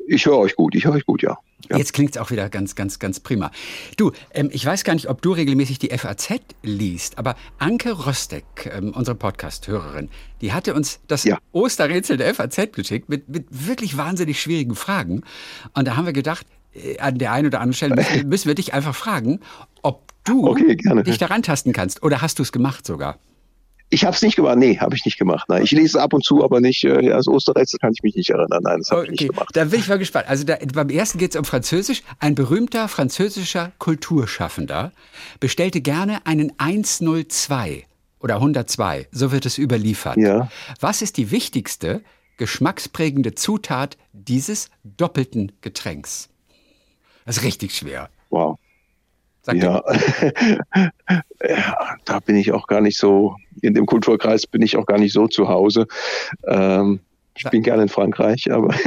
ich 0.08 0.26
höre 0.26 0.38
euch 0.38 0.56
gut, 0.56 0.76
ich 0.76 0.86
höre 0.86 0.94
euch 0.94 1.06
gut, 1.06 1.24
ja. 1.24 1.38
Ja. 1.70 1.78
Jetzt 1.78 1.94
klingt 1.94 2.16
es 2.16 2.22
auch 2.22 2.30
wieder 2.32 2.50
ganz, 2.50 2.76
ganz, 2.76 3.00
ganz 3.00 3.20
prima. 3.20 3.52
Du, 3.98 4.12
ähm, 4.32 4.50
ich 4.52 4.66
weiß 4.66 4.84
gar 4.84 4.94
nicht, 4.94 5.10
ob 5.10 5.22
du 5.22 5.32
regelmäßig 5.32 5.80
die 5.80 5.90
FAZ 5.98 6.34
liest, 6.62 7.18
aber 7.18 7.36
Anke 7.58 7.92
Rostek, 7.92 8.44
ähm, 8.72 8.92
unsere 8.94 9.16
Podcast-Hörerin, 9.16 10.10
die 10.42 10.54
hatte 10.54 10.74
uns 10.74 11.00
das 11.08 11.24
Ja. 11.24 11.38
Osterrätsel 11.52 12.18
der 12.18 12.34
FAZ 12.34 12.74
geschickt 12.74 13.10
mit, 13.10 13.30
mit 13.30 13.46
wirklich 13.50 13.98
wahnsinnig 13.98 14.42
schwierigen 14.42 14.76
Fragen. 14.76 15.24
Und 15.74 15.88
da 15.88 15.96
haben 15.96 16.06
wir 16.06 16.14
gedacht, 16.14 16.46
äh, 16.74 17.00
an 17.00 17.18
der 17.18 17.32
einen 17.32 17.48
oder 17.48 17.60
anderen 17.62 17.74
Stelle 17.76 17.96
müssen, 17.96 18.28
müssen 18.30 18.48
wir 18.48 18.56
dich 18.56 18.74
einfach 18.74 18.96
fragen, 18.96 19.40
ob 19.82 20.12
du 20.24 20.48
Okay, 20.48 20.76
dich 21.04 21.18
daran 21.18 21.44
tasten 21.44 21.74
kannst. 21.74 22.04
Oder 22.04 22.22
hast 22.22 22.40
du 22.40 22.44
es 22.44 22.52
gemacht 22.52 22.86
sogar? 22.86 23.20
Ich 23.94 24.06
habe 24.06 24.16
es 24.16 24.24
nicht 24.24 24.36
gemacht, 24.36 24.58
nee, 24.58 24.80
habe 24.80 24.96
ich 24.96 25.06
nicht 25.06 25.20
gemacht. 25.20 25.48
Nein, 25.50 25.62
ich 25.62 25.72
lese 25.72 26.02
ab 26.02 26.14
und 26.14 26.26
zu, 26.26 26.44
aber 26.44 26.60
nicht, 26.60 26.84
äh, 26.84 27.06
ja, 27.06 27.16
das 27.16 27.28
Osterrätsel 27.28 27.78
kann 27.78 27.92
ich 27.94 28.02
mich 28.02 28.16
nicht 28.16 28.32
erinnern. 28.32 28.62
Nein, 28.64 28.80
das 28.80 28.90
habe 28.90 29.06
ich 29.06 29.12
nicht 29.12 29.30
gemacht. 29.30 29.50
da 29.54 29.66
bin 29.66 29.80
ich 29.80 29.88
mal 29.88 30.00
gespannt. 30.00 30.28
Also 30.28 30.44
da, 30.46 30.58
beim 30.74 30.90
ersten 30.90 31.20
geht 31.20 31.36
es 31.36 31.38
um 31.38 31.46
Französisch. 31.46 32.02
Ein 32.18 32.34
berühmter 32.34 32.88
französischer 32.88 33.72
Kulturschaffender 33.78 34.94
bestellte 35.40 35.80
gerne 35.82 36.26
einen 36.26 36.54
102 36.58 37.86
oder 38.20 38.36
102, 38.38 39.10
so 39.12 39.32
wird 39.32 39.46
es 39.46 39.60
überliefert. 39.60 40.18
Ja. 40.18 40.50
Was 40.80 41.04
ist 41.04 41.18
die 41.18 41.30
wichtigste 41.30 42.02
geschmacksprägende 42.38 43.36
Zutat 43.36 43.98
dieses 44.12 44.72
doppelten 44.84 45.52
Getränks? 45.62 46.30
Das 47.26 47.38
ist 47.38 47.44
richtig 47.44 47.76
schwer. 47.76 48.10
Wow. 48.32 48.58
Sag 49.44 49.56
Ja. 49.62 49.84
ja, 51.48 51.76
da 52.06 52.20
bin 52.20 52.36
ich 52.38 52.52
auch 52.52 52.68
gar 52.68 52.82
nicht 52.82 52.98
so, 52.98 53.36
in 53.62 53.74
dem 53.74 53.86
Kulturkreis 53.86 54.48
bin 54.48 54.62
ich 54.62 54.78
auch 54.78 54.86
gar 54.86 54.98
nicht 54.98 55.14
so 55.14 55.28
zu 55.28 55.48
Hause. 55.50 55.88
Ähm, 56.48 57.00
ich 57.36 57.50
bin 57.50 57.64
gerne 57.64 57.84
in 57.84 57.90
Frankreich, 57.90 58.52
aber. 58.52 58.74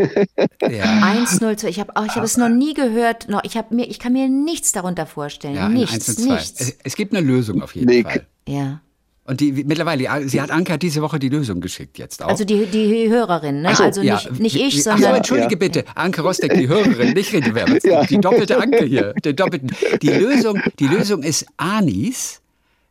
Ja. 0.69 0.85
102. 1.03 1.69
Ich 1.69 1.81
habe 1.81 1.93
ich 2.07 2.17
hab 2.17 2.25
es 2.25 2.37
noch 2.37 2.49
nie 2.49 2.75
gehört. 2.75 3.29
Noch, 3.29 3.43
ich, 3.45 3.57
hab 3.57 3.71
mir, 3.71 3.89
ich 3.89 3.99
kann 3.99 4.13
mir 4.13 4.29
nichts 4.29 4.73
darunter 4.73 5.07
vorstellen. 5.07 5.55
Ja, 5.55 5.69
nichts, 5.69 6.09
102. 6.09 6.33
nichts. 6.35 6.61
Es, 6.61 6.79
es 6.83 6.97
gibt 6.97 7.15
eine 7.15 7.27
Lösung 7.27 7.63
auf 7.63 7.75
jeden 7.75 7.89
Nee, 7.89 8.03
Fall. 8.03 8.27
ja. 8.49 8.81
Und 9.27 9.41
die 9.41 9.53
mittlerweile, 9.53 10.29
sie 10.29 10.41
hat 10.41 10.51
Anke 10.51 10.73
hat 10.75 10.83
diese 10.83 11.03
Woche 11.03 11.19
die 11.19 11.29
Lösung 11.29 11.61
geschickt 11.61 11.99
jetzt 11.99 12.23
auch. 12.23 12.29
Also 12.29 12.45
die, 12.45 12.67
die 12.67 13.09
Hörerin, 13.09 13.63
ne? 13.63 13.75
So, 13.75 13.83
also 13.83 14.01
Ja, 14.03 14.15
nicht, 14.17 14.39
nicht 14.41 14.57
ich, 14.57 14.61
wie- 14.77 14.79
Ach 14.79 14.85
so, 14.85 14.91
sondern. 14.93 15.15
entschuldige 15.17 15.55
Ja. 15.55 15.59
bitte, 15.59 15.85
Anke 15.97 16.23
Rostek, 16.23 16.55
die 16.55 16.69
Hörerin, 16.69 17.13
nicht 17.15 17.33
Redewerbe. 17.33 17.79
Ja. 17.85 18.05
Die 18.05 18.19
doppelte 18.19 18.59
Anke 18.61 18.85
hier. 18.85 19.13
Den 19.15 19.35
doppelten. 19.37 19.71
Die, 20.03 20.09
Lösung, 20.11 20.61
die 20.79 20.87
Lösung 20.87 21.23
ist 21.23 21.47
Anis, 21.57 22.41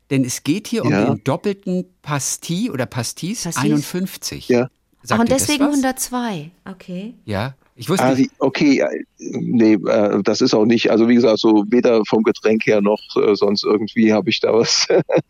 denn 0.10 0.24
es 0.26 0.44
geht 0.44 0.68
hier 0.68 0.84
um 0.84 0.92
den 0.92 1.24
doppelten 1.24 1.86
Pastis 2.02 2.70
oder 2.70 2.86
Pastis, 2.86 3.44
Pastis? 3.46 3.64
51. 3.64 4.50
Ja. 4.50 4.70
Sagt 5.04 5.20
Ach, 5.20 5.20
und 5.20 5.32
deswegen 5.32 5.62
was? 5.66 5.70
102. 5.84 6.52
Okay. 6.70 7.14
Ja, 7.26 7.56
ich 7.76 7.90
wusste 7.90 8.06
Ah, 8.06 8.16
okay, 8.40 8.84
nee, 9.20 9.74
äh, 9.74 10.22
das 10.24 10.42
ist 10.42 10.54
auch 10.54 10.66
nicht, 10.66 10.90
also 10.92 11.08
wie 11.10 11.16
gesagt, 11.16 11.40
so 11.40 11.66
weder 11.70 12.04
vom 12.06 12.24
Getränk 12.24 12.66
her 12.66 12.82
noch 12.82 13.00
äh, 13.18 13.36
sonst 13.36 13.64
irgendwie 13.64 14.14
habe 14.14 14.30
ich 14.30 14.40
da 14.40 14.54
was. 14.54 14.88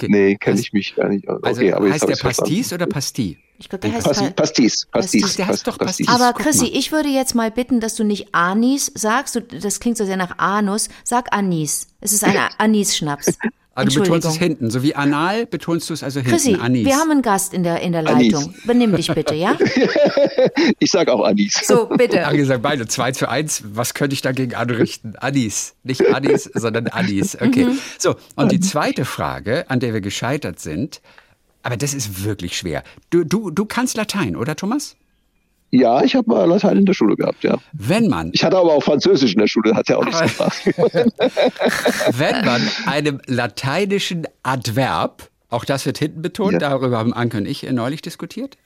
nee, 0.00 0.36
kenne 0.36 0.60
ich 0.60 0.72
mich 0.72 0.94
gar 0.94 1.08
nicht. 1.08 1.28
Also 1.28 1.60
Okay, 1.60 1.72
aber 1.72 1.86
jetzt 1.86 1.94
heißt 1.94 2.02
der 2.04 2.10
ich's 2.10 2.20
verstanden. 2.20 2.50
Pastis 2.54 2.72
oder 2.72 2.86
Pasti? 2.86 3.38
Ich 3.58 3.68
glaube, 3.68 3.82
der 3.82 3.92
heißt 3.92 4.04
Pastis, 4.06 4.22
halt- 4.22 4.36
Pastis, 4.36 4.86
Pastis. 4.90 5.36
Der 5.36 5.46
heißt 5.46 5.66
doch 5.68 5.78
Pastis. 5.78 6.08
Aber 6.08 6.32
Chrissy, 6.32 6.66
ich 6.66 6.90
würde 6.90 7.08
jetzt 7.08 7.34
mal 7.34 7.50
bitten, 7.50 7.78
dass 7.78 7.94
du 7.94 8.02
nicht 8.04 8.34
Anis 8.34 8.90
sagst. 8.94 9.36
Du, 9.36 9.40
das 9.42 9.78
klingt 9.78 9.96
so 9.96 10.04
sehr 10.04 10.16
nach 10.16 10.38
Anus. 10.38 10.88
Sag 11.04 11.32
Anis. 11.32 11.86
Es 12.00 12.12
ist 12.12 12.24
ein 12.24 12.34
Anis-Schnaps. 12.58 13.38
Ah, 13.74 13.84
du 13.84 13.94
betonst 13.94 14.26
es 14.28 14.36
hinten. 14.36 14.70
So 14.70 14.82
wie 14.82 14.94
anal 14.94 15.46
betonst 15.46 15.88
du 15.88 15.94
es 15.94 16.02
also 16.02 16.20
hinten. 16.20 16.32
Chrissy, 16.32 16.56
Anis. 16.60 16.84
wir 16.84 16.96
haben 16.96 17.10
einen 17.10 17.22
Gast 17.22 17.54
in 17.54 17.62
der, 17.62 17.80
in 17.80 17.92
der 17.92 18.06
Anis. 18.06 18.32
Leitung. 18.32 18.54
Benimm 18.66 18.94
dich 18.94 19.12
bitte, 19.12 19.34
ja? 19.34 19.56
Ich 20.78 20.90
sag 20.90 21.08
auch 21.08 21.24
Anis. 21.24 21.60
So, 21.64 21.86
bitte. 21.86 22.26
Anke 22.26 22.44
sagt 22.44 22.62
beide 22.62 22.86
2 22.86 23.12
zu 23.12 23.28
1. 23.28 23.64
Was 23.74 23.94
könnte 23.94 24.14
ich 24.14 24.20
dagegen 24.20 24.54
anrichten? 24.54 25.16
Anis. 25.16 25.74
Nicht 25.84 26.06
Anis, 26.06 26.50
sondern 26.54 26.88
Anis. 26.88 27.36
Okay. 27.42 27.64
Mhm. 27.64 27.78
So, 27.98 28.14
und 28.36 28.52
die 28.52 28.60
zweite 28.60 29.04
Frage, 29.04 29.68
an 29.68 29.80
der 29.80 29.92
wir 29.94 30.00
gescheitert 30.00 30.60
sind, 30.60 31.00
aber 31.62 31.76
das 31.76 31.92
ist 31.92 32.24
wirklich 32.24 32.56
schwer. 32.56 32.84
Du, 33.10 33.24
du, 33.24 33.50
du 33.50 33.64
kannst 33.64 33.96
Latein, 33.96 34.36
oder 34.36 34.54
Thomas? 34.54 34.96
Ja, 35.74 36.04
ich 36.04 36.14
habe 36.14 36.28
mal 36.28 36.44
Latein 36.46 36.76
in 36.76 36.84
der 36.86 36.92
Schule 36.92 37.16
gehabt, 37.16 37.42
ja. 37.44 37.56
Wenn 37.72 38.06
man, 38.08 38.30
Ich 38.34 38.44
hatte 38.44 38.58
aber 38.58 38.74
auch 38.74 38.82
Französisch 38.82 39.32
in 39.32 39.38
der 39.40 39.46
Schule, 39.48 39.74
hat 39.74 39.88
ja 39.88 39.96
auch 39.96 40.04
nicht 40.04 40.14
so 40.16 40.22
Aber- 40.24 40.28
Spaß. 40.28 40.66
wenn 42.18 42.44
man 42.44 42.68
einem 42.86 43.20
lateinischen 43.26 44.26
Adverb, 44.42 45.30
auch 45.48 45.64
das 45.64 45.86
wird 45.86 45.96
hinten 45.98 46.20
betont, 46.20 46.52
Ja. 46.52 46.58
darüber 46.58 46.98
haben 46.98 47.14
Anke 47.14 47.38
und 47.38 47.46
ich 47.46 47.62
neulich 47.72 48.02
diskutiert. 48.02 48.58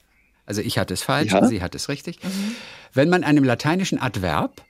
Also 0.45 0.61
ich 0.61 0.77
hatte 0.77 0.93
es 0.93 1.01
falsch, 1.01 1.31
Ja. 1.31 1.45
sie 1.45 1.61
hat 1.61 1.75
es 1.75 1.87
richtig. 1.89 2.19
Wenn 2.93 3.09
man 3.09 3.23
einem 3.23 3.43
lateinischen 3.45 3.99
Adverb 4.01 4.61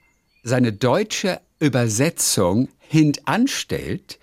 seine 0.44 0.72
deutsche 0.72 1.40
Übersetzung 1.58 2.68
hintanstellt, 2.80 4.18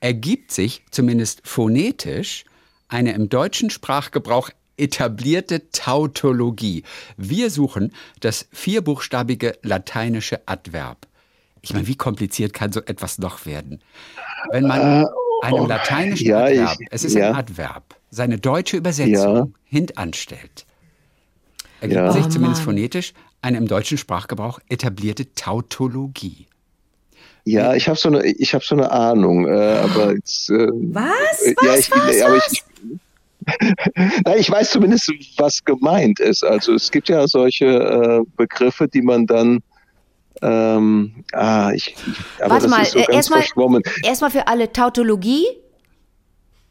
ergibt 0.00 0.52
sich 0.52 0.82
zumindest 0.90 1.40
phonetisch 1.44 2.44
eine 2.88 3.12
im 3.14 3.28
deutschen 3.30 3.70
Sprachgebrauch 3.70 4.50
etablierte 4.76 5.70
Tautologie. 5.70 6.82
Wir 7.16 7.50
suchen 7.50 7.92
das 8.20 8.46
vierbuchstabige 8.52 9.58
lateinische 9.62 10.40
Adverb. 10.46 11.06
Ich 11.62 11.72
meine, 11.72 11.86
wie 11.86 11.96
kompliziert 11.96 12.52
kann 12.52 12.72
so 12.72 12.80
etwas 12.82 13.18
noch 13.18 13.46
werden? 13.46 13.80
Wenn 14.50 14.66
man 14.66 15.06
einem 15.42 15.66
lateinischen 15.66 16.26
ja, 16.26 16.48
ich- 16.48 16.60
Adverb, 16.60 16.78
es 16.90 17.04
ist 17.04 17.14
ja. 17.14 17.30
ein 17.30 17.36
Adverb, 17.36 17.94
seine 18.10 18.38
deutsche 18.38 18.76
Übersetzung 18.76 19.36
Ja. 19.36 19.46
hintanstellt, 19.64 20.66
ergibt 21.80 21.96
Ja. 22.00 22.12
sich 22.12 22.26
Oh, 22.26 22.28
zumindest 22.28 22.60
Mann. 22.60 22.74
phonetisch 22.74 23.14
eine 23.40 23.58
im 23.58 23.66
deutschen 23.66 23.96
Sprachgebrauch 23.98 24.58
etablierte 24.68 25.32
Tautologie. 25.34 26.46
Ja, 27.46 27.74
ich 27.74 27.88
habe 27.88 27.98
so 27.98 28.08
eine, 28.08 28.24
ich 28.26 28.54
habe 28.54 28.64
so 28.64 28.74
eine 28.74 28.90
Ahnung, 28.90 29.46
äh, 29.46 29.50
aber 29.50 30.14
jetzt. 30.14 30.48
Äh, 30.50 30.68
Was? 30.72 31.42
äh, 31.42 31.54
Was? 31.56 31.64
ja, 31.66 31.74
ich, 31.76 31.90
was? 31.90 32.20
aber 32.22 32.36
was? 32.36 32.52
ich, 32.52 32.64
Nein, 34.24 34.36
ich 34.38 34.50
weiß 34.50 34.70
zumindest, 34.70 35.12
was 35.36 35.64
gemeint 35.64 36.20
ist. 36.20 36.44
Also 36.44 36.74
es 36.74 36.90
gibt 36.90 37.08
ja 37.08 37.26
solche 37.28 37.66
äh, 37.66 38.20
Begriffe, 38.36 38.88
die 38.88 39.02
man 39.02 39.26
dann 39.26 39.60
ähm, 40.42 41.24
ah, 41.32 41.70
ich, 41.72 41.94
ich 42.06 42.42
aber 42.42 42.54
Warte 42.54 42.62
das 42.64 42.70
mal, 42.70 42.82
ist 42.82 42.92
so 42.92 42.98
äh, 42.98 43.02
ganz 43.04 43.14
erstmal- 43.16 43.40
verschwommen. 43.40 43.82
Erstmal 44.02 44.30
für 44.30 44.46
alle 44.48 44.72
Tautologie 44.72 45.46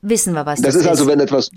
wissen 0.01 0.33
wir, 0.33 0.45
was 0.45 0.59
das, 0.61 0.73
Das 0.73 0.81
ist 0.83 0.87
also, 0.87 1.07
wenn 1.07 1.19
etwas, 1.21 1.49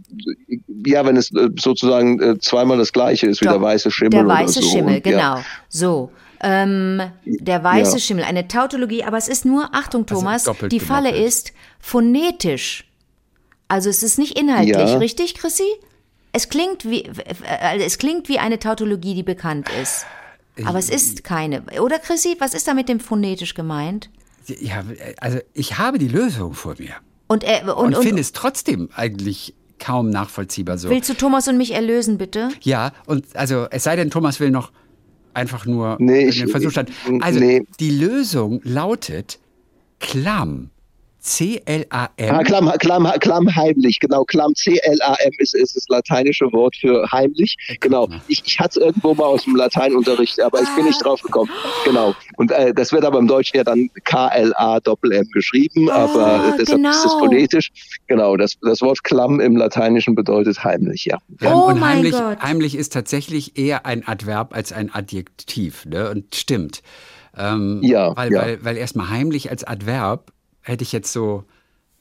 ja, 0.86 1.04
wenn 1.04 1.16
es 1.16 1.32
äh, 1.34 1.48
sozusagen 1.58 2.20
äh, 2.22 2.38
zweimal 2.38 2.78
das 2.78 2.92
gleiche 2.92 3.26
ist, 3.26 3.40
wie 3.40 3.46
Doch, 3.46 3.54
der 3.54 3.60
weiße 3.62 3.90
Schimmel 3.90 4.10
Der 4.10 4.24
oder 4.24 4.34
weiße 4.34 4.62
so. 4.62 4.68
Schimmel, 4.68 4.96
Und, 4.98 5.06
ja. 5.06 5.12
genau. 5.34 5.44
So. 5.68 6.10
Ähm, 6.40 7.02
der 7.24 7.64
weiße 7.64 7.94
Ja. 7.94 7.98
Schimmel, 7.98 8.24
eine 8.24 8.46
Tautologie, 8.46 9.02
aber 9.02 9.16
es 9.16 9.26
ist 9.26 9.44
nur, 9.44 9.70
Achtung 9.74 10.06
Thomas, 10.06 10.44
doppelt 10.44 10.70
die 10.70 10.80
Falle 10.80 11.10
ist 11.10 11.52
phonetisch. 11.80 12.84
Also 13.68 13.90
es 13.90 14.02
ist 14.02 14.18
nicht 14.18 14.38
inhaltlich, 14.38 14.76
Ja. 14.76 14.98
richtig, 14.98 15.34
Chrissy? 15.34 15.64
Es 16.32 16.48
klingt 16.48 16.84
wie, 16.84 17.02
äh, 17.02 17.78
es 17.80 17.98
klingt 17.98 18.28
wie 18.28 18.38
eine 18.38 18.58
Tautologie, 18.58 19.14
die 19.14 19.22
bekannt 19.22 19.68
ist. 19.82 20.06
Aber 20.64 20.78
es 20.78 20.88
ist 20.88 21.22
keine. 21.24 21.62
Oder 21.82 21.98
Chrissy, 21.98 22.36
was 22.38 22.54
ist 22.54 22.66
da 22.66 22.74
mit 22.74 22.88
dem 22.88 23.00
phonetisch 23.00 23.54
gemeint? 23.54 24.08
Ja, 24.46 24.84
also 25.20 25.38
ich 25.54 25.76
habe 25.78 25.98
die 25.98 26.08
Lösung 26.08 26.54
vor 26.54 26.76
mir 26.78 26.94
Und, 27.26 27.42
äh, 27.44 27.62
und, 27.64 27.70
und, 27.70 27.94
und, 27.96 28.02
finde 28.02 28.20
es 28.22 28.32
trotzdem 28.32 28.88
eigentlich 28.94 29.54
kaum 29.78 30.08
nachvollziehbar 30.08 30.78
so. 30.78 30.88
willst 30.88 31.10
du 31.10 31.14
Thomas 31.14 31.48
und 31.48 31.58
mich 31.58 31.72
erlösen, 31.72 32.16
bitte? 32.16 32.48
Ja, 32.62 32.92
und 33.06 33.26
also 33.36 33.66
es 33.70 33.84
sei 33.84 33.96
denn, 33.96 34.10
Thomas 34.10 34.40
will 34.40 34.50
noch 34.50 34.72
einfach 35.34 35.66
nur 35.66 35.96
Nee, 36.00 36.22
in 36.22 36.28
ich- 36.30 36.38
den 36.38 36.48
Versuch 36.48 36.70
stand. 36.70 36.90
ich- 36.90 37.22
Also 37.22 37.40
nee. 37.40 37.62
die 37.80 37.90
Lösung 37.90 38.60
lautet 38.64 39.38
Klamm. 40.00 40.70
C-L-A-M. 41.26 42.34
Ah, 42.34 42.42
Klamm, 42.44 42.70
Klamm, 42.78 43.10
Klamm 43.18 43.54
heimlich, 43.54 43.98
genau. 43.98 44.24
Klamm, 44.24 44.54
C-L-A-M 44.54 45.32
ist, 45.38 45.54
ist 45.54 45.74
das 45.74 45.84
lateinische 45.88 46.52
Wort 46.52 46.76
für 46.76 47.04
heimlich. 47.10 47.56
Genau. 47.80 48.08
Ich, 48.28 48.42
ich 48.46 48.60
hatte 48.60 48.78
es 48.78 48.86
irgendwo 48.86 49.12
mal 49.14 49.24
aus 49.24 49.42
dem 49.42 49.56
Lateinunterricht, 49.56 50.40
aber 50.40 50.62
ich 50.62 50.68
bin 50.76 50.84
nicht 50.84 51.04
drauf 51.04 51.20
gekommen. 51.22 51.50
Genau. 51.84 52.14
Und 52.36 52.52
äh, 52.52 52.72
das 52.72 52.92
wird 52.92 53.04
aber 53.04 53.18
im 53.18 53.26
Deutschen 53.26 53.56
ja 53.56 53.64
dann 53.64 53.90
K-L-A-Doppel-M 54.04 55.26
geschrieben, 55.32 55.90
aber 55.90 56.54
äh, 56.54 56.58
deshalb 56.58 56.80
ist 56.86 56.96
es 56.96 57.02
genau. 57.02 57.18
phonetisch. 57.18 57.72
Genau, 58.06 58.36
das, 58.36 58.52
das 58.62 58.80
Wort 58.80 59.02
Klamm 59.02 59.40
im 59.40 59.56
Lateinischen 59.56 60.14
bedeutet 60.14 60.62
heimlich, 60.62 61.06
ja. 61.06 61.18
Ähm, 61.40 61.52
Oh 61.52 61.66
und 61.66 61.80
mein 61.80 61.96
heimlich, 61.96 62.12
Gott. 62.12 62.40
heimlich 62.40 62.74
ist 62.76 62.92
tatsächlich 62.92 63.58
eher 63.58 63.84
ein 63.84 64.06
Adverb 64.06 64.54
als 64.54 64.72
ein 64.72 64.94
Adjektiv. 64.94 65.86
Ne? 65.86 66.08
Und 66.10 66.34
stimmt. 66.36 66.82
Ähm, 67.36 67.80
Ja, 67.82 68.16
weil, 68.16 68.32
ja. 68.32 68.40
Weil, 68.42 68.64
weil 68.64 68.76
erstmal 68.76 69.10
heimlich 69.10 69.50
als 69.50 69.64
Adverb 69.64 70.32
hätte 70.66 70.82
ich 70.82 70.92
jetzt 70.92 71.12
so, 71.12 71.44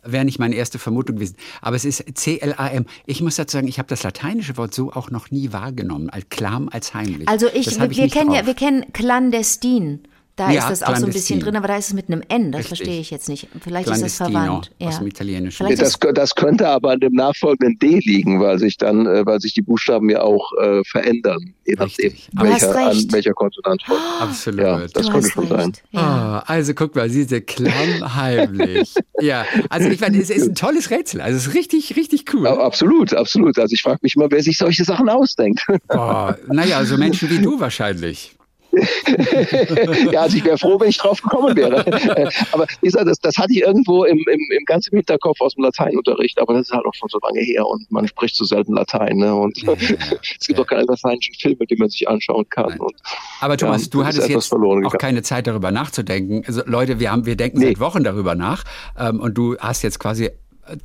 wäre 0.03 0.26
nicht 0.26 0.39
meine 0.39 0.55
erste 0.55 0.80
Vermutung 0.80 1.16
gewesen. 1.16 1.36
Aber 1.61 1.76
es 1.76 1.86
ist 1.86 2.03
C-L-A-M. 2.13 2.86
Ich 3.05 3.22
muss 3.22 3.36
dazu 3.36 3.57
sagen, 3.57 3.68
ich 3.68 3.80
habe 3.80 3.88
das 3.88 4.03
lateinische 4.03 4.57
Wort 4.57 4.74
so 4.74 4.91
auch 4.91 5.09
noch 5.09 5.32
nie 5.32 5.51
wahrgenommen. 5.51 6.09
Als 6.09 6.30
Klam 6.30 6.70
als 6.70 6.93
heimlich. 6.93 7.28
Also 7.28 7.47
ich, 7.47 7.80
wir, 7.80 7.89
ich 7.89 7.97
wir 7.97 8.09
kennen 8.09 8.32
ja, 8.32 8.39
drauf. 8.39 8.47
wir 8.47 8.53
kennen 8.53 8.86
clandestin. 8.93 10.07
Da 10.36 10.51
Ja, 10.51 10.69
ist 10.69 10.81
das 10.81 10.83
auch 10.83 10.97
so 10.97 11.05
ein 11.05 11.13
bisschen 11.13 11.39
drin, 11.39 11.55
aber 11.55 11.69
da 11.69 11.77
ist 11.77 11.88
es 11.88 11.93
mit 11.93 12.09
einem 12.09 12.21
N. 12.27 12.51
Das 12.51 12.59
Richtig. 12.59 12.77
verstehe 12.77 12.99
ich 12.99 13.09
jetzt 13.09 13.29
nicht. 13.29 13.47
Vielleicht 13.61 13.89
ist 13.89 14.01
das 14.03 14.15
verwandt. 14.17 14.69
Ja. 14.79 14.89
aus 14.89 14.97
dem 14.97 15.07
Italienischen. 15.07 15.65
Vielleicht 15.65 15.81
Das, 15.81 15.97
das 16.13 16.36
könnte 16.36 16.67
aber 16.67 16.91
an 16.91 16.99
dem 16.99 17.13
nachfolgenden 17.13 17.79
D 17.79 17.99
ligen, 17.99 18.41
weil 18.41 18.59
sich 18.59 18.75
dann, 18.77 19.05
äh, 19.05 19.25
weil 19.25 19.39
sich 19.39 19.53
die 19.53 19.61
Buchstaben 19.61 20.09
ja 20.09 20.21
auch 20.21 20.51
äh, 20.61 20.83
verändern, 20.83 21.53
je 21.65 21.75
nachdem. 21.75 22.13
Aber 22.36 22.49
welcher, 22.49 22.75
an 22.75 23.11
welcher 23.11 23.33
Konsonant 23.33 23.81
folgt. 23.83 24.01
Absolut. 24.19 24.59
Ja, 24.59 24.79
das 24.79 24.91
du 25.05 25.11
könnte 25.11 25.29
schon 25.29 25.47
recht. 25.47 25.61
sein. 25.61 25.73
Ja. 25.91 26.01
Ah, 26.01 26.43
also 26.47 26.73
guck 26.73 26.95
mal, 26.95 27.07
diese 27.07 27.39
Klamm 27.41 28.15
heimlich. 28.15 28.93
ja, 29.21 29.45
also 29.69 29.88
ich 29.88 30.01
meine, 30.01 30.17
es 30.17 30.29
ist 30.29 30.49
ein 30.49 30.55
tolles 30.55 30.89
Rätsel. 30.91 31.21
Also 31.21 31.38
es 31.38 31.47
ist 31.47 31.53
richtig, 31.53 31.95
richtig 31.95 32.25
cool. 32.33 32.43
Ja, 32.43 32.57
absolut, 32.57 33.13
absolut. 33.13 33.57
Also 33.57 33.71
ich 33.73 33.81
frage 33.81 33.99
mich 34.01 34.15
immer, 34.17 34.29
wer 34.29 34.43
sich 34.43 34.57
solche 34.57 34.83
Sachen 34.83 35.07
ausdenkt. 35.07 35.65
Oh, 35.89 36.31
naja, 36.47 36.83
so 36.83 36.97
Menschen 36.97 37.29
wie 37.29 37.39
du 37.39 37.57
wahrscheinlich. 37.59 38.36
ja, 40.11 40.21
also 40.21 40.38
ich 40.38 40.43
wäre 40.45 40.57
froh, 40.57 40.80
wenn 40.80 40.89
ich 40.89 40.97
drauf 40.97 41.21
gekommen 41.21 41.55
wäre. 41.55 41.86
Äh, 41.86 42.30
aber 42.51 42.65
wie 42.82 42.88
gesagt, 42.88 43.07
das, 43.07 43.19
das 43.19 43.38
hatte 43.38 43.53
ich 43.53 43.61
irgendwo 43.61 44.03
im, 44.05 44.17
im, 44.17 44.39
im 44.51 44.65
ganzen 44.65 44.95
Hinterkopf 44.95 45.39
aus 45.41 45.55
dem 45.55 45.63
Lateinunterricht, 45.63 46.39
aber 46.39 46.53
das 46.53 46.67
ist 46.67 46.73
halt 46.73 46.86
auch 46.86 46.93
schon 46.93 47.09
so 47.09 47.19
lange 47.23 47.39
her 47.41 47.65
und 47.67 47.91
man 47.91 48.07
spricht 48.07 48.36
so 48.36 48.45
selten 48.45 48.73
Latein. 48.73 49.17
Ne? 49.17 49.34
Und 49.34 49.57
es 50.39 50.47
gibt 50.47 50.59
auch 50.59 50.67
keine 50.67 50.84
lateinischen 50.84 51.36
Filme, 51.36 51.65
die 51.65 51.76
man 51.76 51.89
sich 51.89 52.07
anschauen 52.07 52.47
kann. 52.49 52.80
Und, 52.80 52.93
Aber 53.41 53.57
Thomas, 53.57 53.84
Ja, 53.84 53.89
du 53.91 54.05
hattest 54.05 54.30
jetzt 54.30 54.53
auch 54.53 54.59
gegangen. 54.59 54.97
keine 54.99 55.21
Zeit 55.23 55.47
darüber 55.47 55.71
nachzudenken. 55.71 56.43
Also, 56.47 56.61
Leute, 56.65 56.99
wir, 56.99 57.11
haben, 57.11 57.26
wir 57.26 57.36
denken 57.36 57.59
Nee. 57.59 57.67
seit 57.67 57.80
Wochen 57.80 58.03
darüber 58.03 58.36
nach 58.36 58.63
ähm, 58.97 59.19
und 59.19 59.36
du 59.38 59.57
hast 59.57 59.82
jetzt 59.82 59.99
quasi 59.99 60.30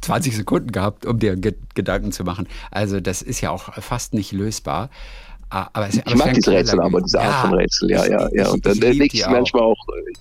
20 0.02 0.36
Sekunden 0.36 0.72
gehabt, 0.72 1.06
um 1.06 1.18
dir 1.18 1.36
Ge 1.36 1.54
Gedanken 1.74 2.12
zu 2.12 2.24
machen. 2.24 2.46
Also 2.70 3.00
das 3.00 3.22
ist 3.22 3.40
ja 3.40 3.50
auch 3.50 3.72
fast 3.74 4.12
nicht 4.12 4.32
lösbar. 4.32 4.90
Ah, 5.52 5.68
Aber 5.72 5.88
es, 5.88 5.98
aber 5.98 6.08
ich 6.08 6.14
mag 6.14 6.32
diese 6.34 6.52
Rätsel 6.52 6.80
aber, 6.80 7.00
diese 7.00 7.20
Art 7.20 7.48
von 7.48 7.54
Rätsel, 7.58 7.90
ja, 7.90 8.04
ich- 8.04 8.10
ja, 8.10 8.28
ja. 8.32 8.48
Und 8.50 8.64
dann 8.64 8.76
ich 8.76 8.84
äh, 8.84 8.90
lege 8.92 9.16
ich 9.16 9.26
auch. 9.26 9.30
manchmal 9.30 9.62
auch, 9.62 9.76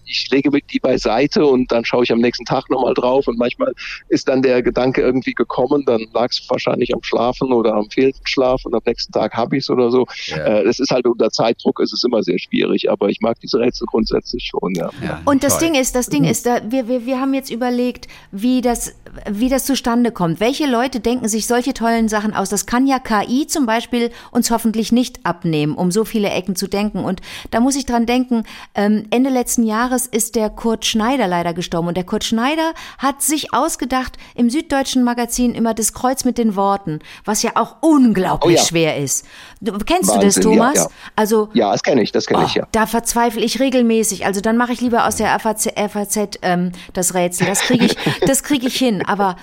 ich 0.05 0.27
lege 0.31 0.49
mir 0.49 0.59
die 0.61 0.79
beiseite 0.79 1.45
und 1.45 1.71
dann 1.71 1.85
schaue 1.85 2.03
ich 2.03 2.11
am 2.11 2.19
nächsten 2.19 2.45
Tag 2.45 2.69
nochmal 2.69 2.93
drauf 2.95 3.27
und 3.27 3.37
manchmal 3.37 3.73
ist 4.07 4.27
dann 4.27 4.41
der 4.41 4.63
Gedanke 4.63 5.01
irgendwie 5.01 5.33
gekommen, 5.33 5.83
dann 5.85 6.07
lag 6.13 6.29
es 6.31 6.41
wahrscheinlich 6.49 6.93
am 6.95 7.03
Schlafen 7.03 7.53
oder 7.53 7.75
am 7.75 7.89
fehlenden 7.91 8.25
Schlaf 8.25 8.65
und 8.65 8.73
am 8.73 8.81
nächsten 8.85 9.11
Tag 9.13 9.35
habe 9.35 9.55
ich 9.57 9.63
es 9.63 9.69
oder 9.69 9.91
so. 9.91 10.05
Ja. 10.27 10.37
Äh, 10.37 10.63
Das 10.63 10.79
ist 10.79 10.89
halt 10.91 11.05
unter 11.05 11.29
Zeitdruck, 11.29 11.79
ist 11.79 11.93
es 11.93 12.03
immer 12.03 12.23
sehr 12.23 12.39
schwierig, 12.39 12.89
aber 12.89 13.09
ich 13.09 13.21
mag 13.21 13.39
diese 13.39 13.59
Rätsel 13.59 13.85
grundsätzlich 13.85 14.45
schon, 14.51 14.73
ja. 14.75 14.89
Ja, 15.03 15.21
Und 15.25 15.43
das 15.43 15.59
toll. 15.59 15.67
Ding 15.69 15.79
ist, 15.79 15.95
das 15.95 16.07
Ding 16.07 16.23
ist, 16.23 16.45
da, 16.47 16.59
wir, 16.69 16.87
wir, 16.87 17.05
wir 17.05 17.19
haben 17.21 17.33
jetzt 17.35 17.51
überlegt, 17.51 18.07
wie 18.31 18.61
das, 18.61 18.95
wie 19.29 19.49
das 19.49 19.65
zustande 19.65 20.11
kommt. 20.11 20.39
Welche 20.39 20.65
Leute 20.65 20.99
denken 20.99 21.27
sich 21.27 21.45
solche 21.45 21.73
tollen 21.73 22.09
Sachen 22.09 22.33
aus? 22.33 22.49
Das 22.49 22.65
kann 22.65 22.87
ja 22.87 22.97
KI 22.99 23.45
zum 23.47 23.65
Beispiel 23.67 24.09
uns 24.31 24.49
hoffentlich 24.51 24.91
nicht 24.91 25.18
abnehmen, 25.23 25.75
um 25.75 25.91
so 25.91 26.05
viele 26.05 26.29
Ecken 26.29 26.55
zu 26.55 26.67
denken. 26.67 27.03
Und 27.03 27.21
da 27.51 27.59
muss 27.59 27.75
ich 27.75 27.85
dran 27.85 28.05
denken, 28.05 28.43
ähm, 28.75 29.05
Ende 29.11 29.29
letzten 29.29 29.63
Jahres 29.63 30.05
ist 30.05 30.35
der 30.35 30.49
Kurt 30.49 30.85
Schneider 30.85 31.27
leider 31.27 31.53
gestorben. 31.53 31.87
Und 31.87 31.97
der 31.97 32.03
Kurt 32.03 32.23
Schneider 32.23 32.73
hat 32.97 33.21
sich 33.21 33.53
ausgedacht, 33.53 34.17
im 34.35 34.49
Süddeutschen 34.49 35.03
Magazin 35.03 35.53
immer 35.55 35.73
das 35.73 35.93
Kreuz 35.93 36.25
mit 36.25 36.37
den 36.37 36.55
Worten, 36.55 36.99
was 37.25 37.43
ja 37.43 37.51
auch 37.55 37.77
unglaublich 37.81 38.39
Oh 38.57 38.59
ja. 38.59 38.63
schwer 38.65 38.97
ist. 38.97 39.25
Du, 39.61 39.71
kennst 39.79 40.09
du 40.09 40.19
das, 40.19 40.37
Wahnsinn, 40.37 40.43
ja, 40.43 40.57
Thomas? 40.57 40.75
ja. 40.75 40.87
Also, 41.15 41.49
Ja, 41.53 41.71
das 41.71 41.83
kenne 41.83 42.01
ich, 42.01 42.11
das 42.11 42.25
kenne 42.25 42.45
ich, 42.45 42.55
Oh, 42.55 42.59
ja. 42.59 42.67
Da 42.71 42.85
verzweifle 42.85 43.41
ich 43.43 43.59
regelmäßig. 43.59 44.25
Also 44.25 44.41
dann 44.41 44.57
mache 44.57 44.71
ich 44.73 44.81
lieber 44.81 45.05
aus 45.07 45.17
der 45.17 45.37
FAZ, 45.39 45.67
FAZ 45.89 46.39
ähm, 46.41 46.71
das 46.93 47.13
Rätsel. 47.13 47.47
Das 47.47 47.61
kriege 47.61 47.85
ich, 47.85 47.95
das 48.25 48.43
kriege 48.43 48.67
ich 48.67 48.75
hin. 48.75 49.03
Aber 49.05 49.35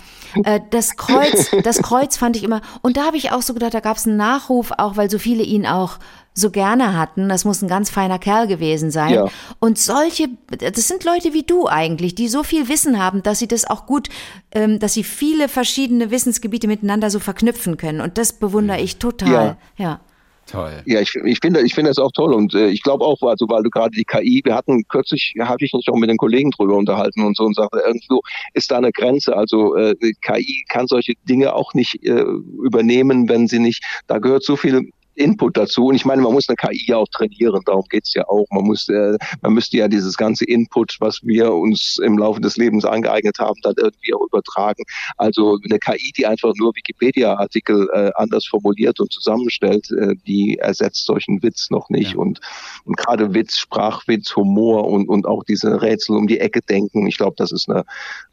äh, 0.44 0.60
das 0.70 0.96
Kreuz, 0.96 1.50
das 1.62 1.82
Kreuz 1.82 2.16
fand 2.16 2.36
ich 2.36 2.44
immer. 2.44 2.60
Und 2.82 2.96
da 2.96 3.04
habe 3.04 3.16
ich 3.16 3.32
auch 3.32 3.42
so 3.42 3.52
gedacht, 3.54 3.74
da 3.74 3.80
gab 3.80 3.96
es 3.96 4.06
einen 4.06 4.16
Nachruf, 4.16 4.72
auch 4.78 4.96
weil 4.96 5.10
so 5.10 5.18
viele 5.18 5.42
ihn 5.42 5.65
auch 5.66 5.98
so 6.36 6.50
gerne 6.50 6.98
hatten. 6.98 7.28
Das 7.28 7.44
muss 7.44 7.62
ein 7.62 7.68
ganz 7.68 7.90
feiner 7.90 8.18
Kerl 8.18 8.46
gewesen 8.46 8.90
sein. 8.90 9.14
Ja. 9.14 9.28
Und 9.58 9.78
solche, 9.78 10.28
das 10.58 10.86
sind 10.86 11.04
Leute 11.04 11.32
wie 11.32 11.42
du 11.42 11.66
eigentlich, 11.66 12.14
die 12.14 12.28
so 12.28 12.42
viel 12.42 12.68
Wissen 12.68 13.02
haben, 13.02 13.22
dass 13.22 13.38
sie 13.38 13.48
das 13.48 13.64
auch 13.64 13.86
gut, 13.86 14.08
ähm, 14.52 14.78
dass 14.78 14.94
sie 14.94 15.02
viele 15.02 15.48
verschiedene 15.48 16.10
Wissensgebiete 16.10 16.68
miteinander 16.68 17.10
so 17.10 17.20
verknüpfen 17.20 17.78
können. 17.78 18.02
Und 18.02 18.18
das 18.18 18.34
bewundere 18.34 18.80
ich 18.80 18.98
total. 18.98 19.56
ja. 19.76 20.00
Toll. 20.46 20.82
Ja, 20.86 21.00
ich, 21.00 21.12
ich 21.24 21.40
finde 21.40 21.60
ich 21.62 21.74
finde 21.74 21.90
das 21.90 21.98
auch 21.98 22.12
toll 22.12 22.32
und 22.32 22.54
äh, 22.54 22.68
ich 22.68 22.82
glaube 22.82 23.04
auch, 23.04 23.20
also 23.22 23.48
weil 23.48 23.64
du 23.64 23.70
gerade 23.70 23.90
die 23.90 24.04
KI, 24.04 24.42
wir 24.44 24.54
hatten 24.54 24.86
kürzlich, 24.86 25.34
habe 25.40 25.64
ich 25.64 25.72
mich 25.72 25.88
auch 25.88 25.96
mit 25.96 26.08
den 26.08 26.18
Kollegen 26.18 26.52
drüber 26.52 26.76
unterhalten 26.76 27.24
und 27.24 27.36
so 27.36 27.44
und 27.44 27.56
sagte, 27.56 27.80
irgendwo 27.84 28.20
ist 28.54 28.70
da 28.70 28.76
eine 28.76 28.92
Grenze. 28.92 29.36
Also 29.36 29.74
äh, 29.74 29.96
die 30.00 30.14
KI 30.22 30.64
kann 30.68 30.86
solche 30.86 31.14
Dinge 31.28 31.52
auch 31.52 31.74
nicht 31.74 32.00
äh, 32.04 32.22
übernehmen, 32.62 33.28
wenn 33.28 33.48
sie 33.48 33.58
nicht, 33.58 33.82
da 34.06 34.18
gehört 34.18 34.44
so 34.44 34.54
viel 34.54 34.88
Input 35.16 35.56
dazu. 35.56 35.86
Und 35.86 35.94
ich 35.94 36.04
meine, 36.04 36.22
man 36.22 36.32
muss 36.32 36.48
eine 36.48 36.56
KI 36.56 36.84
ja 36.86 36.96
auch 36.96 37.08
trainieren, 37.08 37.60
darum 37.64 37.84
geht's 37.90 38.14
ja 38.14 38.26
auch. 38.28 38.46
Man 38.50 38.64
muss, 38.64 38.88
äh, 38.88 39.16
man 39.42 39.54
müsste 39.54 39.78
ja 39.78 39.88
dieses 39.88 40.16
ganze 40.16 40.44
Input, 40.44 40.96
was 41.00 41.20
wir 41.22 41.52
uns 41.52 41.98
im 42.02 42.18
Laufe 42.18 42.40
des 42.40 42.56
Lebens 42.56 42.84
angeeignet 42.84 43.38
haben, 43.38 43.58
dann 43.62 43.74
irgendwie 43.76 44.14
auch 44.14 44.26
übertragen. 44.26 44.84
Also 45.16 45.58
eine 45.64 45.78
KI, 45.78 46.12
die 46.16 46.26
einfach 46.26 46.52
nur 46.56 46.74
Wikipedia-Artikel 46.74 47.88
äh, 47.92 48.10
anders 48.14 48.46
formuliert 48.46 49.00
und 49.00 49.12
zusammenstellt, 49.12 49.90
äh, 49.90 50.14
die 50.26 50.58
ersetzt 50.58 51.06
solchen 51.06 51.42
Witz 51.42 51.70
noch 51.70 51.88
nicht. 51.88 52.12
Ja. 52.12 52.18
Und, 52.18 52.40
und 52.84 52.96
gerade 52.96 53.34
Witz, 53.34 53.56
Sprachwitz, 53.56 54.34
Humor 54.36 54.88
und, 54.88 55.08
und 55.08 55.26
auch 55.26 55.44
diese 55.44 55.80
Rätsel 55.82 56.16
um 56.16 56.26
die 56.26 56.40
Ecke 56.40 56.60
denken, 56.60 57.06
ich 57.06 57.16
glaube, 57.16 57.34
das 57.36 57.52
ist 57.52 57.68
eine, 57.68 57.84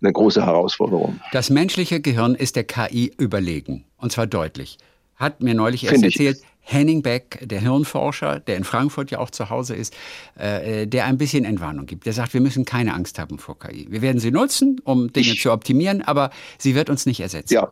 eine 0.01 0.11
große 0.11 0.45
Herausforderung. 0.45 1.19
Das 1.31 1.49
menschliche 1.49 2.01
Gehirn 2.01 2.35
ist 2.35 2.55
der 2.55 2.65
KI 2.65 3.13
überlegen. 3.17 3.85
Und 3.97 4.11
zwar 4.11 4.27
deutlich. 4.27 4.77
Hat 5.15 5.41
mir 5.41 5.53
neulich 5.53 5.85
erst 5.85 6.03
ich. 6.03 6.15
erzählt, 6.15 6.37
Henning 6.59 7.01
Beck, 7.01 7.39
der 7.41 7.59
Hirnforscher, 7.59 8.39
der 8.39 8.55
in 8.55 8.63
Frankfurt 8.63 9.11
ja 9.11 9.19
auch 9.19 9.29
zu 9.29 9.49
Hause 9.49 9.75
ist, 9.75 9.93
äh, 10.35 10.87
der 10.87 11.05
ein 11.05 11.17
bisschen 11.17 11.43
Entwarnung 11.45 11.85
gibt. 11.85 12.05
Der 12.05 12.13
sagt, 12.13 12.33
wir 12.33 12.41
müssen 12.41 12.63
keine 12.63 12.93
Angst 12.93 13.19
haben 13.19 13.37
vor 13.37 13.59
KI. 13.59 13.87
Wir 13.89 14.01
werden 14.01 14.19
sie 14.19 14.31
nutzen, 14.31 14.79
um 14.83 15.11
Dinge 15.11 15.35
zu 15.35 15.51
optimieren, 15.51 16.01
aber 16.01 16.31
sie 16.57 16.73
wird 16.73 16.89
uns 16.89 17.05
nicht 17.05 17.19
ersetzen. 17.19 17.53
Ja. 17.55 17.71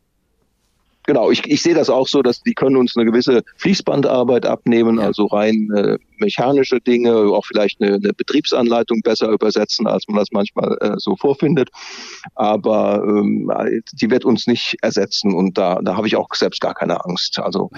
Genau, 1.04 1.32
ich, 1.32 1.46
ich 1.48 1.62
sehe 1.62 1.74
das 1.74 1.90
auch 1.90 2.08
so, 2.08 2.22
dass 2.22 2.42
die 2.42 2.54
können 2.54 2.78
uns 2.78 2.96
eine 2.96 3.06
gewisse 3.06 3.44
Fließbandarbeit 3.58 4.46
abnehmen, 4.46 4.98
ja. 4.98 5.06
also 5.06 5.26
rein 5.26 5.70
äh, 5.76 5.98
mechanische 6.20 6.80
Dinge, 6.80 7.14
auch 7.14 7.46
vielleicht 7.46 7.82
eine, 7.82 7.96
eine, 7.96 8.14
Betriebsanleitung 8.14 9.02
besser 9.02 9.30
übersetzen, 9.30 9.88
als 9.88 10.08
man 10.08 10.18
das 10.18 10.30
manchmal 10.32 10.78
äh, 10.82 10.94
so 10.98 11.16
vorfindet. 11.16 11.70
Aber 12.36 13.04
ähm, 13.06 13.52
die 13.94 14.10
wird 14.10 14.26
uns 14.26 14.48
nicht 14.48 14.78
ersetzen 14.82 15.34
und 15.34 15.58
da, 15.58 15.80
da 15.82 15.96
habe 15.96 16.08
ich 16.08 16.16
auch 16.16 16.34
selbst 16.34 16.62
gar 16.62 16.74
keine 16.74 17.04
Angst. 17.06 17.40
Also 17.40 17.72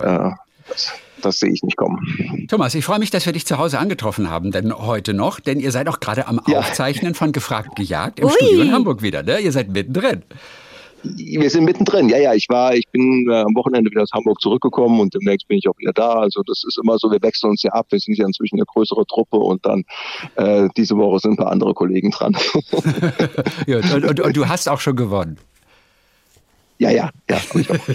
äh, 0.00 0.30
das, 0.68 0.92
das 1.22 1.40
sehe 1.40 1.50
ich 1.50 1.62
nicht 1.62 1.76
kommen. 1.76 2.46
Thomas, 2.48 2.74
ich 2.74 2.84
freue 2.84 2.98
mich, 2.98 3.10
dass 3.10 3.26
wir 3.26 3.32
dich 3.32 3.46
zu 3.46 3.58
Hause 3.58 3.78
angetroffen 3.78 4.30
haben, 4.30 4.52
denn 4.52 4.72
heute 4.72 5.14
noch, 5.14 5.40
denn 5.40 5.60
ihr 5.60 5.72
seid 5.72 5.88
auch 5.88 6.00
gerade 6.00 6.26
am 6.26 6.40
ja. 6.46 6.58
Aufzeichnen 6.58 7.14
von 7.14 7.32
Gefragt 7.32 7.76
gejagt 7.76 8.20
im 8.20 8.26
Ui. 8.26 8.32
Studio 8.32 8.62
in 8.62 8.72
Hamburg 8.72 9.02
wieder, 9.02 9.22
ne? 9.22 9.40
Ihr 9.40 9.52
seid 9.52 9.68
mittendrin. 9.68 10.22
Wir 11.02 11.50
sind 11.50 11.64
mittendrin. 11.64 12.08
Ja, 12.08 12.18
ja, 12.18 12.34
ich 12.34 12.48
war, 12.48 12.74
ich 12.74 12.86
bin 12.90 13.26
äh, 13.30 13.34
am 13.34 13.54
Wochenende 13.54 13.90
wieder 13.90 14.02
aus 14.02 14.12
Hamburg 14.12 14.40
zurückgekommen 14.40 15.00
und 15.00 15.14
demnächst 15.14 15.46
bin 15.48 15.58
ich 15.58 15.68
auch 15.68 15.78
wieder 15.78 15.92
da. 15.92 16.14
Also 16.14 16.42
das 16.42 16.64
ist 16.66 16.78
immer 16.82 16.98
so, 16.98 17.10
wir 17.10 17.22
wechseln 17.22 17.50
uns 17.50 17.62
ja 17.62 17.72
ab. 17.72 17.86
Wir 17.90 17.98
sind 17.98 18.16
ja 18.18 18.26
inzwischen 18.26 18.56
eine 18.56 18.66
größere 18.66 19.06
Truppe 19.06 19.36
und 19.36 19.64
dann 19.64 19.84
äh, 20.36 20.68
diese 20.76 20.96
Woche 20.96 21.20
sind 21.20 21.32
ein 21.32 21.36
paar 21.36 21.52
andere 21.52 21.74
Kollegen 21.74 22.10
dran. 22.10 22.36
ja, 23.66 23.78
und, 23.94 24.04
und, 24.04 24.20
und 24.20 24.36
du 24.36 24.48
hast 24.48 24.68
auch 24.68 24.80
schon 24.80 24.96
gewonnen. 24.96 25.38
Ja, 26.78 26.90
ja, 26.90 27.10
ja. 27.28 27.40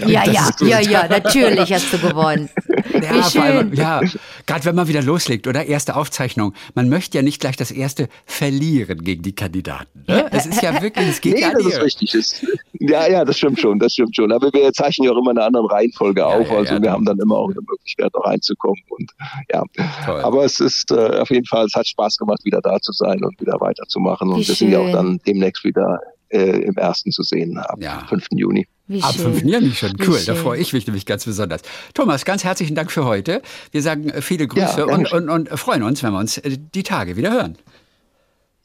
Ja, 0.06 0.24
ja, 0.26 0.50
ja, 0.60 0.80
ja, 0.80 1.08
natürlich 1.08 1.72
hast 1.72 1.90
du 1.90 1.98
gewonnen. 1.98 2.50
Ja, 2.92 3.14
Wie 3.14 3.22
schön. 3.30 3.42
Allem, 3.42 3.72
ja, 3.72 4.00
gerade 4.46 4.64
wenn 4.66 4.74
man 4.74 4.88
wieder 4.88 5.02
loslegt, 5.02 5.46
oder? 5.46 5.64
Erste 5.64 5.96
Aufzeichnung. 5.96 6.52
Man 6.74 6.90
möchte 6.90 7.16
ja 7.16 7.22
nicht 7.22 7.40
gleich 7.40 7.56
das 7.56 7.70
erste 7.70 8.08
verlieren 8.26 9.02
gegen 9.02 9.22
die 9.22 9.34
Kandidaten. 9.34 10.04
Ne? 10.06 10.26
Es 10.32 10.44
ist 10.44 10.62
ja 10.62 10.82
wirklich, 10.82 11.08
es 11.08 11.20
geht 11.22 11.34
nee, 11.34 11.40
ja 11.40 11.52
das 11.52 11.64
ist 11.64 11.80
richtig. 11.80 12.14
Ist, 12.14 12.46
ja, 12.74 13.08
ja, 13.08 13.24
das 13.24 13.38
stimmt 13.38 13.58
schon, 13.58 13.78
das 13.78 13.94
stimmt 13.94 14.14
schon. 14.14 14.30
Aber 14.32 14.52
wir 14.52 14.72
zeichnen 14.74 15.06
ja 15.06 15.12
auch 15.12 15.18
immer 15.18 15.30
in 15.30 15.38
einer 15.38 15.46
anderen 15.46 15.66
Reihenfolge 15.66 16.20
ja, 16.20 16.26
auf. 16.26 16.48
Ja, 16.50 16.56
also 16.58 16.74
ja, 16.74 16.82
wir 16.82 16.92
haben 16.92 17.06
dann 17.06 17.18
immer 17.18 17.36
auch 17.36 17.50
eine 17.50 17.60
Möglichkeit, 17.66 18.10
da 18.12 18.20
reinzukommen. 18.20 18.82
Und 18.90 19.10
ja, 19.50 19.62
Toll. 20.04 20.20
aber 20.20 20.44
es 20.44 20.60
ist 20.60 20.90
äh, 20.90 21.20
auf 21.20 21.30
jeden 21.30 21.46
Fall, 21.46 21.64
es 21.64 21.74
hat 21.74 21.88
Spaß 21.88 22.18
gemacht, 22.18 22.44
wieder 22.44 22.60
da 22.60 22.78
zu 22.80 22.92
sein 22.92 23.24
und 23.24 23.40
wieder 23.40 23.58
weiterzumachen. 23.60 24.28
Wie 24.28 24.34
und 24.34 24.38
wir 24.40 24.44
schön. 24.44 24.56
sind 24.56 24.72
ja 24.72 24.80
auch 24.80 24.92
dann 24.92 25.18
demnächst 25.26 25.64
wieder 25.64 26.00
äh, 26.34 26.62
im 26.64 26.76
ersten 26.76 27.12
zu 27.12 27.22
sehen, 27.22 27.56
ab 27.58 27.78
ja. 27.80 28.04
5. 28.08 28.26
Juni. 28.32 28.66
Wie 28.86 29.02
Ab 29.02 29.14
schön. 29.14 29.32
5. 29.34 29.42
Juni 29.44 29.70
schon, 29.72 29.94
cool. 30.06 30.18
Da 30.26 30.34
freue 30.34 30.60
ich 30.60 30.72
mich 30.72 30.86
nämlich 30.86 31.06
ganz 31.06 31.24
besonders. 31.24 31.62
Thomas, 31.94 32.24
ganz 32.24 32.44
herzlichen 32.44 32.74
Dank 32.74 32.92
für 32.92 33.04
heute. 33.04 33.40
Wir 33.70 33.80
sagen 33.80 34.10
äh, 34.10 34.20
viele 34.20 34.46
Grüße 34.46 34.80
ja, 34.80 34.84
und, 34.84 35.10
und, 35.12 35.30
und 35.30 35.48
freuen 35.50 35.82
uns, 35.82 36.02
wenn 36.02 36.12
wir 36.12 36.18
uns 36.18 36.38
äh, 36.38 36.58
die 36.74 36.82
Tage 36.82 37.16
wieder 37.16 37.32
hören. 37.32 37.56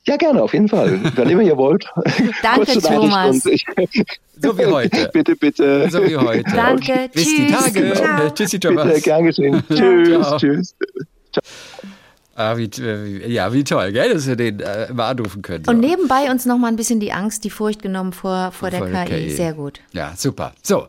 Ja, 0.05 0.17
gerne, 0.17 0.41
auf 0.41 0.53
jeden 0.53 0.67
Fall. 0.67 0.99
Wann 1.15 1.29
immer 1.29 1.43
ihr 1.43 1.55
wollt. 1.55 1.85
Danke, 2.41 2.81
Thomas. 2.81 3.45
Ich, 3.45 3.63
so 4.41 4.57
wie 4.57 4.65
heute. 4.65 5.09
bitte, 5.13 5.35
bitte. 5.35 5.89
So 5.89 6.03
wie 6.03 6.17
heute. 6.17 6.43
Danke, 6.43 6.91
okay. 6.91 7.09
Bis 7.13 7.35
die 7.35 7.47
Tage. 7.47 7.93
Ciao. 7.93 8.29
Tschüssi, 8.31 8.59
Thomas. 8.59 8.87
Bitte, 8.87 9.01
gern 9.01 9.25
geschehen. 9.25 9.63
Tschüss, 9.69 10.27
tschüss. 10.37 10.75
Ciao. 11.31 11.43
Ah, 12.39 12.55
wie, 12.55 12.69
äh, 12.79 13.29
ja, 13.29 13.51
wie 13.51 13.65
toll, 13.65 13.91
gell, 13.91 14.13
dass 14.13 14.25
wir 14.25 14.37
den 14.37 14.61
äh, 14.61 14.93
mal 14.93 15.09
anrufen 15.09 15.41
können. 15.41 15.65
So. 15.65 15.71
Und 15.71 15.81
nebenbei 15.81 16.31
uns 16.31 16.45
noch 16.45 16.57
mal 16.57 16.67
ein 16.69 16.77
bisschen 16.77 17.01
die 17.01 17.11
Angst, 17.11 17.43
die 17.43 17.49
Furcht 17.49 17.81
genommen 17.81 18.13
vor, 18.13 18.53
vor, 18.53 18.71
vor 18.71 18.87
der, 18.87 19.05
KI. 19.05 19.27
KI. 19.27 19.29
Sehr 19.31 19.51
gut. 19.51 19.81
Ja, 19.91 20.13
super. 20.15 20.53
So. 20.63 20.87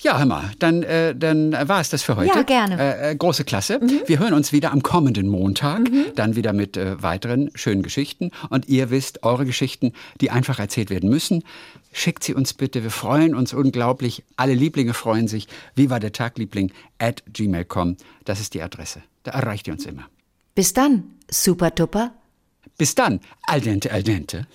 Ja, 0.00 0.18
hör 0.18 0.26
mal, 0.26 0.50
dann, 0.58 0.82
äh, 0.82 1.14
dann 1.14 1.52
war 1.52 1.80
es 1.80 1.88
das 1.90 2.02
für 2.02 2.16
heute. 2.16 2.34
Ja, 2.34 2.42
gerne. 2.42 2.80
Äh, 2.80 3.12
äh, 3.12 3.14
große 3.14 3.44
Klasse. 3.44 3.78
Mhm. 3.78 4.00
Wir 4.06 4.18
hören 4.18 4.34
uns 4.34 4.52
wieder 4.52 4.72
am 4.72 4.82
kommenden 4.82 5.28
Montag, 5.28 5.88
mhm. 5.88 6.06
dann 6.16 6.34
wieder 6.34 6.52
mit 6.52 6.76
äh, 6.76 7.00
weiteren 7.00 7.52
schönen 7.54 7.84
Geschichten. 7.84 8.32
Und 8.50 8.68
ihr 8.68 8.90
wisst, 8.90 9.22
eure 9.22 9.46
Geschichten, 9.46 9.92
die 10.20 10.32
einfach 10.32 10.58
erzählt 10.58 10.90
werden 10.90 11.08
müssen, 11.08 11.44
schickt 11.92 12.24
sie 12.24 12.34
uns 12.34 12.54
bitte. 12.54 12.82
Wir 12.82 12.90
freuen 12.90 13.36
uns 13.36 13.54
unglaublich. 13.54 14.24
Alle 14.34 14.54
Lieblinge 14.54 14.94
freuen 14.94 15.28
sich. 15.28 15.46
Wie 15.76 15.90
war 15.90 16.00
der 16.00 16.10
Tag, 16.10 16.38
Liebling? 16.38 16.72
At 16.98 17.22
gmail.com. 17.32 17.96
Das 18.24 18.40
ist 18.40 18.54
die 18.54 18.62
Adresse. 18.62 19.02
Da 19.22 19.30
erreicht 19.30 19.68
ihr 19.68 19.74
uns 19.74 19.86
immer. 19.86 20.08
Bis 20.54 20.72
dann, 20.72 21.14
Super 21.30 21.74
Tupper. 21.74 22.12
Bis 22.76 22.94
dann, 22.94 23.20
al 23.46 23.60
dente, 23.60 23.90
al 23.90 24.02
dente. 24.02 24.46